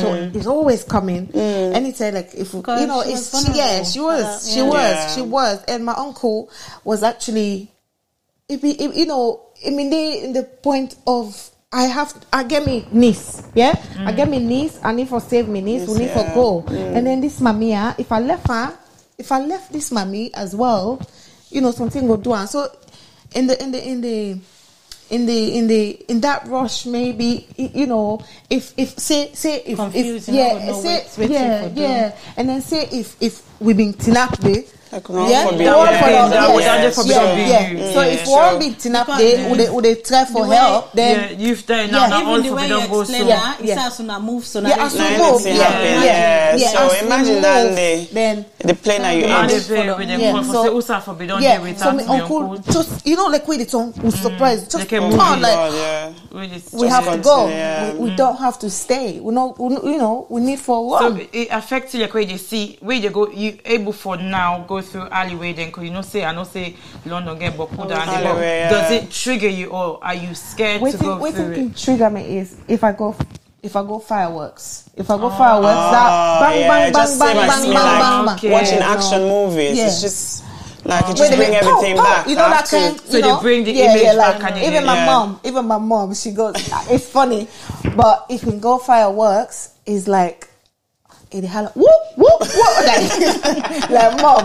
So 0.00 0.14
it's 0.34 0.46
always 0.46 0.84
coming. 0.84 1.30
Anytime 1.34 2.14
like 2.14 2.30
if 2.34 2.52
we- 2.54 2.60
you 2.80 2.86
know 2.86 3.02
she 3.02 3.10
it's 3.12 3.32
was 3.32 3.46
she, 3.46 3.52
yeah 3.58 3.82
she 3.82 4.00
was 4.00 4.22
Uh, 4.24 4.38
she 4.54 4.62
was 4.62 4.74
Yeah. 4.82 5.14
she 5.14 5.22
was 5.22 5.64
and 5.66 5.84
my 5.84 5.94
uncle 5.94 6.50
was 6.84 7.02
actually 7.02 7.70
if 8.48 8.62
he, 8.62 8.72
if, 8.72 8.96
you 8.96 9.06
know 9.06 9.40
I 9.66 9.70
mean 9.70 9.90
they 9.90 10.22
in 10.24 10.32
the 10.32 10.44
point 10.44 10.94
of 11.06 11.50
I 11.76 11.84
have 11.92 12.14
I 12.32 12.42
get 12.44 12.64
me 12.64 12.88
niece 12.90 13.42
yeah? 13.54 13.76
I 14.00 14.12
get 14.12 14.30
me 14.30 14.38
niece 14.38 14.80
I 14.82 14.92
need 14.92 15.08
for 15.12 15.20
save 15.20 15.46
me 15.46 15.60
niece 15.60 15.86
we 15.86 15.98
need 15.98 16.06
yeah. 16.06 16.22
to 16.28 16.34
go 16.34 16.64
and 16.66 17.06
then 17.06 17.20
this 17.20 17.38
mommy 17.38 17.74
ah, 17.76 17.94
if 17.98 18.10
I 18.10 18.18
left 18.20 18.48
her 18.48 18.72
if 19.18 19.30
I 19.30 19.40
left 19.44 19.72
this 19.72 19.92
mommy 19.92 20.32
as 20.32 20.56
well 20.56 20.98
you 21.50 21.60
know 21.60 21.72
something 21.72 22.08
will 22.08 22.16
do 22.16 22.32
and 22.32 22.48
so 22.48 22.72
in 23.34 23.46
the 23.46 23.62
in 23.62 23.72
the 23.72 23.86
in 23.86 24.00
the 24.00 24.38
in 25.10 25.26
the 25.26 25.58
in 25.58 25.66
the 25.68 25.90
in 26.08 26.20
that 26.22 26.46
rush 26.48 26.86
maybe 26.86 27.46
you 27.58 27.86
know 27.86 28.24
if 28.48 28.72
if 28.78 28.98
say 28.98 29.30
say 29.34 29.60
if, 29.66 29.78
if 29.94 30.06
you 30.06 30.34
yeah 30.34 30.72
say 30.72 31.26
yeah 31.28 31.66
yeah. 31.74 32.16
And 32.38 32.48
then 32.48 32.62
say 32.62 32.88
if 32.90 33.20
if 33.20 33.42
we 33.60 33.74
been 33.74 33.92
tinap 33.92 34.40
day 35.00 35.08
Like, 35.08 35.10
no 35.10 35.28
yeah, 35.28 35.44
forbid, 35.46 35.66
no 35.66 35.78
one 35.78 35.88
yeah. 35.90 36.02
for 36.02 36.10
Yeah, 36.10 36.22
them, 36.22 36.30
that 36.30 36.54
would- 36.54 36.62
yes, 36.64 36.96
would 36.98 37.06
yeah, 37.06 37.36
yeah. 37.36 37.70
you. 37.70 37.78
So 37.92 38.00
Yeah, 38.02 38.06
if 38.14 38.24
sure. 38.24 38.36
one 38.36 38.58
be 38.58 38.70
tinap 38.70 39.06
Because 39.06 39.18
day, 39.20 39.48
would 39.50 39.60
they 39.60 39.70
would 39.70 39.84
they 39.84 39.94
try 39.96 40.24
for 40.24 40.44
the 40.44 40.50
way- 40.50 40.56
help? 40.56 40.92
Then 40.92 41.16
yeah, 41.30 41.46
you've 41.46 41.66
done 41.66 41.90
now 41.90 42.00
Yeah. 42.02 42.08
now 42.08 42.20
Even 42.36 42.42
the 42.46 42.54
way 42.54 42.62
you 42.68 42.88
go 42.88 42.94
so. 42.94 43.00
explain 43.02 43.26
Yeah, 43.28 43.36
that, 43.36 43.64
yeah. 43.64 43.72
it's 43.74 43.82
as 43.82 43.96
soon 43.96 44.10
as 44.10 44.22
move 44.22 44.44
so 44.44 44.60
yeah, 44.60 44.84
as 44.84 44.92
they 44.94 44.98
we 44.98 45.04
Now 45.04 45.08
say- 45.08 45.18
move, 45.18 45.46
anything 45.46 45.56
yeah, 45.56 46.04
yeah, 46.04 46.56
yeah. 46.56 46.68
So 46.68 46.78
as 46.78 47.02
imagine 47.02 47.42
that 47.42 47.66
move, 47.66 47.76
day. 47.76 48.08
Then 48.12 48.44
The 48.58 48.74
plane 48.74 49.02
that 49.02 49.12
you 49.12 49.20
Yeah. 49.22 49.28
Now 49.28 49.42
ate. 49.44 49.48
they 49.48 49.54
Just 49.54 49.68
say 49.68 49.76
follow. 49.86 49.98
with 49.98 50.08
them 50.08 50.20
Yeah, 50.20 50.32
for 50.42 50.52
so- 50.52 50.64
say 50.64 50.74
Usa 50.74 51.00
forbidden 51.00 51.42
yeah, 51.42 51.50
day 51.50 51.56
so 51.58 51.62
without 51.62 51.96
my 51.96 52.02
uncle 52.20 52.38
uncle. 52.50 52.72
just 52.72 53.06
you 53.06 53.16
know 53.16 53.26
like 53.26 53.46
with 53.46 53.58
the 53.58 53.66
tongue 53.66 53.92
was 54.02 54.14
surprised, 54.14 54.70
just 54.70 54.88
They 54.88 54.98
can 54.98 55.10
turn 55.10 55.10
move 55.10 55.38
it. 55.38 55.42
like 55.42 55.56
oh, 55.58 56.12
we 56.72 56.88
have 56.88 57.04
to 57.12 57.18
go. 57.18 57.46
We, 57.46 57.98
we 57.98 58.10
mm. 58.10 58.16
don't 58.16 58.36
have 58.36 58.58
to 58.60 58.70
stay. 58.70 59.20
We 59.20 59.32
not, 59.34 59.58
we, 59.58 59.74
you 59.92 59.98
know, 59.98 60.26
we 60.28 60.40
need 60.40 60.58
for 60.60 60.98
So 61.00 61.16
it 61.32 61.48
affects 61.50 61.94
you 61.94 62.00
like 62.02 62.14
where 62.14 62.22
you 62.22 62.38
see 62.38 62.76
where 62.80 62.96
you 62.96 63.10
go 63.10 63.28
you 63.30 63.58
able 63.64 63.92
for 63.92 64.16
now 64.16 64.64
go 64.68 64.80
through 64.86 65.08
alleyway 65.10 65.52
then 65.52 65.70
cause 65.72 65.84
you 65.84 65.90
know 65.90 66.02
say 66.02 66.24
I 66.24 66.32
know 66.34 66.44
say 66.44 66.76
London 67.04 67.38
get 67.38 67.54
Bokuda 67.54 67.92
and 67.98 68.26
oh, 68.26 68.38
they 68.38 68.58
yeah. 68.60 68.70
does 68.70 68.90
it 68.92 69.10
trigger 69.10 69.48
you 69.48 69.66
or 69.68 70.02
are 70.02 70.14
you 70.14 70.34
scared 70.34 70.80
to 70.80 70.96
go 70.98 71.18
Waiting, 71.18 71.34
through 71.34 71.50
waiting 71.52 71.66
it? 71.70 71.76
to 71.76 71.84
trigger 71.84 72.10
me 72.10 72.38
is 72.38 72.56
if 72.68 72.82
I 72.84 72.92
go, 72.92 73.16
if 73.62 73.74
I 73.76 73.82
go 73.82 73.98
fireworks. 73.98 74.88
If 74.96 75.10
I 75.10 75.16
go 75.18 75.26
ah, 75.26 75.36
fireworks, 75.36 75.90
that 75.92 76.40
bang, 76.40 76.56
Oh, 76.56 76.60
yeah, 76.60 76.68
bang, 76.68 76.92
bang, 76.92 77.18
bang, 77.18 77.36
bang, 77.36 77.48
bang, 77.48 77.74
like, 77.74 78.00
bang, 78.00 78.24
bang. 78.26 78.34
Okay. 78.36 78.50
Watching 78.50 78.78
action 78.78 79.18
no. 79.20 79.48
movies, 79.50 79.76
Yeah. 79.76 79.86
it's 79.88 80.00
just 80.00 80.44
like 80.84 81.02
it 81.02 81.08
Wait 81.08 81.16
just 81.16 81.30
bring 81.36 81.50
minute, 81.50 81.62
everything 81.64 81.96
pow, 81.96 82.04
pow. 82.04 82.10
back. 82.16 82.28
You 82.28 82.36
know 82.36 82.48
that 82.48 82.56
have 82.56 82.64
to- 82.70 82.76
kind. 82.76 83.00
So 83.00 83.16
you 83.18 83.22
they 83.22 83.40
bring 83.42 83.64
the 83.64 83.72
yeah, 83.72 83.90
image 83.90 84.02
yeah, 84.02 84.14
back 84.16 84.42
like, 84.42 84.52
and 84.52 84.62
even 84.64 84.86
my 84.86 84.94
yeah. 84.94 85.06
mom, 85.06 85.40
even 85.44 85.66
my 85.66 85.78
mom, 85.78 86.14
she 86.14 86.30
goes. 86.30 86.54
It's 86.88 87.08
funny, 87.08 87.48
but 87.96 88.26
if 88.30 88.44
we 88.44 88.56
go 88.58 88.78
fireworks, 88.78 89.70
it's 89.84 90.06
like. 90.08 90.48
Eh, 91.32 91.38
it 91.38 91.44
holla, 91.44 91.70
whoop 91.74 91.90
whoop 92.16 92.38
whoop 92.40 92.76
like, 92.86 93.90
like 93.90 94.22
mom, 94.22 94.44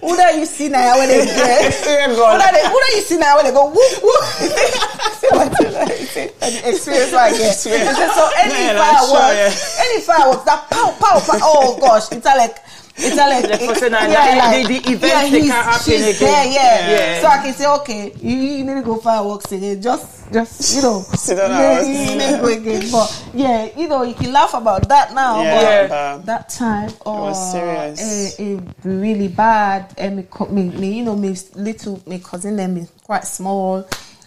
who 0.00 0.14
that 0.16 0.34
you 0.38 0.46
see 0.46 0.68
now 0.68 0.96
when 0.98 1.08
they 1.08 1.24
get 1.26 1.74
who 1.74 2.14
God. 2.16 2.38
that 2.40 2.52
they- 2.54 2.62
who 2.62 2.78
that 2.78 2.92
you 2.94 3.02
see 3.02 3.18
now 3.18 3.34
when 3.36 3.44
they 3.46 3.50
go 3.50 3.66
whoop 3.66 3.94
whoop 4.02 4.24
See 5.18 5.28
what 5.34 5.50
I 5.50 5.62
tell 5.66 5.88
you? 5.98 6.06
See, 6.06 6.30
and 6.40 6.54
the 6.54 6.68
experience 6.70 7.12
I 7.12 7.30
get. 7.30 7.52
Experience. 7.52 7.98
So 7.98 8.30
any 8.38 8.54
Man, 8.54 8.76
fireworks, 8.78 9.74
sure, 9.74 9.84
any 9.86 10.00
fireworks 10.02 10.44
that 10.44 10.70
pow 10.70 10.90
pow 10.98 11.18
pow. 11.20 11.38
Oh 11.42 11.78
gosh, 11.80 12.10
it's 12.12 12.24
like 12.24 12.56
it's 12.96 13.16
like 13.16 13.42
The 13.42 13.66
person 13.66 13.92
that- 13.92 14.10
yeah, 14.10 14.62
the- 14.62 14.68
the- 14.68 14.80
the 14.80 14.90
events, 14.92 15.06
yeah, 15.14 15.30
they 15.30 15.40
can't 15.48 15.66
happen 15.66 15.92
again. 15.94 16.14
there, 16.20 16.46
yeah. 16.46 16.90
Yeah. 16.90 17.20
So 17.20 17.26
I 17.28 17.36
can 17.42 17.54
say, 17.54 17.66
okay, 17.66 18.12
you, 18.20 18.36
you 18.36 18.64
need 18.64 18.74
to 18.74 18.82
go 18.82 18.96
fireworks 18.96 19.50
again. 19.52 19.80
Just, 19.82 20.32
just 20.32 20.76
you 20.76 20.82
know, 20.82 21.00
Sit 21.16 21.36
down 21.36 21.50
yeah, 21.50 21.56
hours. 21.78 21.88
you 21.88 21.94
need 22.16 22.30
to 22.30 22.38
go 22.40 22.46
again. 22.48 22.90
But 22.92 23.24
yeah, 23.34 23.68
you 23.76 23.88
know, 23.88 24.02
you 24.02 24.14
can 24.14 24.32
laugh 24.32 24.54
about 24.54 24.88
that 24.88 25.14
now. 25.14 25.42
Yeah, 25.42 25.86
but 25.88 25.88
but- 26.18 26.26
that 26.26 26.48
time, 26.50 26.90
oh, 27.06 27.22
was 27.22 27.52
serious. 27.52 28.38
It, 28.38 28.40
it 28.58 28.62
really 28.84 29.28
bad. 29.28 29.94
And 29.98 30.16
me, 30.16 30.24
me, 30.50 30.62
me, 30.76 30.92
you 30.98 31.04
know, 31.04 31.16
me 31.16 31.34
little, 31.54 32.00
me 32.06 32.18
cousin 32.18 32.56
them 32.56 32.76
is 32.76 32.90
quite 33.04 33.24
small. 33.24 33.86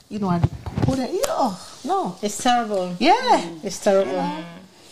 You 0.10 0.20
know, 0.20 0.30
and 0.30 0.48
put 0.84 1.00
it, 1.00 1.12
you 1.12 1.24
know, 1.26 1.56
no, 1.84 2.16
It's 2.22 2.38
terrible. 2.42 2.96
yeah. 3.00 3.44
It's 3.64 3.80
terrible. 3.80 4.14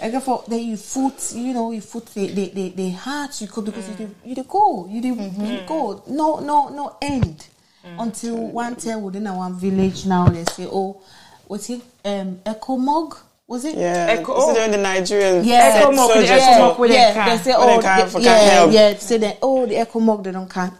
And 0.04 0.14
therefore, 0.14 0.44
then 0.50 0.60
you 0.60 0.76
foot, 0.76 1.32
you 1.34 1.54
know, 1.54 1.72
you 1.72 1.80
foot 1.80 2.08
the 2.08 2.28
the 2.28 2.50
the, 2.50 2.70
the 2.72 2.90
heart 2.92 3.40
you 3.40 3.48
could 3.48 3.64
because 3.64 3.88
you 3.88 3.96
mm. 3.96 3.98
did 4.00 4.16
you 4.26 4.36
did 4.36 4.48
go, 4.50 4.86
you 4.90 5.02
did 5.02 5.08
you 5.08 5.16
did 5.16 5.32
mm-hmm. 5.32 5.66
go. 5.66 6.04
No 6.10 6.40
no 6.42 6.68
no 6.68 6.98
end 7.02 7.48
mm. 7.86 8.04
until 8.04 8.36
one 8.48 8.76
time 8.76 9.02
within 9.02 9.28
our 9.28 9.50
village 9.52 10.06
now 10.06 10.28
they 10.28 10.44
say, 10.44 10.68
oh, 10.70 11.02
what's 11.48 11.70
it? 11.70 11.82
Um, 12.04 12.36
Ecomog 12.46 13.18
was 13.48 13.64
it? 13.64 13.78
Yeah, 13.78 14.08
Echo- 14.10 14.36
is 14.36 14.50
it 14.50 14.60
oh. 14.60 14.62
when 14.62 14.72
the 14.72 14.78
Nigerian 14.78 15.46
Yeah, 15.46 15.72
said 15.72 15.86
Ecomog, 15.86 16.08
so 16.14 16.20
the 16.22 16.28
just 16.28 16.50
Ecomog 16.50 16.80
with 16.80 16.92
yeah, 16.92 17.14
them 17.14 17.38
they 17.38 17.44
say, 17.44 17.54
oh, 17.56 17.68
them 17.68 17.82
can- 17.82 18.10
the- 18.10 18.20
yeah, 18.20 18.38
can 18.40 18.50
help. 18.52 18.72
yeah, 18.74 18.98
say 18.98 19.18
that, 19.20 19.38
oh, 19.42 19.66
the 19.66 19.76
Ecomog, 19.76 20.24
they 20.26 20.32
don't 20.34 20.50
can. 20.50 20.74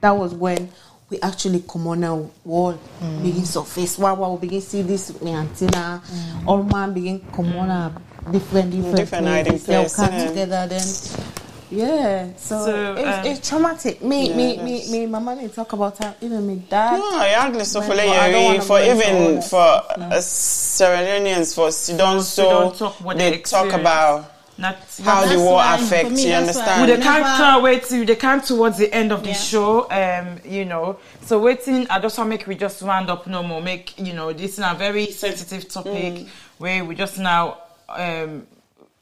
That 0.00 0.12
was 0.12 0.32
when 0.32 0.70
we 1.10 1.20
actually 1.20 1.62
come 1.68 1.86
on 1.88 2.04
a 2.04 2.16
wall, 2.16 2.78
mm. 3.02 3.22
begin 3.22 3.44
surface. 3.44 3.98
Wow, 3.98 4.14
wow, 4.14 4.32
we 4.32 4.40
begin 4.40 4.62
see 4.62 4.80
this 4.80 5.20
me 5.20 5.32
antenna. 5.32 6.02
All 6.46 6.62
man 6.62 6.94
begin 6.94 7.20
come 7.32 7.54
on 7.56 7.68
a 7.68 8.00
different, 8.30 8.70
different, 8.70 8.96
Different 8.96 9.26
hiding 9.26 9.52
places. 9.52 9.66
They 9.66 9.76
all 9.76 9.82
place, 9.84 9.96
come 9.96 10.10
innit? 10.10 10.28
together 10.28 10.66
then. 10.68 11.26
Yeah, 11.72 12.30
so, 12.36 12.64
So, 12.66 12.94
it's, 12.96 13.18
um, 13.18 13.26
it's 13.26 13.48
traumatic. 13.48 14.02
Me, 14.02 14.28
Yeah, 14.30 14.36
me, 14.36 14.50
it 14.56 14.62
me, 14.64 14.90
me, 14.90 15.06
mama 15.06 15.36
didn't 15.36 15.54
talk 15.54 15.72
about 15.72 15.98
her. 15.98 16.16
Even 16.20 16.44
me 16.46 16.56
dad. 16.68 16.98
No, 16.98 17.10
I 17.18 17.28
actually 17.28 17.64
so 17.64 17.80
for 17.80 17.90
Well, 17.90 18.00
I 18.00 18.32
like, 18.32 18.62
for 18.62 18.68
go 18.68 18.76
into 18.76 18.90
all 18.90 18.98
even 18.98 19.36
for 19.36 19.46
stuff, 19.48 19.96
no. 19.98 20.06
uh, 20.06 20.20
Sierra 20.20 20.98
Leoneans 20.98 21.54
for 21.54 21.70
Sudan, 21.70 22.22
so 22.22 22.42
Sudan 22.70 22.72
talk 22.76 22.94
what 23.04 23.18
they 23.18 23.30
they 23.30 23.38
talk 23.38 23.72
about 23.72 24.32
Not 24.58 24.78
how 25.04 25.24
the 25.26 25.38
war 25.38 25.62
affects. 25.64 26.10
me, 26.10 26.26
You 26.30 26.34
understand? 26.34 26.80
Well, 26.80 26.86
they 26.88 26.96
Never- 26.96 27.02
can't 27.22 27.36
tell 27.36 27.62
wait 27.62 27.84
to 27.84 28.04
they 28.04 28.16
can't 28.16 28.44
towards 28.44 28.76
the 28.76 28.92
end 28.92 29.12
of 29.12 29.22
the 29.22 29.28
Yeah. 29.28 29.34
show. 29.36 29.88
Um, 29.92 30.40
you 30.44 30.64
know. 30.64 30.98
So 31.24 31.38
waiting, 31.38 31.86
I 31.88 32.00
just 32.00 32.18
want 32.18 32.26
to 32.32 32.36
make 32.36 32.48
we 32.48 32.56
just 32.56 32.82
round 32.82 33.10
up 33.10 33.28
no 33.28 33.44
more. 33.44 33.60
Make 33.60 33.94
you 33.96 34.12
know 34.12 34.32
this 34.32 34.58
is 34.58 34.64
a 34.66 34.74
very 34.76 35.06
sensitive 35.12 35.68
topic 35.68 36.26
where 36.58 36.84
we 36.84 36.96
just 36.96 37.16
now 37.18 37.58
um 37.90 38.46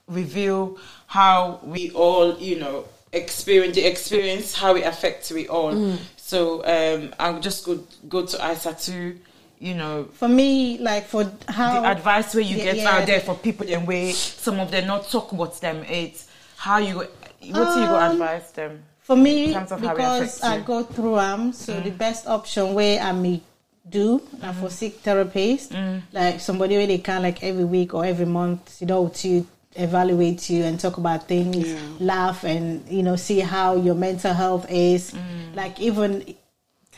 reveal 0.07 0.77
how 1.07 1.59
we 1.63 1.91
all 1.91 2.37
you 2.39 2.57
know 2.59 2.85
experience 3.13 3.75
the 3.75 3.85
experience 3.85 4.53
how 4.53 4.75
it 4.75 4.85
affects 4.85 5.31
we 5.31 5.47
all. 5.47 5.97
So 6.17 6.63
um, 6.65 7.13
I'll 7.19 7.39
just 7.39 7.65
go 7.65 7.79
go 8.07 8.25
to 8.25 8.51
Isa 8.51 8.73
too. 8.73 9.19
You 9.61 9.73
know, 9.73 10.05
For 10.13 10.29
me, 10.29 10.77
like 10.77 11.05
for 11.07 11.29
how 11.49 11.81
the 11.81 11.87
advice 11.89 12.33
where 12.33 12.43
you 12.43 12.55
Yeah, 12.57 12.63
get 12.63 12.77
yeah. 12.77 12.89
out 12.97 13.05
there 13.07 13.19
for 13.19 13.35
people 13.35 13.67
and 13.69 13.85
where 13.85 14.13
some 14.13 14.57
of 14.59 14.71
them 14.71 14.87
not 14.87 15.09
talk 15.09 15.33
about 15.33 15.59
them 15.59 15.83
it's 15.89 16.29
how 16.55 16.77
you 16.77 16.95
what 16.99 17.11
do 17.41 17.51
you 17.51 17.87
go 17.87 17.99
Um, 17.99 18.11
advise 18.13 18.51
them 18.53 18.83
For 19.01 19.17
me, 19.17 19.47
in 19.47 19.53
terms 19.53 19.71
of 19.73 19.81
how 19.81 19.91
it 19.91 19.95
because 19.97 20.41
I. 20.43 20.59
Mm. 20.59 20.65
go 20.65 20.83
through 20.83 21.19
um, 21.19 21.51
so 21.51 21.77
the 21.81 21.91
best 21.91 22.25
option 22.27 22.73
where 22.73 23.01
I 23.01 23.11
may 23.11 23.41
do 23.89 24.19
Mm-hmm. 24.19 24.43
uh, 24.45 24.53
for 24.53 24.69
sick 24.69 24.99
therapist, 25.01 25.71
Mm. 25.71 26.01
like 26.13 26.39
somebody 26.39 26.77
where 26.77 26.87
they 26.87 26.99
can 26.99 27.21
like 27.23 27.43
every 27.43 27.65
week 27.65 27.93
or 27.93 28.05
every 28.05 28.25
month, 28.25 28.81
you 28.81 28.87
know, 28.87 29.07
to 29.09 29.45
evaluate 29.75 30.49
you 30.49 30.63
and 30.63 30.79
talk 30.79 30.97
about 30.97 31.27
things, 31.27 31.67
laugh 31.99 32.43
and 32.43 32.87
you 32.89 33.03
know 33.03 33.15
see 33.15 33.39
how 33.39 33.75
your 33.75 33.95
mental 33.95 34.33
health 34.33 34.65
is. 34.69 35.11
Mm. 35.11 35.55
Like 35.55 35.79
even 35.79 36.35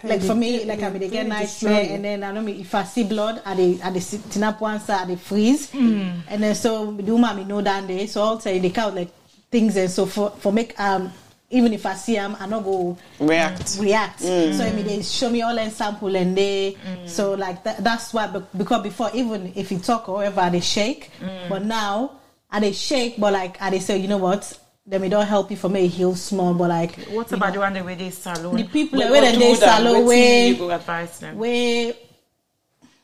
like 0.03 0.21
for 0.23 0.33
me, 0.33 0.65
like 0.65 0.81
I 0.81 0.89
mean, 0.89 0.99
they 1.01 1.09
get 1.09 1.27
nightmare, 1.27 1.85
and 1.91 2.03
then 2.03 2.23
I 2.23 2.31
know 2.31 2.41
me 2.41 2.53
if 2.61 2.73
I 2.73 2.83
see 2.83 3.03
blood, 3.03 3.41
I 3.45 3.53
they 3.55 3.79
I 3.83 3.89
they 3.91 3.99
sit 3.99 4.41
up 4.41 4.59
one 4.61 4.79
side, 4.79 5.01
I 5.01 5.05
they 5.05 5.15
freeze, 5.15 5.69
Mm. 5.71 6.21
and 6.27 6.41
then 6.43 6.55
so 6.55 6.91
the 6.91 7.11
woman 7.11 7.37
me 7.37 7.43
know 7.43 7.61
that 7.61 7.85
day, 7.87 8.07
so 8.07 8.23
I'll 8.23 8.39
say 8.39 8.57
they 8.59 8.69
count 8.71 8.95
like 8.95 9.09
things, 9.51 9.75
and 9.77 9.91
so 9.91 10.05
for 10.05 10.31
for 10.31 10.51
make 10.51 10.73
um 10.79 11.11
even 11.51 11.73
if 11.73 11.85
I 11.85 11.93
see 11.95 12.15
them, 12.15 12.35
I 12.39 12.47
not 12.47 12.63
go 12.63 12.97
React. 13.19 13.77
react. 13.79 14.21
Mm. 14.21 14.53
So 14.57 14.63
I 14.63 14.71
mean, 14.71 14.87
they 14.87 15.01
show 15.03 15.29
me 15.29 15.41
all 15.41 15.57
in 15.57 15.69
sample 15.69 16.15
and 16.15 16.35
they 16.35 16.77
mm. 16.83 17.07
so 17.07 17.33
like 17.33 17.63
that, 17.63 17.83
that's 17.83 18.13
why 18.13 18.27
because 18.57 18.81
before 18.83 19.11
even 19.13 19.51
if 19.55 19.71
you 19.71 19.79
talk 19.79 20.09
or 20.09 20.15
whatever, 20.15 20.49
they 20.49 20.61
shake, 20.61 21.11
mm. 21.19 21.49
but 21.49 21.63
now 21.63 22.17
I 22.49 22.59
they 22.59 22.71
shake, 22.71 23.19
but 23.19 23.33
like 23.33 23.61
I 23.61 23.69
they 23.69 23.79
say, 23.79 23.97
you 23.97 24.07
know 24.07 24.17
what? 24.17 24.57
Then 24.85 25.01
we 25.01 25.09
don't 25.09 25.27
help 25.27 25.51
you 25.51 25.57
for 25.57 25.69
me 25.69 25.87
heal 25.87 26.15
small, 26.15 26.53
but 26.53 26.69
like 26.69 26.95
what 27.09 27.29
you 27.29 27.37
about 27.37 27.49
know, 27.49 27.53
the 27.53 27.59
one 27.59 27.73
that 27.73 27.85
where 27.85 27.95
they 27.95 28.09
Salone? 28.09 28.55
The 28.55 28.63
people 28.63 28.99
We 28.99 29.09
where 29.09 29.21
they 29.21 29.33
through 29.33 29.55
them, 29.57 29.83
Salone, 29.83 30.05
where- 30.05 30.47
you 30.47 30.55
go 30.55 30.71
advise 30.71 31.19
them. 31.19 31.37
where 31.37 31.93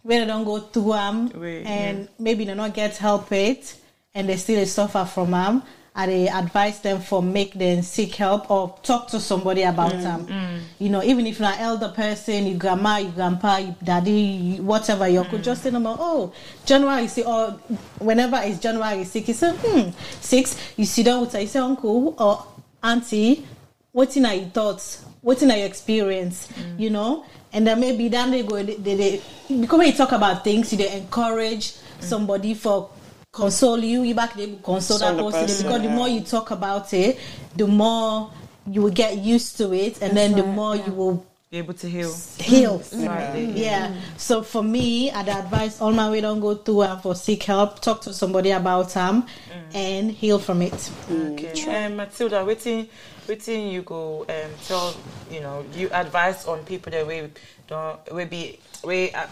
where 0.03 0.19
they 0.21 0.25
don't 0.25 0.45
go 0.45 0.59
through 0.59 0.93
them 0.93 1.27
Where, 1.31 1.63
and 1.65 2.07
maybe 2.17 2.45
they 2.45 2.53
not 2.55 2.73
get 2.73 2.95
help 2.97 3.31
it 3.33 3.75
and 4.15 4.29
they 4.29 4.37
still 4.37 4.65
suffer 4.65 5.03
from 5.05 5.31
them 5.31 5.63
I 5.97 6.05
dey 6.05 6.27
advise 6.27 6.79
them 6.79 7.01
for 7.01 7.23
make 7.23 7.53
them 7.55 7.81
seek 7.81 8.13
help 8.15 8.51
or 8.51 8.75
talk 8.83 9.07
to 9.07 9.19
somebody 9.19 9.63
about 9.63 9.93
mm. 9.93 10.01
them. 10.03 10.27
Mm. 10.27 10.59
You 10.77 10.89
know, 10.89 11.01
even 11.01 11.25
if 11.25 11.39
you're 11.39 11.47
an 11.49 11.57
elder 11.59 11.89
person, 11.89 12.45
your 12.45 12.59
grandma, 12.59 12.97
your 12.97 13.11
grandpa, 13.13 13.57
your 13.57 13.75
daddy, 13.83 14.57
whatever, 14.57 15.07
you 15.07 15.23
could 15.23 15.41
mm. 15.41 15.45
just 15.45 15.63
say 15.63 15.71
them, 15.71 15.87
oh, 15.87 16.31
January 16.65 17.01
you 17.01 17.07
see 17.07 17.23
or 17.23 17.49
whenever 17.97 18.39
it's 18.43 18.59
January 18.59 19.03
six, 19.05 19.27
you 19.27 19.33
say, 19.33 19.51
hmm, 19.57 19.89
six, 20.21 20.55
you 20.77 20.85
sit 20.85 21.05
down 21.07 21.21
with 21.21 21.33
her, 21.33 21.41
you 21.41 21.47
say, 21.47 21.59
uncle 21.59 22.13
or 22.19 22.45
auntie, 22.83 23.47
wetin 23.95 24.27
are 24.27 24.35
your 24.35 24.49
thoughts? 24.49 25.03
Wetin 25.25 25.51
are 25.51 25.57
your 25.57 25.65
experience? 25.65 26.47
You 26.77 26.91
know? 26.91 27.25
And 27.53 27.65
then 27.65 27.79
maybe 27.79 28.07
then 28.07 28.29
they 28.29 28.43
go 28.43 28.61
they, 28.61 28.75
they, 28.75 28.95
they 28.95 29.21
because 29.61 29.79
when 29.79 29.87
you 29.87 29.93
talk 29.93 30.11
about 30.11 30.43
things 30.43 30.71
you 30.71 30.77
dey 30.77 30.95
encourage 30.97 31.73
somebody 31.99 32.53
for 32.53 32.91
console 33.37 33.77
you 33.83 34.01
you 34.01 34.15
back 34.15 34.35
dey 34.35 34.57
console 34.63 34.97
that 34.97 35.15
the 35.15 35.23
person, 35.23 35.41
person, 35.41 35.63
because 35.65 35.81
the 35.83 35.89
more 35.89 36.07
you 36.09 36.21
talk 36.21 36.49
about 36.51 36.91
it 36.93 37.19
the 37.55 37.67
more 37.67 38.31
you 38.69 38.81
will 38.81 38.91
get 39.03 39.17
used 39.17 39.57
to 39.57 39.71
it 39.73 40.01
and 40.01 40.17
then 40.17 40.31
the 40.33 40.43
right, 40.43 40.55
more 40.59 40.75
yeah. 40.75 40.85
you 40.87 40.93
will 40.93 41.25
be 41.49 41.57
able 41.59 41.73
to 41.73 41.87
heal 41.87 42.13
heal. 42.39 42.83
Right. 42.93 43.51
Yeah. 43.55 43.93
So 44.17 44.43
for 44.43 44.61
me, 44.61 45.11
I'd 45.11 45.29
advise 45.29 45.79
all 45.79 45.91
my 45.93 46.09
way 46.11 46.19
don't 46.19 46.41
go 46.41 46.55
through 46.55 46.81
uh, 46.81 46.99
for 46.99 47.15
seek 47.15 47.43
help, 47.43 47.79
talk 47.81 48.01
to 48.01 48.13
somebody 48.13 48.51
about 48.51 48.89
them, 48.93 49.25
and 49.73 50.11
heal 50.11 50.39
from 50.39 50.61
it. 50.61 50.91
Okay. 51.09 51.85
Um, 51.85 51.95
Matilda, 51.95 52.43
waiting, 52.43 52.89
waiting. 53.29 53.69
You 53.69 53.81
go 53.83 54.25
um, 54.27 54.51
tell 54.65 54.93
you 55.31 55.39
know 55.39 55.63
you 55.73 55.89
advise 55.93 56.45
on 56.47 56.63
people 56.65 56.91
that 56.91 57.07
we 57.07 57.29
don't 57.67 57.97
we 58.13 58.25
be 58.25 58.59
we 58.83 59.11
uh, 59.11 59.25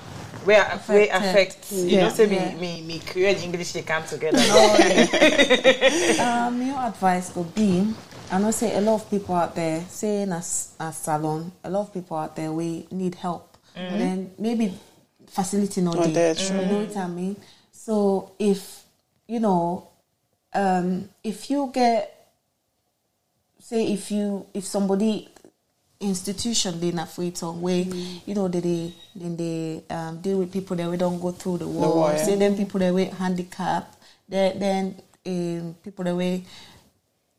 we 0.45 0.53
we 0.53 1.09
Affected. 1.09 1.11
affect. 1.11 1.71
You 1.73 1.83
Yeah. 1.97 2.03
know, 2.07 2.09
say 2.13 2.33
Yeah. 2.33 2.55
me 2.55 2.61
me 2.61 2.81
me 2.87 2.99
create 2.99 3.43
English 3.43 3.73
they 3.73 3.81
come 3.81 4.03
together. 4.05 4.39
Um, 6.19 6.61
your 6.61 6.77
advice 6.79 7.35
would 7.35 7.53
be, 7.53 7.93
I 8.31 8.39
know 8.39 8.51
say 8.51 8.75
a 8.75 8.81
lot 8.81 8.95
of 9.01 9.09
people 9.09 9.35
out 9.35 9.55
there, 9.55 9.81
say 9.87 10.23
in 10.23 10.31
a 10.31 10.41
Salone, 10.41 11.51
a 11.63 11.69
lot 11.69 11.81
of 11.81 11.93
people 11.93 12.17
out 12.17 12.35
there 12.35 12.51
we 12.51 12.87
need 12.91 13.15
help. 13.15 13.57
And 13.75 13.99
then 14.01 14.31
maybe 14.39 14.73
facility 15.27 15.81
not 15.81 15.95
Not 15.95 16.03
there. 16.13 16.33
there, 16.33 16.35
true. 16.35 16.59
You 16.59 16.65
know 16.65 16.85
what 16.85 16.97
I 16.97 17.07
mean? 17.07 17.35
So 17.71 18.31
if 18.39 18.83
you 19.27 19.39
know, 19.39 19.89
um, 20.53 21.09
if 21.23 21.49
you 21.49 21.69
get 21.73 22.11
say 23.59 23.91
if 23.93 24.11
you 24.11 24.45
if 24.53 24.63
somebody 24.63 25.27
institution 25.99 26.79
dey 26.79 26.91
na 26.91 27.05
freetown 27.05 27.61
wey 27.61 27.81
you 28.25 28.35
know 28.35 28.47
they 28.47 28.61
dey 28.61 28.93
dem 29.17 29.35
dey 29.35 29.81
um, 29.89 30.21
deal 30.21 30.37
with 30.39 30.51
people 30.53 30.75
that 30.75 30.89
we 30.89 30.97
don't 30.97 31.19
go 31.19 31.31
through 31.31 31.57
the 31.57 31.67
war 31.67 31.95
war, 31.95 32.11
yeah. 32.11 32.23
say 32.23 32.35
then 32.35 32.55
people 32.55 32.79
that 32.79 32.93
we 32.93 33.05
handicap 33.05 33.95
then 34.29 34.59
then 34.59 34.95
um, 35.25 35.75
people 35.83 36.03
that 36.05 36.15
we 36.15 36.45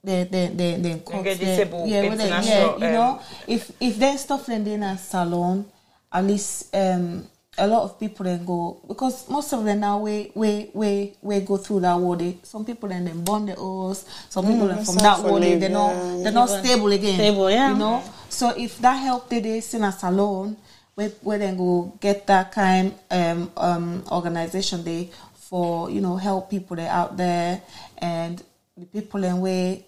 they 0.06 0.24
they 0.24 0.46
they 0.54 0.70
they 0.84 0.98
cut 1.00 1.24
get 1.24 1.38
their- 1.38 1.56
disabled, 1.58 1.88
yeah, 1.90 2.02
well, 2.06 2.16
they- 2.16 2.28
yeah, 2.28 2.38
international, 2.38 2.74
you 2.80 2.92
know 2.98 3.20
if 3.46 3.62
if 3.80 3.98
there's 3.98 4.20
stuff 4.20 4.46
then 4.46 4.66
in 4.66 4.82
a 4.82 4.96
Salone 4.96 5.64
at 6.12 6.24
least 6.24 6.74
um 6.74 7.26
a 7.58 7.66
lot 7.66 7.82
of 7.84 7.98
people 7.98 8.22
then 8.24 8.44
go 8.44 8.78
because 8.86 9.28
most 9.28 9.52
of 9.52 9.64
them 9.64 9.80
now 9.80 9.98
we 9.98 10.30
we 10.34 10.70
we 10.74 11.12
we 11.22 11.40
go 11.40 11.56
through 11.56 11.80
that 11.80 11.96
war 11.98 12.14
they 12.16 12.36
some 12.42 12.64
people 12.64 12.88
then 12.88 13.04
then 13.04 13.24
burn 13.24 13.46
the 13.46 13.54
house 13.56 14.04
some 14.28 14.44
people 14.46 14.68
then 14.68 14.76
that's 14.76 14.92
from 14.92 14.98
that 15.02 15.16
for 15.18 15.30
war 15.30 15.40
they, 15.40 15.50
live, 15.52 15.60
they're 15.60 15.70
yeah. 15.70 15.76
not 15.76 16.22
they're 16.22 16.32
not 16.32 16.48
stable 16.50 16.92
again 16.92 17.14
Stable, 17.14 17.50
yeah. 17.50 17.72
you 17.72 17.78
know 17.78 18.02
so 18.28 18.52
if 18.56 18.78
that 18.78 18.94
help 18.94 19.28
they 19.30 19.40
they 19.40 19.62
in 19.72 19.82
a 19.84 19.90
Salone 19.92 20.56
we 20.96 21.10
we 21.22 21.36
then 21.38 21.56
go 21.56 21.96
get 22.00 22.26
that 22.26 22.52
kind 22.52 22.94
um 23.10 23.50
um 23.56 24.04
organization 24.12 24.84
they 24.84 25.10
for 25.34 25.88
you 25.90 26.00
know 26.00 26.16
help 26.16 26.50
people 26.50 26.76
that 26.76 26.90
out 26.90 27.16
there 27.16 27.62
and 27.98 28.42
the 28.76 28.84
people 28.86 29.24
in 29.24 29.40
way 29.40 29.85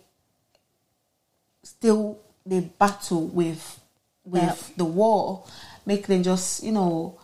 still 1.79 2.19
they 2.45 2.61
battle 2.61 3.27
with 3.27 3.81
with 4.25 4.43
Yeah. 4.43 4.75
the 4.77 4.85
war 4.85 5.45
make 5.87 6.07
them 6.07 6.23
just 6.23 6.63
you 6.63 6.73
know 6.73 7.19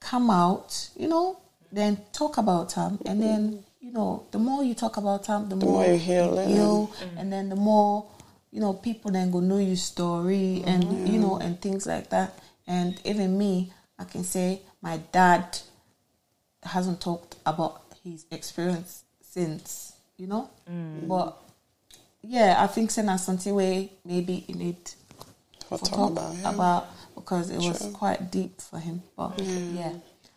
come 0.00 0.30
out 0.30 0.90
you 0.96 1.08
know 1.08 1.38
then 1.72 1.98
talk 2.12 2.38
about 2.38 2.74
them 2.74 2.98
and 3.06 3.22
then 3.22 3.64
you 3.80 3.92
know 3.92 4.26
the 4.30 4.38
more 4.38 4.62
you 4.62 4.74
talk 4.74 4.96
about 4.96 5.26
them 5.26 5.48
the, 5.48 5.56
more 5.56 5.84
you 5.86 5.98
heal, 5.98 6.34
yeah. 6.36 6.46
heal, 6.46 6.88
mm. 6.88 7.18
and 7.20 7.32
then 7.32 7.48
the 7.48 7.56
more 7.56 8.06
you 8.52 8.60
know 8.60 8.72
people 8.72 9.10
then 9.10 9.30
go 9.30 9.40
know 9.40 9.58
your 9.58 9.76
story 9.76 10.62
and 10.66 10.84
mm. 10.84 11.12
you 11.12 11.18
know 11.18 11.36
and 11.38 11.60
things 11.60 11.86
like 11.86 12.10
that. 12.10 12.38
And 12.68 13.00
even 13.04 13.38
me 13.38 13.72
i 13.98 14.04
can 14.04 14.24
say 14.24 14.60
my 14.82 14.96
dad 15.12 15.58
hasn't 16.62 17.00
talked 17.00 17.36
about 17.46 17.82
his 18.02 18.26
experience 18.30 19.04
since 19.20 19.96
you 20.16 20.26
know? 20.26 20.50
Mm. 20.70 21.08
But 21.08 21.38
yeah 22.28 22.56
i 22.58 22.66
think 22.66 22.90
saying 22.90 23.16
something 23.18 23.54
way 23.54 23.92
maybe 24.04 24.44
you 24.48 24.54
need 24.54 24.76
For 25.68 25.78
talk 25.78 25.90
talk 25.90 26.10
about, 26.12 26.34
yeah. 26.36 26.54
about 26.54 26.86
because 27.14 27.50
it 27.50 27.58
was 27.58 27.88
quite 27.94 28.30
deep 28.30 28.60
for 28.60 28.78
him 28.78 29.02
but 29.16 29.38
yeah 29.40 29.92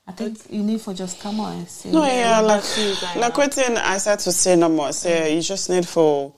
i 0.07 0.11
think 0.11 0.39
you 0.49 0.63
need 0.63 0.81
for 0.81 0.93
just 0.93 1.19
come 1.19 1.39
on 1.39 1.57
and 1.57 1.67
say 1.67 1.91
No, 1.91 2.05
yeah, 2.05 2.39
like 2.39 2.63
you, 2.77 2.95
Diana? 2.99 3.21
like 3.21 3.37
what 3.37 3.53
thing 3.53 3.77
I 3.77 3.97
said 3.97 4.19
to 4.19 4.31
say 4.31 4.55
no 4.55 4.69
more. 4.69 4.91
Say 4.91 5.31
mm. 5.31 5.35
you 5.35 5.41
just 5.41 5.69
need 5.69 5.87
for 5.87 6.33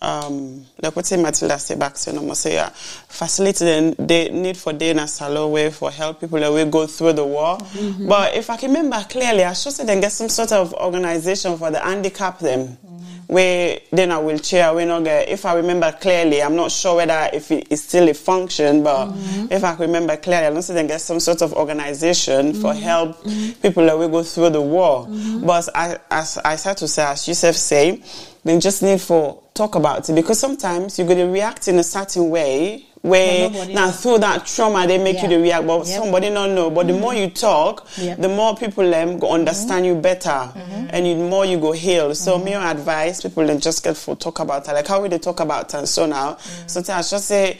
um 0.00 0.64
like 0.82 0.94
what 0.94 1.06
thing 1.06 1.22
Matilda 1.22 1.58
say 1.58 1.74
back 1.74 1.96
say 1.96 2.12
no 2.12 2.22
more. 2.22 2.34
Say 2.34 2.56
uh, 2.58 2.66
yeah, 2.66 2.68
facility 2.68 3.64
then 3.64 3.94
they 3.98 4.28
need 4.28 4.56
for 4.56 4.72
day 4.72 4.90
in 4.90 4.98
a 4.98 5.08
Salone 5.08 5.50
way 5.50 5.70
for 5.70 5.90
help 5.90 6.20
people 6.20 6.38
that 6.38 6.52
will 6.52 6.70
go 6.70 6.86
through 6.86 7.14
the 7.14 7.24
war. 7.24 7.58
Mm-hmm. 7.58 8.08
But 8.08 8.36
if 8.36 8.50
I 8.50 8.56
can 8.56 8.70
remember 8.72 9.04
clearly, 9.08 9.44
I 9.44 9.54
should 9.54 9.72
say 9.72 9.84
then 9.84 10.00
get 10.00 10.12
some 10.12 10.28
sort 10.28 10.52
of 10.52 10.72
organization 10.74 11.56
for 11.58 11.70
the 11.70 11.80
handicap 11.80 12.38
them. 12.38 12.76
Mm. 12.86 12.95
Where 13.26 13.80
then 13.90 14.12
a 14.12 14.20
wheelchair, 14.20 14.72
we 14.72 14.84
not 14.84 15.02
get. 15.02 15.28
If 15.28 15.44
I 15.44 15.54
remember 15.54 15.90
clearly, 15.92 16.42
I'm 16.42 16.54
not 16.54 16.70
sure 16.70 16.96
whether 16.96 17.28
if 17.32 17.50
it 17.50 17.66
is 17.70 17.82
still 17.82 18.08
a 18.08 18.14
function, 18.14 18.84
but 18.84 19.08
mm-hmm. 19.08 19.46
if 19.50 19.64
I 19.64 19.74
remember 19.74 20.16
clearly, 20.16 20.46
I 20.46 20.50
don't 20.50 20.62
see 20.62 20.74
then 20.74 20.86
get 20.86 21.00
some 21.00 21.18
sort 21.18 21.42
of 21.42 21.52
organization 21.54 22.54
for 22.54 22.72
mm-hmm. 22.72 22.82
help 22.82 23.22
mm-hmm. 23.22 23.60
people 23.60 23.84
that 23.86 23.98
will 23.98 24.08
go 24.08 24.22
through 24.22 24.50
the 24.50 24.62
war. 24.62 25.08
But 25.44 25.68
I, 25.74 25.98
as 26.10 26.38
I 26.44 26.56
said 26.56 26.76
to 26.78 26.88
say, 26.88 27.04
as 27.04 27.26
Yusuf 27.26 27.56
say, 27.56 28.02
they 28.44 28.58
just 28.60 28.82
need 28.82 29.00
for 29.00 29.42
talk 29.54 29.74
about 29.74 30.08
it 30.08 30.14
because 30.14 30.38
sometimes 30.38 30.98
you're 30.98 31.06
going 31.08 31.18
to 31.18 31.26
react 31.32 31.66
in 31.66 31.78
a 31.78 31.82
certain 31.82 32.30
way 32.30 32.86
where 33.06 33.50
now 33.68 33.90
through 33.90 34.18
that 34.18 34.46
trauma 34.46 34.86
they 34.86 34.98
make 34.98 35.16
you 35.22 35.28
Yeah. 35.28 35.36
to 35.36 35.42
react, 35.42 35.66
but 35.66 35.86
Yep. 35.86 35.98
somebody 36.00 36.30
don't 36.30 36.54
know. 36.54 36.70
But 36.70 36.86
the 36.88 36.92
more 36.94 37.14
you 37.14 37.30
talk, 37.30 37.86
Yep. 37.98 38.18
the 38.18 38.28
more 38.28 38.56
people 38.56 38.94
um, 38.94 39.18
go 39.18 39.30
understand 39.30 39.86
you 39.86 39.94
better, 39.94 40.48
and 40.90 41.06
the 41.06 41.14
more 41.14 41.44
you 41.44 41.58
go 41.58 41.72
heal. 41.72 42.14
So 42.14 42.38
me 42.38 42.54
advice 42.54 43.22
people 43.22 43.46
then 43.46 43.60
just 43.60 43.82
get 43.84 43.96
for 43.96 44.16
talk 44.16 44.40
about 44.40 44.66
it. 44.68 44.72
Like 44.72 44.86
how 44.88 45.00
we 45.00 45.08
they 45.08 45.18
talk 45.18 45.40
about 45.40 45.72
it 45.74 45.86
so 45.86 46.06
now. 46.06 46.36
Sometimes 46.66 47.06
I 47.12 47.16
just 47.16 47.26
say. 47.26 47.58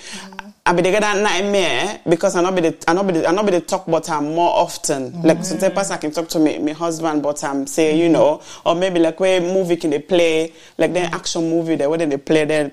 I 0.68 0.72
be 0.72 0.82
the 0.82 0.90
get 0.90 1.02
that 1.02 1.16
nightmare 1.22 2.00
because 2.08 2.34
I 2.34 2.42
not 2.42 2.52
be 2.56 2.60
the 2.60 2.74
I 2.88 2.92
not 2.92 3.06
be 3.06 3.12
the, 3.12 3.28
I 3.28 3.30
not 3.30 3.46
be 3.46 3.52
the 3.52 3.60
talk 3.60 3.86
about 3.86 4.04
her 4.08 4.20
more 4.20 4.50
often. 4.50 5.22
Like 5.22 5.44
sometimes 5.44 5.92
I 5.92 5.96
can 5.96 6.10
talk 6.10 6.28
to 6.30 6.40
me 6.40 6.58
my 6.58 6.72
husband 6.72 7.22
but 7.22 7.44
I'm 7.44 7.68
say 7.68 7.96
you 7.96 8.08
know 8.08 8.42
or 8.64 8.74
maybe 8.74 8.98
like 8.98 9.20
where 9.20 9.40
movie 9.40 9.76
can 9.76 9.90
they 9.90 10.00
play 10.00 10.52
like 10.76 10.92
then 10.92 11.14
action 11.14 11.48
movie 11.48 11.76
there 11.76 11.88
where 11.88 11.98
they 11.98 12.16
play 12.16 12.46
then 12.46 12.72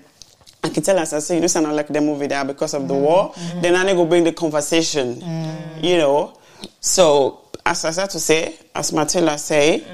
I 0.64 0.70
can 0.70 0.82
tell 0.82 0.98
us 0.98 1.14
I 1.14 1.20
say 1.20 1.36
you 1.36 1.42
know 1.42 1.48
sound 1.48 1.76
like 1.76 1.88
the 1.88 2.02
movie 2.02 2.28
there 2.28 2.46
because 2.46 2.74
of 2.74 2.88
the 2.88 2.94
war. 2.94 3.34
Then 3.62 3.76
I 3.76 3.94
go 3.94 4.06
bring 4.06 4.24
the 4.24 4.34
conversation. 4.34 5.22
You 5.82 5.98
know. 5.98 6.38
So 6.80 7.48
as 7.66 7.86
I 7.86 7.92
said 7.92 8.10
to 8.12 8.20
say, 8.20 8.58
as 8.74 8.92
Matilda 8.94 9.38
say, 9.38 9.86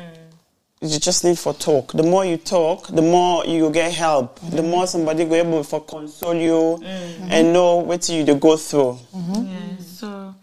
you 0.82 0.99
just 0.99 1.24
need 1.24 1.38
for 1.38 1.53
talk. 1.53 1.91
The 1.91 2.03
more 2.03 2.24
you 2.26 2.38
talk, 2.38 2.88
the 2.88 3.01
more 3.01 3.45
you 3.45 3.70
get 3.72 3.91
help. 3.91 4.39
The 4.39 4.63
more 4.63 4.88
somebody 4.88 5.26
go 5.26 5.36
able 5.36 5.63
for 5.63 5.82
console 5.82 6.36
you 6.36 6.78
and 6.84 7.51
know 7.51 7.78
what 7.78 8.07
you 8.09 8.26
to 8.26 8.36
go 8.36 8.55
through. 8.55 8.97
Yeah, 9.13 9.78
so 9.80 10.34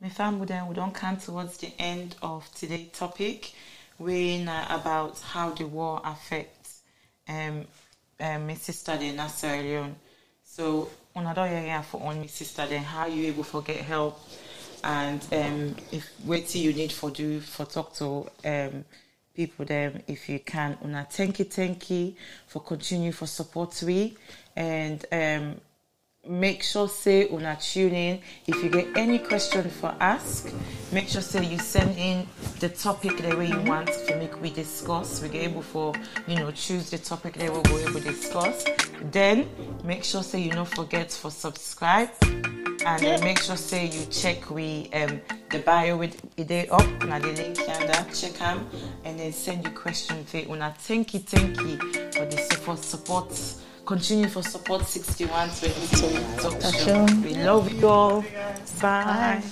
my 0.00 0.08
family 0.08 0.46
then 0.46 0.66
we 0.66 0.74
don't 0.74 0.94
come 0.94 1.16
towards 1.18 1.58
the 1.58 1.72
end 1.78 2.16
of 2.22 2.48
today's 2.54 2.90
topic, 2.92 3.52
we 3.98 4.44
uh, 4.46 4.64
about 4.80 5.20
how 5.20 5.50
the 5.50 5.66
war 5.66 6.00
affects 6.04 6.80
um, 7.28 7.64
um 8.22 8.46
my 8.46 8.54
sister 8.54 8.96
then 8.96 9.16
na 9.16 9.26
Sierra 9.26 9.62
Leone. 9.62 9.94
So 10.44 10.88
when 11.12 11.26
I 11.26 11.34
don't 11.34 11.48
hear 11.48 11.82
for 11.82 12.00
on 12.02 12.20
my 12.20 12.26
sister 12.26 12.66
then 12.66 12.82
how 12.82 13.06
you 13.06 13.26
able 13.26 13.44
to 13.44 13.62
get 13.62 13.76
help? 13.84 14.20
And 14.84 15.22
um 15.32 15.76
if 15.90 16.08
what 16.24 16.54
you 16.54 16.72
need 16.72 16.92
for 16.92 17.10
do 17.10 17.40
for 17.40 17.66
talk 17.66 17.94
to 17.94 18.26
um 18.44 18.84
people 19.34 19.64
them 19.64 20.02
if 20.06 20.28
you 20.28 20.40
can? 20.40 20.78
Una 20.84 21.06
thank 21.10 21.38
you 21.38 21.44
thank 21.44 21.90
you 21.90 22.14
for 22.46 22.60
continue 22.60 23.12
for 23.12 23.26
support 23.26 23.82
we. 23.82 24.16
And 24.56 25.04
um 25.12 25.60
make 26.28 26.62
sure 26.62 26.88
say 26.88 27.28
una 27.30 27.58
tune 27.60 27.94
in. 27.94 28.20
If 28.46 28.62
you 28.62 28.70
get 28.70 28.96
any 28.96 29.18
question 29.18 29.68
for 29.68 29.92
ask 29.98 30.52
make 30.92 31.08
sure 31.08 31.20
say 31.20 31.44
you 31.44 31.58
send 31.58 31.98
in 31.98 32.26
the 32.60 32.68
topic 32.68 33.16
the 33.18 33.36
way 33.36 33.48
you 33.48 33.60
want 33.62 33.88
to 33.88 34.16
make 34.16 34.40
we 34.40 34.50
discuss. 34.50 35.20
We 35.20 35.28
get 35.28 35.50
able 35.50 35.62
for 35.62 35.92
you 36.28 36.36
know 36.36 36.52
choose 36.52 36.90
the 36.90 36.98
topic 36.98 37.34
that 37.34 37.50
we'll 37.50 37.62
go 37.62 37.78
able 37.78 37.94
to 37.94 38.00
discuss. 38.00 38.64
Then 39.10 39.48
make 39.82 40.04
sure 40.04 40.22
say 40.22 40.40
you 40.40 40.52
don't 40.52 40.68
forget 40.68 41.10
for 41.10 41.30
subscribe. 41.30 42.10
And 42.22 43.00
then 43.00 43.20
make 43.24 43.40
sure 43.40 43.56
say 43.56 43.86
you 43.86 44.06
check 44.06 44.48
we 44.48 44.90
um 44.92 45.20
the 45.50 45.58
bio 45.58 45.96
with 45.96 46.20
it 46.36 46.70
up. 46.70 46.86
Na 47.04 47.18
the 47.18 47.32
link 47.32 47.58
yonder. 47.58 48.06
Check 48.14 48.40
am 48.42 48.68
and 49.04 49.18
then 49.18 49.32
send 49.32 49.64
you 49.64 49.72
question 49.72 50.24
say 50.28 50.46
una 50.48 50.72
thank 50.78 51.14
you 51.14 51.20
thank 51.20 51.58
you 51.62 51.78
for 52.12 52.26
the 52.26 52.38
support 52.48 52.78
support 52.78 53.32
continue 53.84 54.28
for 54.28 54.42
support 54.42 54.86
61 54.86 55.48
22 55.50 57.22
we 57.22 57.34
love 57.34 57.72
you 57.72 57.88
all. 57.88 58.24
Bye. 58.80 59.42